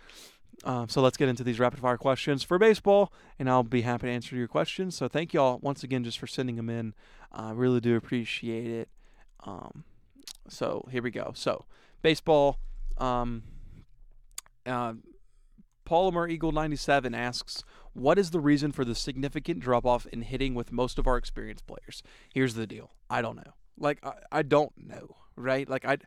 Um, 0.64 0.88
so 0.88 1.02
let's 1.02 1.18
get 1.18 1.28
into 1.28 1.44
these 1.44 1.60
rapid 1.60 1.82
fire 1.82 1.98
questions 1.98 2.42
for 2.42 2.58
baseball, 2.58 3.12
and 3.38 3.50
I'll 3.50 3.62
be 3.62 3.82
happy 3.82 4.08
to 4.08 4.14
answer 4.14 4.38
your 4.38 4.48
questions. 4.48 4.96
So 4.96 5.10
thank 5.10 5.34
you 5.34 5.42
all 5.42 5.60
once 5.62 5.84
again 5.84 6.06
just 6.06 6.18
for 6.18 6.28
sending 6.28 6.56
them 6.56 6.70
in. 6.70 6.94
I 7.32 7.52
really 7.52 7.82
do 7.82 7.98
appreciate 7.98 8.68
it. 8.68 8.90
Um, 9.44 9.84
so 10.48 10.88
here 10.92 11.04
we 11.04 11.12
go. 11.12 11.34
So 11.36 11.66
baseball. 12.02 12.60
Um, 12.98 13.44
uh, 14.66 14.94
Polymer 15.86 16.30
Eagle 16.30 16.52
97 16.52 17.14
asks, 17.14 17.64
What 17.94 18.20
is 18.20 18.32
the 18.32 18.40
reason 18.40 18.72
for 18.72 18.84
the 18.84 18.96
significant 18.96 19.60
drop 19.60 19.86
off 19.86 20.06
in 20.08 20.24
hitting 20.24 20.56
with 20.56 20.72
most 20.72 21.00
of 21.00 21.08
our 21.08 21.18
experienced 21.18 21.68
players? 21.68 22.04
Here's 22.34 22.56
the 22.56 22.68
deal 22.68 22.92
I 23.10 23.22
don't 23.22 23.38
know. 23.38 23.54
Like, 23.78 24.00
I, 24.04 24.14
I 24.32 24.42
don't 24.42 24.74
know, 24.78 25.18
right? 25.36 25.70
Like, 25.70 25.86
I. 25.86 25.98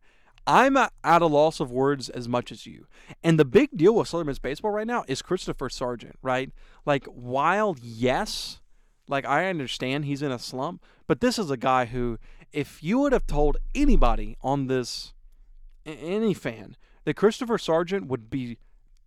I'm 0.46 0.78
at 0.78 0.90
a 1.04 1.26
loss 1.26 1.60
of 1.60 1.70
words 1.70 2.08
as 2.08 2.26
much 2.26 2.50
as 2.50 2.64
you. 2.64 2.86
And 3.22 3.38
the 3.38 3.44
big 3.44 3.68
deal 3.76 3.94
with 3.94 4.08
Southern 4.08 4.28
Miss 4.28 4.38
baseball 4.38 4.70
right 4.70 4.86
now 4.86 5.04
is 5.06 5.20
Christopher 5.20 5.68
Sargent, 5.68 6.16
right? 6.22 6.50
Like, 6.86 7.04
while 7.04 7.76
yes, 7.82 8.60
like 9.08 9.26
I 9.26 9.50
understand 9.50 10.04
he's 10.04 10.22
in 10.22 10.32
a 10.32 10.38
slump, 10.38 10.82
but 11.06 11.20
this 11.20 11.38
is 11.38 11.50
a 11.50 11.58
guy 11.58 11.86
who, 11.86 12.18
if 12.50 12.82
you 12.82 12.98
would 13.00 13.12
have 13.12 13.26
told 13.26 13.58
anybody 13.74 14.36
on 14.40 14.68
this, 14.68 15.12
any 15.84 16.32
fan, 16.32 16.76
that 17.04 17.14
Christopher 17.14 17.58
Sargent 17.58 18.06
would 18.06 18.30
be 18.30 18.58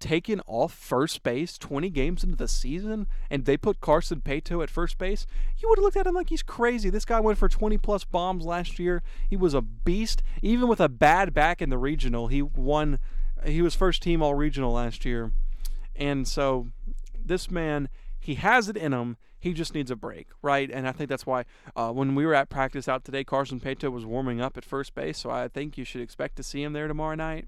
taken 0.02 0.42
off 0.46 0.74
first 0.74 1.24
base 1.24 1.58
20 1.58 1.90
games 1.90 2.24
into 2.24 2.36
the 2.36 2.48
season 2.48 3.08
and 3.30 3.46
they 3.46 3.56
put 3.56 3.80
Carson 3.80 4.20
Paetow 4.20 4.62
at 4.62 4.70
first 4.70 4.98
base, 4.98 5.26
you 5.60 5.70
would 5.70 5.78
have 5.78 5.84
looked 5.84 5.96
at 5.96 6.08
him 6.08 6.16
like 6.16 6.30
he's 6.30 6.44
crazy. 6.44 6.90
This 6.90 7.06
guy 7.06 7.20
went 7.20 7.38
for 7.38 7.48
20 7.48 7.78
plus 7.78 8.04
bombs 8.04 8.44
last 8.44 8.80
year. 8.80 9.04
He 9.30 9.38
was 9.38 9.54
a 9.54 9.62
beast. 9.62 10.22
Even 10.42 10.68
with 10.68 10.82
a 10.82 10.90
bad 10.90 11.34
back 11.34 11.62
in 11.62 11.70
the 11.70 11.78
regional, 11.78 12.28
he 12.28 12.42
won. 12.42 13.00
He 13.46 13.62
was 13.62 13.76
first 13.76 14.02
team 14.02 14.22
all 14.22 14.36
regional 14.36 14.74
last 14.74 15.06
year. 15.06 15.32
And 15.96 16.28
so 16.28 16.72
this 17.24 17.50
man, 17.50 17.88
he 18.20 18.36
has 18.36 18.68
it 18.68 18.76
in 18.76 18.92
him. 18.92 19.18
He 19.40 19.54
just 19.54 19.74
needs 19.74 19.90
a 19.90 19.96
break, 19.96 20.28
right? 20.42 20.70
And 20.70 20.88
I 20.88 20.92
think 20.92 21.10
that's 21.10 21.26
why 21.26 21.46
uh, 21.76 21.92
when 21.92 22.14
we 22.14 22.26
were 22.26 22.36
at 22.36 22.50
practice 22.50 22.88
out 22.88 23.04
today, 23.04 23.24
Carson 23.24 23.60
Paetow 23.60 23.92
was 23.92 24.06
warming 24.06 24.40
up 24.40 24.58
at 24.58 24.66
first 24.66 24.94
base. 24.94 25.18
So 25.18 25.32
I 25.32 25.48
think 25.48 25.78
you 25.78 25.86
should 25.86 26.02
expect 26.02 26.36
to 26.36 26.44
see 26.44 26.62
him 26.62 26.74
there 26.74 26.88
tomorrow 26.88 27.16
night. 27.16 27.48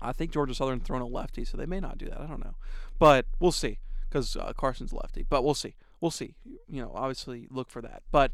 I 0.00 0.12
think 0.12 0.32
Georgia 0.32 0.54
Southern 0.54 0.80
throwing 0.80 1.02
a 1.02 1.06
lefty, 1.06 1.44
so 1.44 1.56
they 1.56 1.66
may 1.66 1.80
not 1.80 1.98
do 1.98 2.06
that. 2.06 2.20
I 2.20 2.26
don't 2.26 2.44
know, 2.44 2.54
but 2.98 3.26
we'll 3.38 3.52
see 3.52 3.78
because 4.08 4.36
uh, 4.36 4.52
Carson's 4.56 4.92
lefty. 4.92 5.24
But 5.28 5.44
we'll 5.44 5.54
see. 5.54 5.74
We'll 6.00 6.10
see. 6.10 6.34
You 6.68 6.82
know, 6.82 6.92
obviously 6.94 7.46
look 7.50 7.70
for 7.70 7.82
that. 7.82 8.02
But 8.10 8.32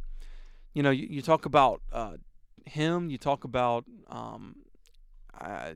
you 0.74 0.83
know, 0.83 0.90
you, 0.90 1.07
you 1.11 1.22
talk 1.22 1.46
about 1.46 1.83
uh, 1.92 2.14
him. 2.64 3.11
You 3.11 3.18
talk 3.18 3.44
about 3.44 3.85
um, 4.09 4.57
uh, 5.40 5.72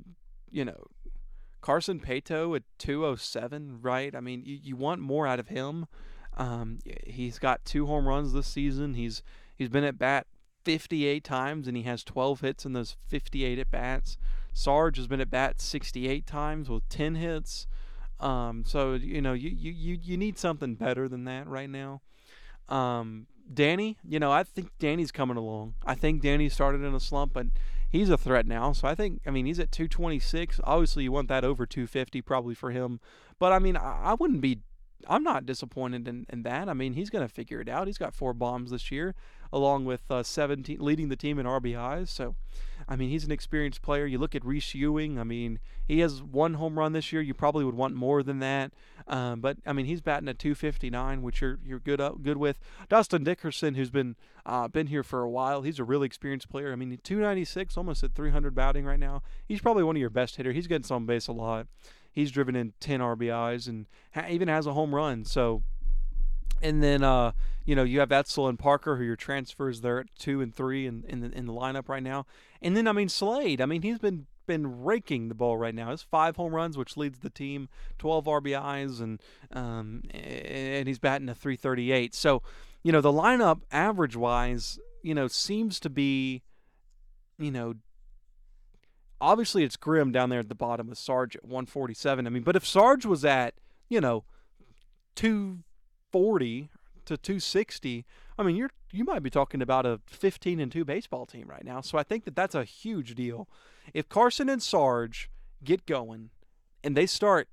you 0.50 0.64
know, 0.64 0.87
Carson 1.61 2.00
Paetow 2.00 2.57
at 2.57 2.62
207, 2.79 3.79
right? 3.83 4.14
I 4.14 4.20
mean, 4.20 4.42
you, 4.44 4.59
you 4.62 4.76
want 4.76 5.00
more 5.00 5.26
out 5.26 5.40
of 5.40 5.48
him. 5.48 5.87
Um, 6.37 6.79
he's 7.05 7.38
got 7.38 7.64
two 7.64 7.87
home 7.87 8.07
runs 8.07 8.33
this 8.33 8.46
season. 8.46 8.94
He's 8.94 9.22
he's 9.57 9.68
been 9.68 9.85
at 9.85 9.98
bat 9.98 10.26
58 10.64 11.24
times 11.24 11.66
and 11.66 11.76
he 11.76 11.83
has 11.85 12.05
12 12.05 12.40
hits 12.40 12.64
in 12.64 12.72
those 12.72 12.96
58 13.09 13.59
at 13.59 13.70
bats. 13.70 14.16
Sarge 14.53 14.97
has 14.97 15.07
been 15.07 15.21
at 15.21 15.31
bat 15.31 15.61
68 15.61 16.27
times 16.27 16.69
with 16.69 16.89
10 16.89 17.15
hits. 17.17 17.67
Um, 18.19 18.65
so 18.67 18.95
you 18.95 19.23
know 19.23 19.33
you, 19.33 19.49
you 19.49 19.73
you 19.73 19.99
you 20.03 20.17
need 20.19 20.39
something 20.39 20.75
better 20.75 21.09
than 21.09 21.25
that 21.25 21.49
right 21.49 21.71
now. 21.71 22.03
Um, 22.69 23.27
Danny, 23.53 23.97
you 24.07 24.19
know 24.19 24.31
I 24.31 24.43
think 24.43 24.71
Danny's 24.79 25.11
coming 25.11 25.39
along. 25.39 25.75
I 25.87 25.95
think 25.95 26.23
Danny 26.23 26.49
started 26.51 26.83
in 26.83 26.95
a 26.95 27.01
slump, 27.01 27.33
but 27.33 27.47
he's 27.89 28.11
a 28.11 28.19
threat 28.19 28.47
now. 28.47 28.73
So 28.73 28.87
I 28.87 28.95
think 28.95 29.23
I 29.27 29.31
mean 29.31 29.47
he's 29.47 29.59
at 29.59 29.73
226. 29.73 30.61
Obviously 30.65 31.05
you 31.05 31.13
want 31.13 31.29
that 31.29 31.45
over 31.45 31.65
250 31.65 32.21
probably 32.21 32.55
for 32.55 32.71
him, 32.71 33.01
but 33.39 33.53
I 33.53 33.59
mean 33.59 33.77
I, 33.77 34.11
I 34.11 34.15
wouldn't 34.15 34.43
be. 34.43 34.61
I'm 35.09 35.23
not 35.23 35.47
disappointed 35.47 36.07
in, 36.07 36.27
in 36.29 36.43
that. 36.43 36.69
I 36.69 36.75
mean 36.75 36.93
he's 36.93 37.09
going 37.09 37.27
to 37.27 37.33
figure 37.33 37.59
it 37.59 37.71
out. 37.71 37.87
He's 37.87 37.97
got 37.97 38.15
four 38.15 38.35
bombs 38.35 38.71
this 38.71 38.91
year 38.91 39.15
along 39.53 39.85
with 39.85 40.03
uh, 40.11 40.23
17, 40.23 40.79
leading 40.81 41.09
the 41.09 41.17
team 41.17 41.39
in 41.39 41.47
RBIs. 41.47 42.09
So, 42.09 42.37
I 42.90 42.96
mean, 42.96 43.09
he's 43.09 43.24
an 43.24 43.31
experienced 43.31 43.83
player. 43.83 44.05
You 44.05 44.18
look 44.18 44.35
at 44.35 44.44
Reese 44.44 44.74
Ewing. 44.74 45.16
I 45.16 45.22
mean, 45.22 45.61
he 45.87 46.00
has 46.00 46.24
one 46.24 46.55
home 46.55 46.76
run 46.76 46.92
this 46.92 47.12
year. 47.12 47.22
You 47.22 47.35
probably 47.35 47.64
would 47.64 47.76
want 47.76 47.94
more 47.94 48.24
than 48.24 48.40
that. 48.40 48.72
Um, 49.07 49.40
but 49.40 49.59
I 49.64 49.72
mean, 49.72 49.87
he's 49.87 50.00
batting 50.00 50.29
at 50.29 50.40
259, 50.40 51.22
which 51.22 51.40
you're 51.40 51.61
you're 51.64 51.79
good 51.79 52.00
up, 52.00 52.22
good 52.24 52.37
with. 52.37 52.59
Dustin 52.88 53.22
Dickerson, 53.22 53.76
who's 53.76 53.90
been 53.90 54.16
uh, 54.44 54.66
been 54.66 54.88
here 54.88 55.05
for 55.05 55.22
a 55.22 55.31
while, 55.31 55.62
he's 55.62 55.79
a 55.79 55.85
really 55.85 56.07
experienced 56.07 56.50
player. 56.50 56.72
I 56.72 56.76
mean, 56.76 56.98
296, 57.05 57.76
almost 57.76 58.03
at 58.03 58.14
300 58.16 58.57
batting 58.57 58.85
right 58.85 58.98
now. 58.98 59.22
He's 59.46 59.61
probably 59.61 59.85
one 59.85 59.94
of 59.94 60.00
your 60.00 60.11
best 60.11 60.35
hitter. 60.35 60.50
He's 60.50 60.66
getting 60.66 60.83
some 60.83 61.07
base 61.07 61.29
a 61.29 61.33
lot. 61.33 61.68
He's 62.12 62.33
driven 62.33 62.57
in 62.57 62.72
10 62.81 62.98
RBIs 62.98 63.68
and 63.68 63.87
ha- 64.14 64.26
even 64.29 64.48
has 64.48 64.66
a 64.66 64.72
home 64.72 64.92
run. 64.92 65.24
So 65.24 65.62
and 66.61 66.83
then 66.83 67.03
uh, 67.03 67.33
you 67.64 67.75
know 67.75 67.83
you 67.85 68.01
have 68.01 68.12
Etzel 68.12 68.49
and 68.49 68.59
Parker, 68.59 68.96
who 68.96 69.05
your 69.05 69.16
transfers 69.16 69.81
there 69.81 70.01
at 70.01 70.14
two 70.18 70.40
and 70.40 70.55
three 70.55 70.87
in 70.87 71.05
in 71.09 71.20
the, 71.20 71.31
in 71.33 71.46
the 71.46 71.53
lineup 71.53 71.88
right 71.88 72.03
now. 72.03 72.27
And 72.62 72.77
then 72.77 72.87
I 72.87 72.92
mean 72.92 73.09
Slade, 73.09 73.61
I 73.61 73.66
mean 73.66 73.83
he's 73.83 73.99
been 73.99 74.27
been 74.51 74.83
raking 74.83 75.29
the 75.29 75.35
ball 75.35 75.57
right 75.57 75.75
now. 75.75 75.92
It's 75.92 76.03
five 76.03 76.35
home 76.35 76.53
runs, 76.53 76.77
which 76.77 76.96
leads 76.96 77.20
the 77.20 77.31
team, 77.31 77.68
12 77.99 78.25
RBIs, 78.25 79.01
and 79.01 79.23
um, 79.53 80.03
and 80.12 80.88
he's 80.88 80.99
batting 80.99 81.29
a 81.29 81.37
338. 81.37 82.16
So, 82.16 82.42
you 82.83 82.90
know, 82.90 83.01
the 83.01 83.12
lineup 83.12 83.61
average 83.70 84.16
wise, 84.16 84.81
you 85.03 85.14
know, 85.14 85.29
seems 85.29 85.79
to 85.79 85.88
be, 85.88 86.42
you 87.38 87.53
know, 87.53 87.75
obviously 89.20 89.62
it's 89.62 89.77
grim 89.77 90.11
down 90.11 90.31
there 90.31 90.40
at 90.40 90.49
the 90.49 90.57
bottom 90.57 90.88
with 90.88 90.99
Sarge 90.99 91.37
at 91.37 91.44
147. 91.44 92.27
I 92.27 92.31
mean, 92.31 92.42
but 92.42 92.57
if 92.57 92.66
Sarge 92.66 93.07
was 93.07 93.25
at, 93.25 93.55
you 93.88 94.01
know, 94.01 94.25
two 95.14 95.61
240 96.12 96.70
to 97.07 97.16
260, 97.16 98.05
I 98.38 98.42
mean, 98.42 98.57
you're 98.57 98.70
you 98.92 99.05
might 99.05 99.23
be 99.23 99.31
talking 99.31 99.62
about 99.62 99.87
a 99.87 100.01
15 100.07 100.59
and 100.59 100.73
2 100.73 100.85
baseball 100.85 101.27
team 101.27 101.46
right 101.49 101.64
now. 101.64 101.81
So 101.81 101.96
I 101.96 102.03
think 102.03 102.25
that 102.25 102.35
that's 102.35 102.55
a 102.55 102.64
huge 102.64 103.14
deal. 103.14 103.49
If 103.94 104.09
Carson 104.09 104.49
and 104.49 104.62
Sarge 104.62 105.31
get 105.62 105.87
going 105.87 106.31
and 106.83 106.96
they 106.96 107.07
start 107.07 107.49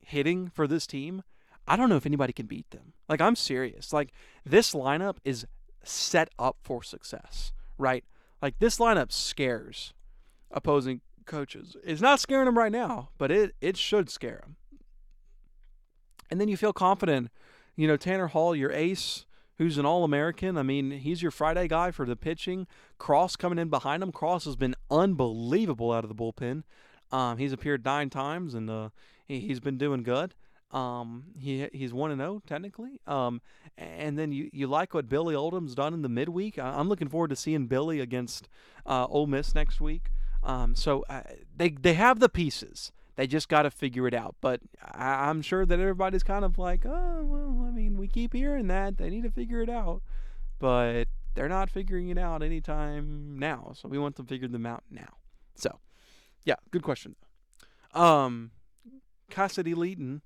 hitting 0.00 0.48
for 0.48 0.66
this 0.66 0.86
team, 0.86 1.22
I 1.66 1.76
don't 1.76 1.88
know 1.88 1.96
if 1.96 2.06
anybody 2.06 2.32
can 2.32 2.46
beat 2.46 2.70
them. 2.70 2.92
Like 3.08 3.20
I'm 3.20 3.36
serious. 3.36 3.92
Like 3.92 4.12
this 4.44 4.74
lineup 4.74 5.16
is 5.24 5.46
set 5.82 6.28
up 6.38 6.56
for 6.62 6.82
success, 6.82 7.52
right? 7.78 8.04
Like 8.40 8.58
this 8.58 8.78
lineup 8.78 9.10
scares 9.10 9.94
opposing 10.50 11.00
coaches. 11.26 11.76
It's 11.82 12.02
not 12.02 12.20
scaring 12.20 12.44
them 12.44 12.58
right 12.58 12.72
now, 12.72 13.10
but 13.18 13.30
it 13.30 13.54
it 13.60 13.76
should 13.76 14.10
scare 14.10 14.42
them. 14.42 14.56
And 16.30 16.40
then 16.40 16.48
you 16.48 16.56
feel 16.56 16.72
confident 16.72 17.30
you 17.76 17.86
know, 17.86 17.96
Tanner 17.96 18.28
Hall, 18.28 18.54
your 18.54 18.72
ace, 18.72 19.26
who's 19.58 19.78
an 19.78 19.86
All 19.86 20.04
American. 20.04 20.56
I 20.56 20.62
mean, 20.62 20.90
he's 20.90 21.22
your 21.22 21.30
Friday 21.30 21.68
guy 21.68 21.90
for 21.90 22.06
the 22.06 22.16
pitching. 22.16 22.66
Cross 22.98 23.36
coming 23.36 23.58
in 23.58 23.68
behind 23.68 24.02
him. 24.02 24.12
Cross 24.12 24.44
has 24.44 24.56
been 24.56 24.74
unbelievable 24.90 25.92
out 25.92 26.04
of 26.04 26.08
the 26.08 26.14
bullpen. 26.14 26.62
Um, 27.12 27.38
he's 27.38 27.52
appeared 27.52 27.84
nine 27.84 28.10
times 28.10 28.54
and 28.54 28.68
uh, 28.68 28.88
he, 29.26 29.48
has 29.48 29.60
been 29.60 29.78
doing 29.78 30.02
good. 30.02 30.34
Um, 30.72 31.26
he 31.38 31.68
he's 31.72 31.92
one 31.92 32.10
and 32.10 32.20
zero 32.20 32.34
oh, 32.36 32.42
technically. 32.46 33.00
Um, 33.06 33.40
and 33.78 34.18
then 34.18 34.32
you, 34.32 34.50
you 34.52 34.66
like 34.66 34.92
what 34.92 35.08
Billy 35.08 35.34
Oldham's 35.34 35.74
done 35.74 35.94
in 35.94 36.02
the 36.02 36.08
midweek. 36.08 36.58
I, 36.58 36.80
am 36.80 36.88
looking 36.88 37.08
forward 37.08 37.30
to 37.30 37.36
seeing 37.36 37.66
Billy 37.66 38.00
against 38.00 38.48
uh, 38.84 39.06
Ole 39.08 39.28
Miss 39.28 39.54
next 39.54 39.80
week. 39.80 40.10
Um, 40.42 40.74
so 40.74 41.04
uh, 41.08 41.22
they 41.56 41.70
they 41.70 41.94
have 41.94 42.18
the 42.18 42.28
pieces. 42.28 42.90
They 43.16 43.26
just 43.26 43.48
got 43.48 43.62
to 43.62 43.70
figure 43.70 44.06
it 44.08 44.14
out. 44.14 44.36
But 44.40 44.60
I, 44.82 45.28
I'm 45.28 45.42
sure 45.42 45.64
that 45.64 45.78
everybody's 45.78 46.22
kind 46.22 46.44
of 46.44 46.58
like, 46.58 46.84
oh, 46.84 47.22
well, 47.24 47.66
I 47.66 47.70
mean, 47.70 47.96
we 47.96 48.08
keep 48.08 48.32
hearing 48.32 48.66
that. 48.68 48.98
They 48.98 49.10
need 49.10 49.22
to 49.22 49.30
figure 49.30 49.62
it 49.62 49.70
out. 49.70 50.02
But 50.58 51.04
they're 51.34 51.48
not 51.48 51.70
figuring 51.70 52.08
it 52.08 52.18
out 52.18 52.42
anytime 52.42 53.38
now. 53.38 53.72
So 53.74 53.88
we 53.88 53.98
want 53.98 54.16
them 54.16 54.26
to 54.26 54.28
figure 54.28 54.48
them 54.48 54.66
out 54.66 54.82
now. 54.90 55.18
So, 55.54 55.78
yeah, 56.44 56.56
good 56.70 56.82
question. 56.82 57.16
Um, 57.92 58.50
Cassidy 59.30 59.74
Leeton, 59.74 60.20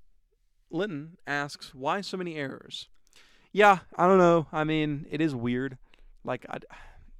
Linton 0.71 1.17
asks, 1.27 1.73
why 1.73 2.01
so 2.01 2.17
many 2.17 2.35
errors? 2.35 2.89
Yeah, 3.51 3.79
I 3.95 4.07
don't 4.07 4.17
know. 4.17 4.47
I 4.51 4.63
mean, 4.63 5.05
it 5.09 5.21
is 5.21 5.35
weird. 5.35 5.77
Like, 6.23 6.45
I, 6.49 6.59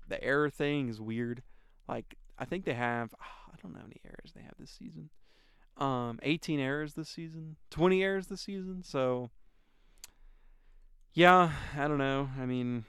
the 0.07 0.24
error 0.24 0.49
thing 0.49 0.89
is 0.89 0.99
weird. 0.99 1.41
Like, 1.88 2.15
I 2.38 2.45
think 2.45 2.65
they 2.65 2.74
have, 2.74 3.13
I 3.20 3.55
don't 3.61 3.74
know 3.74 3.80
how 3.80 3.86
many 3.86 4.01
errors 4.05 4.34
they 4.36 4.41
have 4.41 4.53
this 4.59 4.72
season. 4.72 5.09
Um, 5.80 6.19
18 6.23 6.59
errors 6.59 6.93
this 6.93 7.09
season, 7.09 7.55
20 7.71 8.03
errors 8.03 8.27
this 8.27 8.41
season. 8.41 8.84
So, 8.84 9.30
yeah, 11.13 11.51
I 11.77 11.88
don't 11.88 11.97
know. 11.97 12.30
I 12.38 12.45
mean, 12.45 12.84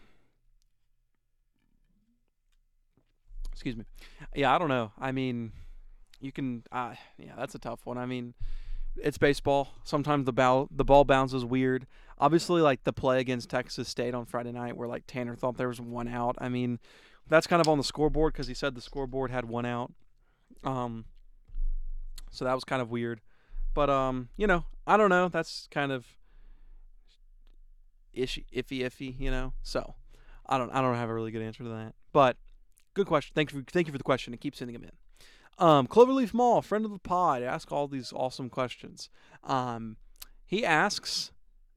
excuse 3.53 3.77
me. 3.77 3.85
Yeah, 4.35 4.55
I 4.55 4.59
don't 4.59 4.69
know. 4.69 4.91
I 4.99 5.13
mean, 5.13 5.53
you 6.21 6.33
can. 6.33 6.65
Uh, 6.73 6.95
yeah, 7.19 7.35
that's 7.37 7.55
a 7.55 7.59
tough 7.59 7.85
one. 7.85 7.99
I 7.99 8.07
mean, 8.07 8.35
it's 8.97 9.19
baseball. 9.19 9.69
Sometimes 9.85 10.27
the 10.27 10.33
ball 10.33 10.69
the 10.71 10.85
ball 10.85 11.05
bounces 11.05 11.45
weird. 11.45 11.87
Obviously, 12.19 12.61
like 12.61 12.85
the 12.85 12.93
play 12.93 13.21
against 13.21 13.51
Texas 13.51 13.89
State 13.89 14.15
on 14.15 14.27
Friday 14.27 14.53
night, 14.53 14.77
where 14.77 14.89
like 14.89 15.05
Tanner 15.07 15.37
thought 15.37 15.57
there 15.57 15.69
was 15.69 15.81
one 15.81 16.09
out. 16.09 16.37
I 16.39 16.49
mean, 16.49 16.79
that's 17.29 17.47
kind 17.47 17.61
of 17.61 17.69
on 17.69 17.79
the 17.79 17.85
scoreboard 17.85 18.33
because 18.33 18.47
he 18.47 18.55
said 18.55 18.75
the 18.75 18.81
scoreboard 18.81 19.31
had 19.31 19.47
one 19.47 19.67
out. 19.67 19.93
Um, 20.65 21.05
so 22.31 22.45
that 22.45 22.55
was 22.55 22.65
kind 22.65 22.83
of 22.83 22.91
weird. 22.91 23.21
But 23.75 23.91
um, 23.91 24.29
you 24.37 24.47
know, 24.47 24.65
I 24.87 24.97
don't 24.97 25.11
know. 25.11 25.29
That's 25.29 25.69
kind 25.71 25.93
of 25.93 26.07
iffy, 28.17 28.45
iffy, 28.53 28.81
iffy. 28.81 29.19
You 29.19 29.31
know, 29.31 29.53
so 29.63 29.95
I 30.47 30.59
don't, 30.59 30.71
I 30.71 30.81
don't 30.81 30.97
have 30.97 31.09
a 31.09 31.15
really 31.15 31.31
good 31.31 31.43
answer 31.43 31.63
to 31.63 31.71
that. 31.71 31.95
But 32.13 32.37
good 32.95 33.07
question. 33.07 33.33
Thank 33.35 33.53
you, 33.53 33.61
for, 33.61 33.71
thank 33.71 33.87
you 33.87 33.93
for 33.93 33.99
the 33.99 34.05
question, 34.05 34.33
and 34.33 34.41
keep 34.41 34.57
sending 34.57 34.75
them 34.75 34.85
in. 34.85 34.93
Um, 35.65 35.87
Cloverleaf 35.87 36.33
Mall, 36.33 36.63
friend 36.63 36.85
of 36.85 36.91
the 36.91 36.99
pod, 36.99 37.43
ask 37.43 37.71
all 37.71 37.87
these 37.87 38.13
awesome 38.15 38.49
questions. 38.49 39.11
Um, 39.45 39.97
he 40.47 40.65
asks, 40.65 41.33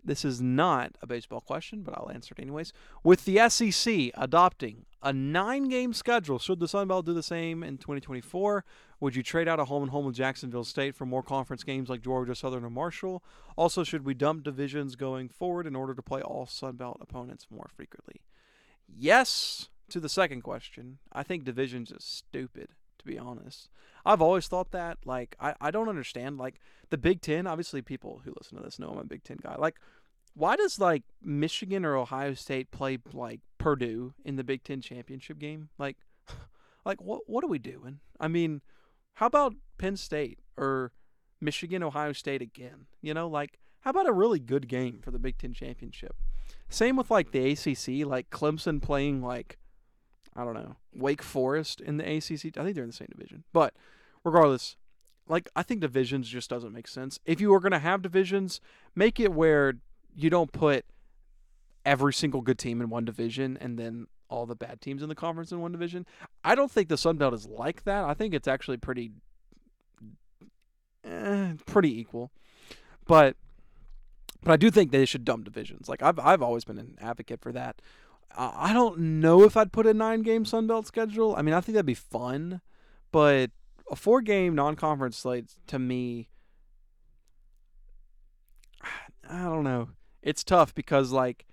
this 0.05 0.25
is 0.25 0.41
not 0.41 0.97
a 1.01 1.07
baseball 1.07 1.41
question, 1.41 1.81
but 1.81 1.97
I'll 1.97 2.11
answer 2.11 2.35
it 2.37 2.41
anyways. 2.41 2.73
With 3.03 3.25
the 3.25 3.49
SEC 3.49 4.11
adopting 4.15 4.85
a 5.01 5.13
nine 5.13 5.69
game 5.69 5.93
schedule, 5.93 6.39
should 6.39 6.59
the 6.59 6.67
Sun 6.67 6.87
Belt 6.87 7.05
do 7.05 7.13
the 7.13 7.23
same 7.23 7.63
in 7.63 7.77
2024? 7.77 8.65
Would 8.99 9.15
you 9.15 9.23
trade 9.23 9.47
out 9.47 9.59
a 9.59 9.65
home 9.65 9.83
and 9.83 9.91
home 9.91 10.05
with 10.05 10.15
Jacksonville 10.15 10.63
State 10.63 10.95
for 10.95 11.05
more 11.05 11.23
conference 11.23 11.63
games 11.63 11.89
like 11.89 12.01
Georgia 12.01 12.35
Southern 12.35 12.63
or 12.63 12.69
Marshall? 12.69 13.23
Also, 13.55 13.83
should 13.83 14.05
we 14.05 14.13
dump 14.13 14.43
divisions 14.43 14.95
going 14.95 15.29
forward 15.29 15.67
in 15.67 15.75
order 15.75 15.93
to 15.93 16.01
play 16.01 16.21
all 16.21 16.45
Sun 16.45 16.75
Belt 16.75 16.97
opponents 17.01 17.47
more 17.49 17.69
frequently? 17.75 18.21
Yes, 18.87 19.69
to 19.89 19.99
the 19.99 20.09
second 20.09 20.41
question. 20.41 20.99
I 21.11 21.23
think 21.23 21.43
divisions 21.43 21.91
is 21.91 22.03
stupid 22.03 22.69
to 23.03 23.11
be 23.11 23.19
honest. 23.19 23.69
I've 24.05 24.21
always 24.21 24.47
thought 24.47 24.71
that. 24.71 24.97
Like, 25.05 25.35
I, 25.39 25.55
I 25.61 25.71
don't 25.71 25.89
understand. 25.89 26.37
Like, 26.37 26.59
the 26.89 26.97
Big 26.97 27.21
Ten, 27.21 27.47
obviously, 27.47 27.81
people 27.81 28.21
who 28.23 28.33
listen 28.37 28.57
to 28.57 28.63
this 28.63 28.79
know 28.79 28.89
I'm 28.89 28.97
a 28.97 29.03
Big 29.03 29.23
Ten 29.23 29.37
guy. 29.41 29.55
Like, 29.57 29.79
why 30.33 30.55
does, 30.55 30.79
like, 30.79 31.03
Michigan 31.21 31.85
or 31.85 31.95
Ohio 31.95 32.33
State 32.33 32.71
play, 32.71 32.97
like, 33.13 33.41
Purdue 33.57 34.13
in 34.25 34.35
the 34.35 34.43
Big 34.43 34.63
Ten 34.63 34.81
championship 34.81 35.39
game? 35.39 35.69
Like, 35.77 35.97
like 36.85 37.01
what, 37.01 37.21
what 37.27 37.43
are 37.43 37.49
we 37.49 37.59
doing? 37.59 37.99
I 38.19 38.27
mean, 38.27 38.61
how 39.15 39.27
about 39.27 39.55
Penn 39.77 39.95
State 39.95 40.39
or 40.57 40.91
Michigan, 41.39 41.83
Ohio 41.83 42.13
State 42.13 42.41
again? 42.41 42.87
You 43.01 43.13
know, 43.13 43.27
like, 43.27 43.59
how 43.81 43.91
about 43.91 44.07
a 44.07 44.13
really 44.13 44.39
good 44.39 44.67
game 44.67 44.99
for 45.01 45.11
the 45.11 45.19
Big 45.19 45.37
Ten 45.37 45.53
championship? 45.53 46.15
Same 46.69 46.95
with, 46.95 47.11
like, 47.11 47.31
the 47.31 47.51
ACC, 47.51 48.05
like, 48.07 48.29
Clemson 48.29 48.81
playing, 48.81 49.21
like, 49.21 49.57
I 50.35 50.43
don't 50.43 50.53
know, 50.53 50.75
Wake 50.93 51.21
Forest 51.21 51.81
in 51.81 51.97
the 51.97 52.03
ACC. 52.03 52.57
I 52.57 52.63
think 52.63 52.75
they're 52.75 52.83
in 52.83 52.89
the 52.89 52.93
same 52.93 53.09
division. 53.11 53.43
But 53.53 53.73
regardless, 54.23 54.75
like 55.27 55.49
I 55.55 55.63
think 55.63 55.81
divisions 55.81 56.29
just 56.29 56.49
doesn't 56.49 56.73
make 56.73 56.87
sense. 56.87 57.19
If 57.25 57.39
you 57.39 57.53
are 57.53 57.59
going 57.59 57.71
to 57.71 57.79
have 57.79 58.01
divisions, 58.01 58.59
make 58.95 59.19
it 59.19 59.33
where 59.33 59.75
you 60.15 60.29
don't 60.29 60.51
put 60.51 60.85
every 61.85 62.13
single 62.13 62.41
good 62.41 62.57
team 62.57 62.81
in 62.81 62.89
one 62.89 63.05
division 63.05 63.57
and 63.59 63.77
then 63.77 64.07
all 64.29 64.45
the 64.45 64.55
bad 64.55 64.81
teams 64.81 65.03
in 65.03 65.09
the 65.09 65.15
conference 65.15 65.51
in 65.51 65.61
one 65.61 65.71
division. 65.71 66.05
I 66.43 66.55
don't 66.55 66.71
think 66.71 66.89
the 66.89 66.97
Sun 66.97 67.17
Belt 67.17 67.33
is 67.33 67.47
like 67.47 67.83
that. 67.83 68.05
I 68.05 68.13
think 68.13 68.33
it's 68.33 68.47
actually 68.47 68.77
pretty 68.77 69.11
eh, 71.03 71.53
pretty 71.65 71.99
equal. 71.99 72.31
But 73.05 73.35
but 74.41 74.51
I 74.51 74.57
do 74.57 74.71
think 74.71 74.91
they 74.91 75.05
should 75.05 75.23
dump 75.23 75.45
divisions. 75.45 75.87
Like 75.87 76.01
I've 76.01 76.19
I've 76.19 76.41
always 76.41 76.65
been 76.65 76.79
an 76.79 76.97
advocate 76.99 77.41
for 77.41 77.51
that. 77.51 77.81
I 78.35 78.73
don't 78.73 78.97
know 78.99 79.43
if 79.43 79.55
I'd 79.55 79.71
put 79.71 79.85
a 79.85 79.93
nine 79.93 80.21
game 80.21 80.45
Sun 80.45 80.67
Belt 80.67 80.87
schedule. 80.87 81.35
I 81.35 81.41
mean, 81.41 81.53
I 81.53 81.61
think 81.61 81.73
that'd 81.75 81.85
be 81.85 81.93
fun, 81.93 82.61
but 83.11 83.51
a 83.91 83.95
four 83.95 84.21
game 84.21 84.55
non 84.55 84.75
conference 84.75 85.17
slate 85.17 85.51
to 85.67 85.79
me, 85.79 86.29
I 89.29 89.43
don't 89.43 89.63
know. 89.63 89.89
It's 90.21 90.43
tough 90.43 90.73
because, 90.73 91.11
like, 91.11 91.45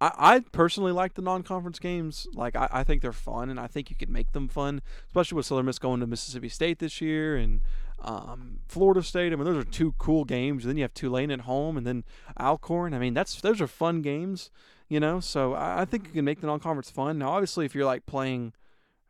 I, 0.00 0.12
I 0.16 0.40
personally 0.52 0.92
like 0.92 1.14
the 1.14 1.22
non 1.22 1.42
conference 1.42 1.78
games. 1.78 2.26
Like, 2.34 2.56
I, 2.56 2.68
I 2.70 2.84
think 2.84 3.02
they're 3.02 3.12
fun, 3.12 3.50
and 3.50 3.60
I 3.60 3.66
think 3.66 3.90
you 3.90 3.96
could 3.96 4.10
make 4.10 4.32
them 4.32 4.48
fun, 4.48 4.80
especially 5.08 5.36
with 5.36 5.46
Southern 5.46 5.66
Miss 5.66 5.78
going 5.78 6.00
to 6.00 6.06
Mississippi 6.06 6.48
State 6.48 6.78
this 6.78 7.00
year 7.00 7.36
and 7.36 7.60
um, 8.00 8.60
Florida 8.68 9.02
State. 9.02 9.32
I 9.32 9.36
mean, 9.36 9.44
those 9.44 9.62
are 9.62 9.68
two 9.68 9.92
cool 9.98 10.24
games. 10.24 10.64
And 10.64 10.70
then 10.70 10.76
you 10.76 10.84
have 10.84 10.94
Tulane 10.94 11.30
at 11.30 11.40
home, 11.40 11.76
and 11.76 11.86
then 11.86 12.04
Alcorn. 12.40 12.94
I 12.94 12.98
mean, 12.98 13.12
that's 13.12 13.40
those 13.40 13.60
are 13.60 13.66
fun 13.66 14.02
games 14.02 14.50
you 14.92 15.00
know. 15.00 15.20
So 15.20 15.54
I, 15.54 15.80
I 15.80 15.84
think 15.86 16.08
you 16.08 16.12
can 16.12 16.26
make 16.26 16.42
the 16.42 16.46
non-conference 16.46 16.90
fun. 16.90 17.18
Now, 17.18 17.30
obviously, 17.30 17.64
if 17.64 17.74
you're 17.74 17.86
like 17.86 18.04
playing, 18.04 18.52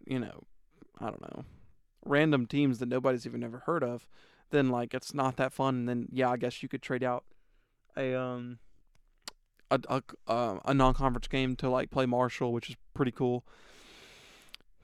you 0.07 0.21
know, 0.21 0.45
I 1.01 1.07
don't 1.07 1.21
know, 1.21 1.45
random 2.05 2.47
teams 2.47 2.79
that 2.79 2.89
nobody's 2.89 3.27
even 3.27 3.43
ever 3.43 3.65
heard 3.67 3.83
of, 3.83 4.07
then 4.51 4.69
like 4.69 4.95
it's 4.95 5.13
not 5.13 5.37
that 5.39 5.53
fun. 5.53 5.75
And 5.75 5.89
then 5.89 6.09
yeah, 6.13 6.31
I 6.31 6.37
guess 6.37 6.63
you 6.63 6.69
could 6.69 6.83
trade 6.83 7.03
out 7.03 7.25
a 7.97 8.15
um 8.15 8.61
a 9.73 9.81
a, 9.89 10.03
uh, 10.29 10.59
a 10.65 10.73
non-conference 10.73 11.27
game 11.27 11.57
to 11.57 11.69
like 11.69 11.91
play 11.91 12.07
Marshall, 12.07 12.53
which 12.53 12.71
is 12.71 12.77
pretty 12.95 13.13
cool. 13.13 13.45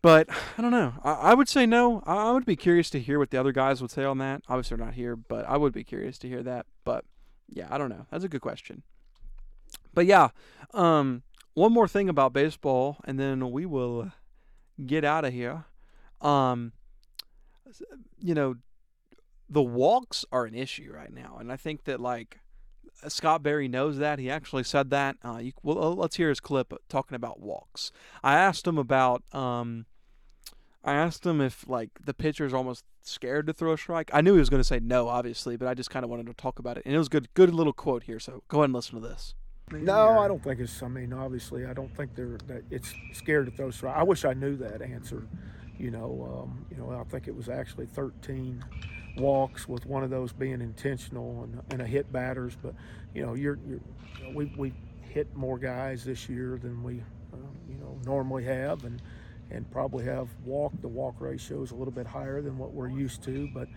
But 0.03 0.29
I 0.57 0.63
don't 0.63 0.73
know. 0.73 0.95
I, 1.05 1.13
I 1.13 1.35
would 1.35 1.49
say 1.49 1.65
no. 1.65 2.03
I, 2.07 2.29
I 2.29 2.33
would 2.33 2.45
be 2.45 2.57
curious 2.57 2.91
to 2.91 2.99
hear 2.99 3.21
what 3.21 3.31
the 3.31 3.39
other 3.39 3.53
guys 3.53 3.81
would 3.81 3.93
say 3.93 4.03
on 4.03 4.19
that. 4.19 4.43
Obviously, 4.49 4.77
they're 4.77 4.87
not 4.87 4.95
here, 4.95 5.15
but 5.15 5.49
I 5.49 5.59
would 5.59 5.73
be 5.73 5.85
curious 5.85 6.19
to 6.19 6.29
hear 6.29 6.43
that. 6.43 6.67
But 6.83 7.05
yeah, 7.49 7.69
I 7.71 7.79
don't 7.79 7.89
know. 7.89 8.07
That's 8.11 8.25
a 8.25 8.29
good 8.29 8.41
question. 8.41 8.83
But 9.99 10.07
yeah, 10.07 10.29
um, 10.75 11.25
one 11.55 11.73
more 11.73 11.89
thing 11.89 12.09
about 12.09 12.33
baseball, 12.33 12.99
and 13.05 13.19
then 13.19 13.51
we 13.51 13.67
will 13.67 14.13
get 14.87 15.05
out 15.05 15.25
of 15.25 15.33
here. 15.33 15.65
Um, 16.21 16.71
you 18.23 18.33
know, 18.33 18.55
the 19.51 19.61
walks 19.61 20.25
are 20.31 20.45
an 20.45 20.55
issue 20.55 20.93
right 20.95 21.13
now, 21.13 21.39
and 21.41 21.51
I 21.51 21.57
think 21.57 21.83
that 21.83 21.99
like 21.99 22.39
Scott 23.09 23.43
Berry 23.43 23.67
knows 23.67 23.99
that. 23.99 24.21
He 24.21 24.31
actually 24.31 24.63
said 24.63 24.91
that. 24.91 25.17
Uh, 25.25 25.39
you, 25.39 25.53
well, 25.65 25.97
let's 25.97 26.15
hear 26.15 26.29
his 26.29 26.39
clip 26.39 26.73
talking 26.89 27.17
about 27.17 27.41
walks. 27.41 27.91
I 28.23 28.37
asked 28.37 28.69
him 28.69 28.79
about. 28.79 29.25
Um, 29.35 29.87
I 30.85 30.93
asked 30.93 31.27
him 31.27 31.41
if 31.41 31.69
like 31.69 31.91
the 32.01 32.15
pitcher's 32.15 32.55
almost 32.55 32.85
scared 33.03 33.49
to 33.49 33.53
throw 33.53 33.73
a 33.73 33.77
strike. 33.77 34.13
I 34.15 34.21
knew 34.21 34.35
he 34.35 34.39
was 34.39 34.49
going 34.49 34.61
to 34.61 34.65
say 34.65 34.79
no, 34.79 35.09
obviously, 35.09 35.57
but 35.57 35.67
I 35.67 35.75
just 35.75 35.91
kind 35.91 36.05
of 36.05 36.11
wanted 36.11 36.27
to 36.27 36.35
talk 36.35 36.61
about 36.61 36.77
it, 36.79 36.85
and 36.87 36.95
it 36.95 36.99
was 36.99 37.09
good. 37.09 37.35
Good 37.35 37.53
little 37.53 37.73
quote 37.73 38.05
here. 38.05 38.21
So 38.21 38.45
go 38.47 38.59
ahead 38.59 38.67
and 38.67 38.75
listen 38.75 38.95
to 39.03 39.09
this. 39.09 39.35
No, 39.73 40.19
I 40.19 40.29
don't 40.29 40.43
think 40.43 40.61
it's. 40.61 40.83
I 40.83 40.89
mean, 40.89 41.13
obviously, 41.13 41.67
I 41.67 41.73
don't 41.73 41.95
think 41.97 42.15
they're 42.15 42.39
that 42.47 42.65
it's 42.71 42.93
scared 43.13 43.47
to 43.47 43.53
throw 43.53 43.71
strike. 43.71 43.97
I 43.97 44.03
wish 44.03 44.25
I 44.25 44.35
knew 44.35 44.57
that 44.57 44.83
answer. 44.83 45.27
You 45.79 45.91
know, 45.91 46.43
um, 46.43 46.67
you 46.71 46.77
know, 46.77 46.91
I 46.91 47.05
think 47.05 47.29
it 47.29 47.35
was 47.37 47.49
actually 47.49 47.87
13 47.87 48.65
walks 49.17 49.69
with 49.69 49.87
one 49.87 50.03
of 50.03 50.11
those 50.11 50.33
being 50.33 50.61
intentional 50.61 51.45
and, 51.45 51.63
and 51.71 51.83
a 51.83 51.87
hit 51.87 52.13
batters. 52.13 52.57
But 52.61 52.75
you 53.15 53.25
know, 53.25 53.35
you're, 53.35 53.59
you're 53.69 53.81
we 54.35 54.47
we 54.57 54.73
hit 55.03 55.35
more 55.37 55.59
guys 55.59 56.05
this 56.05 56.29
year 56.29 56.59
than 56.61 56.83
we 56.83 57.03
um, 57.33 57.49
you 57.69 57.77
know 57.77 57.99
normally 58.05 58.45
have, 58.45 58.85
and 58.85 59.01
and 59.51 59.71
probably 59.71 60.05
have 60.05 60.29
walk. 60.45 60.73
The 60.81 60.89
walk 60.89 61.17
ratio 61.21 61.63
is 61.63 61.71
a 61.71 61.75
little 61.75 61.93
bit 61.93 62.07
higher 62.07 62.41
than 62.43 62.59
what 62.59 62.73
we're 62.73 62.91
used 62.91 63.23
to, 63.25 63.49
but 63.55 63.69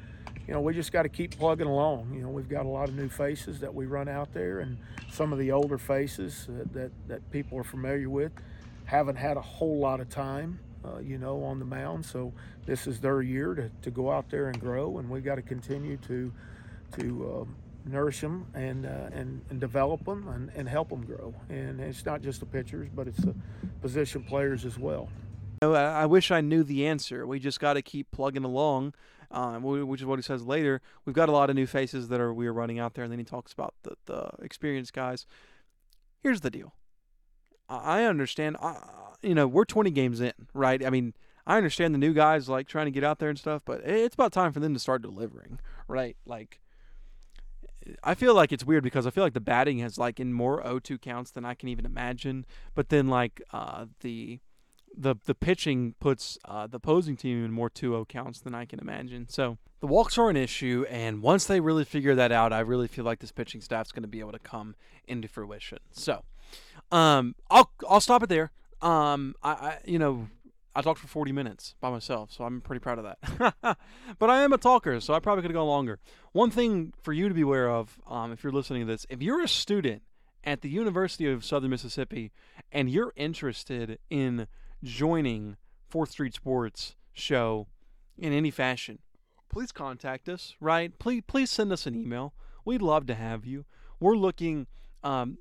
you 0.52 0.56
know, 0.56 0.62
we 0.64 0.74
just 0.74 0.92
got 0.92 1.04
to 1.04 1.10
keep 1.10 1.38
plugging 1.38 1.66
along. 1.66 2.14
You 2.14 2.24
know, 2.24 2.28
we've 2.28 2.50
got 2.50 2.66
a 2.66 2.68
lot 2.68 2.90
of 2.90 2.96
new 2.96 3.08
faces 3.08 3.62
that 3.62 3.74
we 3.74 3.86
run 3.86 4.10
out 4.10 4.34
there, 4.34 4.60
and 4.60 4.78
some 5.10 5.32
of 5.32 5.40
the 5.40 5.50
older 5.54 5.78
faces 5.78 6.46
that, 6.50 6.74
that, 6.74 6.92
that 7.08 7.32
people 7.32 7.58
are 7.58 7.64
familiar 7.64 8.10
with 8.10 8.34
haven't 8.84 9.16
had 9.16 9.38
a 9.38 9.42
whole 9.42 9.80
lot 9.80 10.02
of 10.02 10.10
time, 10.10 10.60
uh, 10.84 11.00
you 11.00 11.18
know, 11.18 11.42
on 11.42 11.58
the 11.60 11.64
mound. 11.64 12.06
So 12.06 12.34
this 12.66 12.86
is 12.86 13.00
their 13.00 13.22
year 13.22 13.56
to, 13.56 13.72
to 13.84 13.92
go 13.92 14.12
out 14.12 14.30
there 14.30 14.48
and 14.48 14.60
grow, 14.60 14.98
and 14.98 15.10
we've 15.10 15.24
got 15.24 15.36
to 15.36 15.42
continue 15.42 15.96
to 16.08 16.34
to 17.00 17.48
uh, 17.48 17.90
nourish 17.90 18.20
them 18.20 18.46
and, 18.54 18.86
uh, 18.86 19.08
and 19.14 19.40
and 19.52 19.62
develop 19.62 20.04
them 20.04 20.28
and, 20.28 20.52
and 20.54 20.68
help 20.68 20.90
them 20.90 21.06
grow. 21.06 21.34
And 21.48 21.80
it's 21.80 22.06
not 22.06 22.22
just 22.22 22.42
the 22.42 22.46
pitchers, 22.46 22.90
but 22.94 23.08
it's 23.08 23.20
the 23.20 23.34
position 23.82 24.22
players 24.22 24.66
as 24.66 24.78
well. 24.78 25.08
I 25.62 26.08
wish 26.08 26.30
I 26.30 26.42
knew 26.42 26.64
the 26.64 26.88
answer. 26.88 27.26
We 27.26 27.40
just 27.40 27.62
got 27.62 27.74
to 27.74 27.82
keep 27.82 28.12
plugging 28.12 28.44
along 28.44 28.96
um, 29.32 29.64
which 29.64 30.02
is 30.02 30.06
what 30.06 30.20
he 30.20 30.24
says 30.24 30.44
later. 30.44 30.82
We've 31.06 31.16
got 31.16 31.30
a 31.30 31.32
lot 31.32 31.50
of 31.50 31.56
new 31.56 31.68
faces 31.68 32.08
that 32.10 32.20
are 32.20 32.34
we 32.34 32.48
are 32.48 32.54
running 32.54 32.80
out 32.80 32.94
there, 32.94 33.04
and 33.04 33.12
then 33.12 33.20
he 33.20 33.26
talks 33.26 33.54
about 33.54 33.74
the 33.84 33.96
the 34.06 34.30
experienced 34.42 34.94
guys. 34.94 35.26
Here's 36.22 36.42
the 36.42 36.52
deal. 36.52 36.74
I 37.70 38.04
understand. 38.04 38.58
Uh, 38.60 38.76
you 39.22 39.36
know, 39.36 39.48
we're 39.48 39.66
20 39.66 39.92
games 39.92 40.20
in, 40.20 40.34
right? 40.54 40.84
I 40.86 40.90
mean, 40.90 41.14
I 41.46 41.58
understand 41.58 41.94
the 41.94 42.00
new 42.00 42.14
guys 42.14 42.50
like 42.50 42.68
trying 42.68 42.86
to 42.86 42.92
get 42.92 43.04
out 43.04 43.20
there 43.20 43.30
and 43.30 43.40
stuff, 43.40 43.62
but 43.66 43.82
it's 43.82 44.16
about 44.16 44.32
time 44.32 44.52
for 44.52 44.60
them 44.60 44.74
to 44.74 44.80
start 44.80 45.02
delivering, 45.02 45.60
right? 45.88 46.18
Like, 46.26 46.60
I 48.04 48.14
feel 48.14 48.36
like 48.36 48.52
it's 48.52 48.66
weird 48.66 48.84
because 48.84 49.08
I 49.08 49.10
feel 49.10 49.24
like 49.24 49.34
the 49.34 49.40
batting 49.42 49.80
has 49.80 49.98
like 49.98 50.20
in 50.20 50.34
more 50.34 50.62
O2 50.64 51.02
counts 51.02 51.32
than 51.32 51.46
I 51.46 51.54
can 51.54 51.70
even 51.70 51.86
imagine, 51.86 52.46
but 52.76 52.90
then 52.90 53.08
like 53.08 53.42
uh, 53.52 53.86
the 54.02 54.40
the 54.96 55.16
the 55.26 55.36
pitching 55.36 55.96
puts 56.00 56.38
uh, 56.46 56.68
the 56.68 56.78
opposing 56.78 57.16
team 57.16 57.44
in 57.44 57.52
more 57.52 57.70
2-0 57.70 58.08
counts 58.08 58.40
than 58.40 58.54
I 58.54 58.66
can 58.66 58.80
imagine. 58.80 59.28
So 59.30 59.58
the 59.80 59.88
walks 59.88 60.18
are 60.18 60.30
an 60.30 60.38
issue, 60.38 60.86
and 60.90 61.22
once 61.22 61.46
they 61.46 61.60
really 61.60 61.86
figure 61.86 62.16
that 62.16 62.32
out, 62.32 62.54
I 62.54 62.60
really 62.60 62.88
feel 62.88 63.06
like 63.06 63.20
this 63.20 63.32
pitching 63.32 63.62
staff's 63.62 63.92
going 63.92 64.04
to 64.04 64.10
be 64.10 64.20
able 64.20 64.34
to 64.34 64.40
come 64.40 64.76
into 65.08 65.28
fruition. 65.28 65.80
So, 65.92 66.24
um, 66.92 67.36
I'll 67.50 67.72
I'll 67.90 68.02
stop 68.02 68.24
it 68.24 68.30
there. 68.30 68.52
Um, 68.82 69.36
I, 69.42 69.52
I 69.52 69.78
you 69.86 70.00
know 70.00 70.28
I 70.76 70.82
talked 70.82 71.00
for 71.00 71.08
40 71.08 71.32
minutes 71.32 71.76
by 71.82 71.90
myself, 71.90 72.32
so 72.32 72.44
I'm 72.44 72.62
pretty 72.62 72.80
proud 72.80 73.00
of 73.00 73.06
that. 73.06 73.56
but 74.20 74.30
I 74.30 74.44
am 74.44 74.54
a 74.54 74.58
talker, 74.58 75.00
so 75.00 75.14
I 75.14 75.20
probably 75.20 75.42
could 75.42 75.52
have 75.52 75.56
gone 75.56 75.68
longer. 75.68 76.00
One 76.32 76.52
thing 76.52 76.94
for 77.02 77.12
you 77.12 77.28
to 77.28 77.36
be 77.36 77.42
aware 77.42 77.70
of, 77.70 78.00
um, 78.08 78.32
if 78.32 78.44
you're 78.44 78.54
listening 78.54 78.82
to 78.82 78.86
this, 78.86 79.06
if 79.10 79.22
you're 79.22 79.42
a 79.42 79.48
student 79.48 80.04
at 80.44 80.62
the 80.62 80.70
University 80.70 81.32
of 81.32 81.46
Southern 81.46 81.70
Mississippi 81.70 82.32
and 82.72 82.90
you're 82.90 83.14
interested 83.16 84.00
in 84.10 84.48
joining 84.84 85.58
Fourth 85.90 86.12
Street 86.12 86.34
Sports 86.34 86.96
show 87.14 87.68
in 88.18 88.34
any 88.34 88.52
fashion, 88.52 89.00
please 89.50 89.72
contact 89.72 90.30
us. 90.30 90.56
Right? 90.60 90.98
Please, 91.00 91.24
please 91.28 91.50
send 91.50 91.72
us 91.72 91.86
an 91.86 91.96
email. 91.96 92.34
We'd 92.66 92.82
love 92.82 93.06
to 93.08 93.16
have 93.16 93.46
you. 93.46 93.66
We're 94.00 94.16
looking 94.16 94.68
um, 95.04 95.38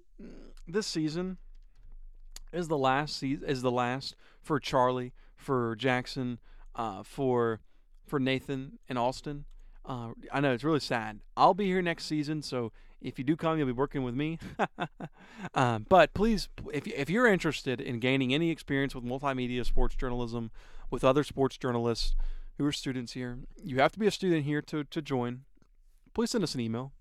this 0.66 0.86
season 0.86 1.38
is 2.52 2.68
the 2.68 2.78
last 2.78 3.16
season 3.16 3.48
is 3.48 3.62
the 3.62 3.70
last 3.70 4.16
for 4.42 4.58
Charlie, 4.58 5.12
for 5.36 5.76
Jackson, 5.76 6.38
uh, 6.74 7.02
for 7.02 7.60
for 8.06 8.18
Nathan 8.18 8.78
and 8.88 8.98
Austin. 8.98 9.44
Uh, 9.84 10.10
I 10.32 10.40
know 10.40 10.52
it's 10.52 10.64
really 10.64 10.80
sad. 10.80 11.20
I'll 11.36 11.54
be 11.54 11.66
here 11.66 11.82
next 11.82 12.04
season, 12.04 12.42
so 12.42 12.72
if 13.00 13.18
you 13.18 13.24
do 13.24 13.36
come, 13.36 13.58
you'll 13.58 13.66
be 13.66 13.72
working 13.72 14.02
with 14.02 14.14
me. 14.14 14.38
um, 15.54 15.86
but 15.88 16.12
please, 16.14 16.48
if 16.72 16.86
if 16.86 17.08
you're 17.10 17.26
interested 17.26 17.80
in 17.80 17.98
gaining 17.98 18.34
any 18.34 18.50
experience 18.50 18.94
with 18.94 19.04
multimedia 19.04 19.64
sports 19.64 19.94
journalism, 19.94 20.50
with 20.90 21.04
other 21.04 21.24
sports 21.24 21.56
journalists 21.56 22.14
who 22.58 22.66
are 22.66 22.72
students 22.72 23.12
here, 23.12 23.38
you 23.62 23.80
have 23.80 23.92
to 23.92 23.98
be 23.98 24.06
a 24.06 24.10
student 24.10 24.44
here 24.44 24.62
to 24.62 24.84
to 24.84 25.02
join. 25.02 25.42
Please 26.14 26.30
send 26.30 26.44
us 26.44 26.54
an 26.54 26.60
email. 26.60 26.92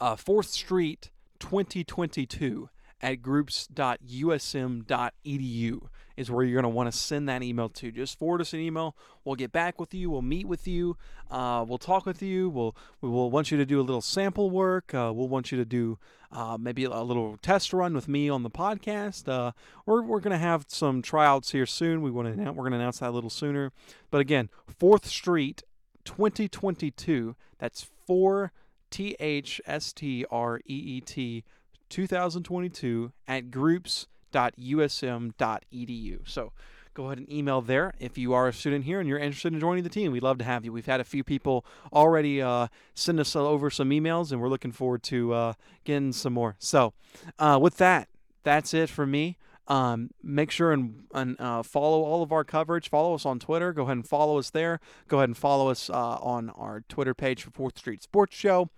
Uh, 0.00 0.16
Fourth 0.16 0.46
Street 0.46 1.10
2022 1.38 2.68
at 3.00 3.22
groups.usm.edu 3.22 5.80
is 6.16 6.30
where 6.30 6.44
you're 6.44 6.60
going 6.60 6.62
to 6.62 6.68
want 6.68 6.90
to 6.90 6.96
send 6.96 7.28
that 7.28 7.42
email 7.42 7.68
to. 7.68 7.90
Just 7.90 8.18
forward 8.18 8.40
us 8.40 8.52
an 8.52 8.60
email. 8.60 8.96
We'll 9.24 9.34
get 9.34 9.52
back 9.52 9.80
with 9.80 9.94
you. 9.94 10.10
We'll 10.10 10.22
meet 10.22 10.46
with 10.46 10.68
you. 10.68 10.96
Uh, 11.30 11.64
we'll 11.66 11.78
talk 11.78 12.06
with 12.06 12.22
you. 12.22 12.48
We'll 12.48 12.76
we 13.00 13.08
will 13.08 13.30
want 13.30 13.50
you 13.50 13.58
to 13.58 13.66
do 13.66 13.80
a 13.80 13.82
little 13.82 14.00
sample 14.00 14.50
work. 14.50 14.94
Uh, 14.94 15.12
we'll 15.14 15.28
want 15.28 15.50
you 15.50 15.58
to 15.58 15.64
do 15.64 15.98
uh, 16.30 16.56
maybe 16.58 16.84
a 16.84 17.02
little 17.02 17.36
test 17.42 17.72
run 17.72 17.94
with 17.94 18.08
me 18.08 18.28
on 18.28 18.42
the 18.42 18.50
podcast. 18.50 19.28
Uh, 19.28 19.52
we're 19.86 20.02
we're 20.02 20.20
going 20.20 20.32
to 20.32 20.38
have 20.38 20.66
some 20.68 21.02
tryouts 21.02 21.50
here 21.50 21.66
soon. 21.66 22.02
We 22.02 22.10
want 22.10 22.36
to 22.36 22.42
we're 22.52 22.62
going 22.62 22.72
to 22.72 22.78
announce 22.78 22.98
that 22.98 23.10
a 23.10 23.10
little 23.10 23.30
sooner. 23.30 23.72
But 24.10 24.20
again, 24.20 24.50
Fourth 24.78 25.06
Street, 25.06 25.62
2022. 26.04 27.34
That's 27.58 27.86
four 28.06 28.52
T 28.90 29.16
H 29.18 29.60
S 29.66 29.92
T 29.92 30.24
R 30.30 30.58
E 30.58 30.62
E 30.66 31.00
T 31.00 31.44
2022 31.88 33.12
at 33.26 33.50
groups.usm.edu. 33.50 36.28
So 36.28 36.52
go 36.94 37.06
ahead 37.06 37.18
and 37.18 37.30
email 37.30 37.60
there 37.60 37.92
if 37.98 38.16
you 38.16 38.32
are 38.32 38.48
a 38.48 38.52
student 38.52 38.84
here 38.84 39.00
and 39.00 39.08
you're 39.08 39.18
interested 39.18 39.52
in 39.52 39.60
joining 39.60 39.84
the 39.84 39.90
team. 39.90 40.12
We'd 40.12 40.22
love 40.22 40.38
to 40.38 40.44
have 40.44 40.64
you. 40.64 40.72
We've 40.72 40.86
had 40.86 41.00
a 41.00 41.04
few 41.04 41.24
people 41.24 41.64
already 41.92 42.40
uh, 42.40 42.68
send 42.94 43.20
us 43.20 43.36
over 43.36 43.70
some 43.70 43.90
emails, 43.90 44.32
and 44.32 44.40
we're 44.40 44.48
looking 44.48 44.72
forward 44.72 45.02
to 45.04 45.32
uh, 45.32 45.52
getting 45.84 46.12
some 46.12 46.32
more. 46.32 46.56
So, 46.58 46.94
uh, 47.38 47.58
with 47.60 47.76
that, 47.78 48.08
that's 48.44 48.74
it 48.74 48.88
for 48.88 49.06
me. 49.06 49.36
Um, 49.66 50.10
make 50.22 50.50
sure 50.50 50.72
and, 50.72 51.04
and 51.14 51.40
uh, 51.40 51.62
follow 51.62 52.02
all 52.02 52.22
of 52.22 52.32
our 52.32 52.44
coverage. 52.44 52.90
Follow 52.90 53.14
us 53.14 53.24
on 53.24 53.38
Twitter. 53.38 53.72
Go 53.72 53.84
ahead 53.84 53.96
and 53.96 54.06
follow 54.06 54.38
us 54.38 54.50
there. 54.50 54.78
Go 55.08 55.18
ahead 55.18 55.30
and 55.30 55.36
follow 55.36 55.70
us 55.70 55.88
uh, 55.88 56.18
on 56.20 56.50
our 56.50 56.84
Twitter 56.88 57.14
page 57.14 57.42
for 57.42 57.50
Fourth 57.50 57.78
Street 57.78 58.02
Sports 58.02 58.36
Show. 58.36 58.68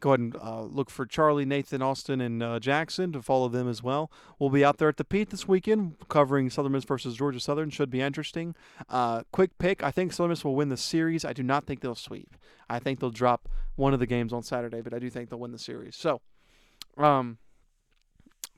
Go 0.00 0.10
ahead 0.10 0.20
and 0.20 0.36
uh, 0.36 0.62
look 0.62 0.90
for 0.90 1.06
Charlie, 1.06 1.46
Nathan, 1.46 1.80
Austin, 1.80 2.20
and 2.20 2.42
uh, 2.42 2.60
Jackson 2.60 3.10
to 3.12 3.22
follow 3.22 3.48
them 3.48 3.66
as 3.68 3.82
well. 3.82 4.10
We'll 4.38 4.50
be 4.50 4.62
out 4.62 4.76
there 4.76 4.88
at 4.88 4.98
the 4.98 5.04
Pete 5.04 5.30
this 5.30 5.48
weekend 5.48 5.96
covering 6.10 6.50
Southern 6.50 6.72
Miss 6.72 6.84
versus 6.84 7.16
Georgia 7.16 7.40
Southern. 7.40 7.70
Should 7.70 7.90
be 7.90 8.02
interesting. 8.02 8.54
Uh, 8.90 9.22
quick 9.32 9.56
pick. 9.58 9.82
I 9.82 9.90
think 9.90 10.12
Southern 10.12 10.28
Miss 10.28 10.44
will 10.44 10.54
win 10.54 10.68
the 10.68 10.76
series. 10.76 11.24
I 11.24 11.32
do 11.32 11.42
not 11.42 11.64
think 11.64 11.80
they'll 11.80 11.94
sweep. 11.94 12.36
I 12.68 12.78
think 12.78 13.00
they'll 13.00 13.10
drop 13.10 13.48
one 13.76 13.94
of 13.94 14.00
the 14.00 14.06
games 14.06 14.32
on 14.32 14.42
Saturday, 14.42 14.82
but 14.82 14.92
I 14.92 14.98
do 14.98 15.08
think 15.08 15.30
they'll 15.30 15.38
win 15.38 15.52
the 15.52 15.58
series. 15.58 15.96
So, 15.96 16.20
um, 16.98 17.38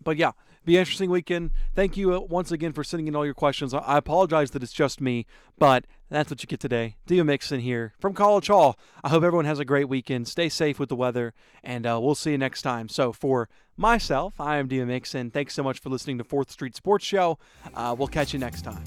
but 0.02 0.16
yeah, 0.16 0.32
be 0.66 0.76
interesting 0.76 1.08
weekend. 1.10 1.52
Thank 1.74 1.96
you 1.96 2.12
uh, 2.12 2.20
once 2.20 2.50
again 2.50 2.72
for 2.72 2.84
sending 2.84 3.06
in 3.06 3.14
all 3.14 3.24
your 3.24 3.34
questions. 3.34 3.72
I 3.72 3.96
apologize 3.96 4.50
that 4.50 4.62
it's 4.62 4.72
just 4.72 5.00
me, 5.00 5.24
but 5.58 5.86
that's 6.10 6.28
what 6.28 6.42
you 6.42 6.46
get 6.48 6.60
today. 6.60 6.96
Dima 7.06 7.24
Mixon 7.24 7.60
here 7.60 7.94
from 8.00 8.12
College 8.12 8.48
Hall. 8.48 8.76
I 9.02 9.08
hope 9.08 9.22
everyone 9.22 9.44
has 9.44 9.60
a 9.60 9.64
great 9.64 9.88
weekend. 9.88 10.26
Stay 10.28 10.48
safe 10.48 10.78
with 10.78 10.88
the 10.88 10.96
weather, 10.96 11.32
and 11.62 11.86
uh, 11.86 12.00
we'll 12.02 12.16
see 12.16 12.32
you 12.32 12.38
next 12.38 12.62
time. 12.62 12.88
So, 12.88 13.12
for 13.12 13.48
myself, 13.76 14.40
I 14.40 14.56
am 14.56 14.68
Dima 14.68 14.88
Mixon. 14.88 15.30
Thanks 15.30 15.54
so 15.54 15.62
much 15.62 15.78
for 15.78 15.88
listening 15.88 16.18
to 16.18 16.24
Fourth 16.24 16.50
Street 16.50 16.74
Sports 16.74 17.04
Show. 17.04 17.38
Uh, 17.74 17.94
we'll 17.96 18.08
catch 18.08 18.32
you 18.32 18.40
next 18.40 18.62
time. 18.62 18.84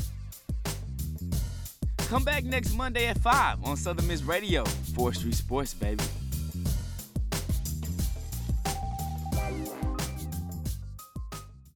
Come 2.10 2.24
back 2.24 2.44
next 2.44 2.76
Monday 2.76 3.06
at 3.06 3.20
5 3.20 3.64
on 3.64 3.78
Southern 3.78 4.08
Miss 4.08 4.24
Radio. 4.24 4.64
4th 4.64 5.18
Street 5.18 5.36
Sports, 5.36 5.74
baby. 5.74 6.04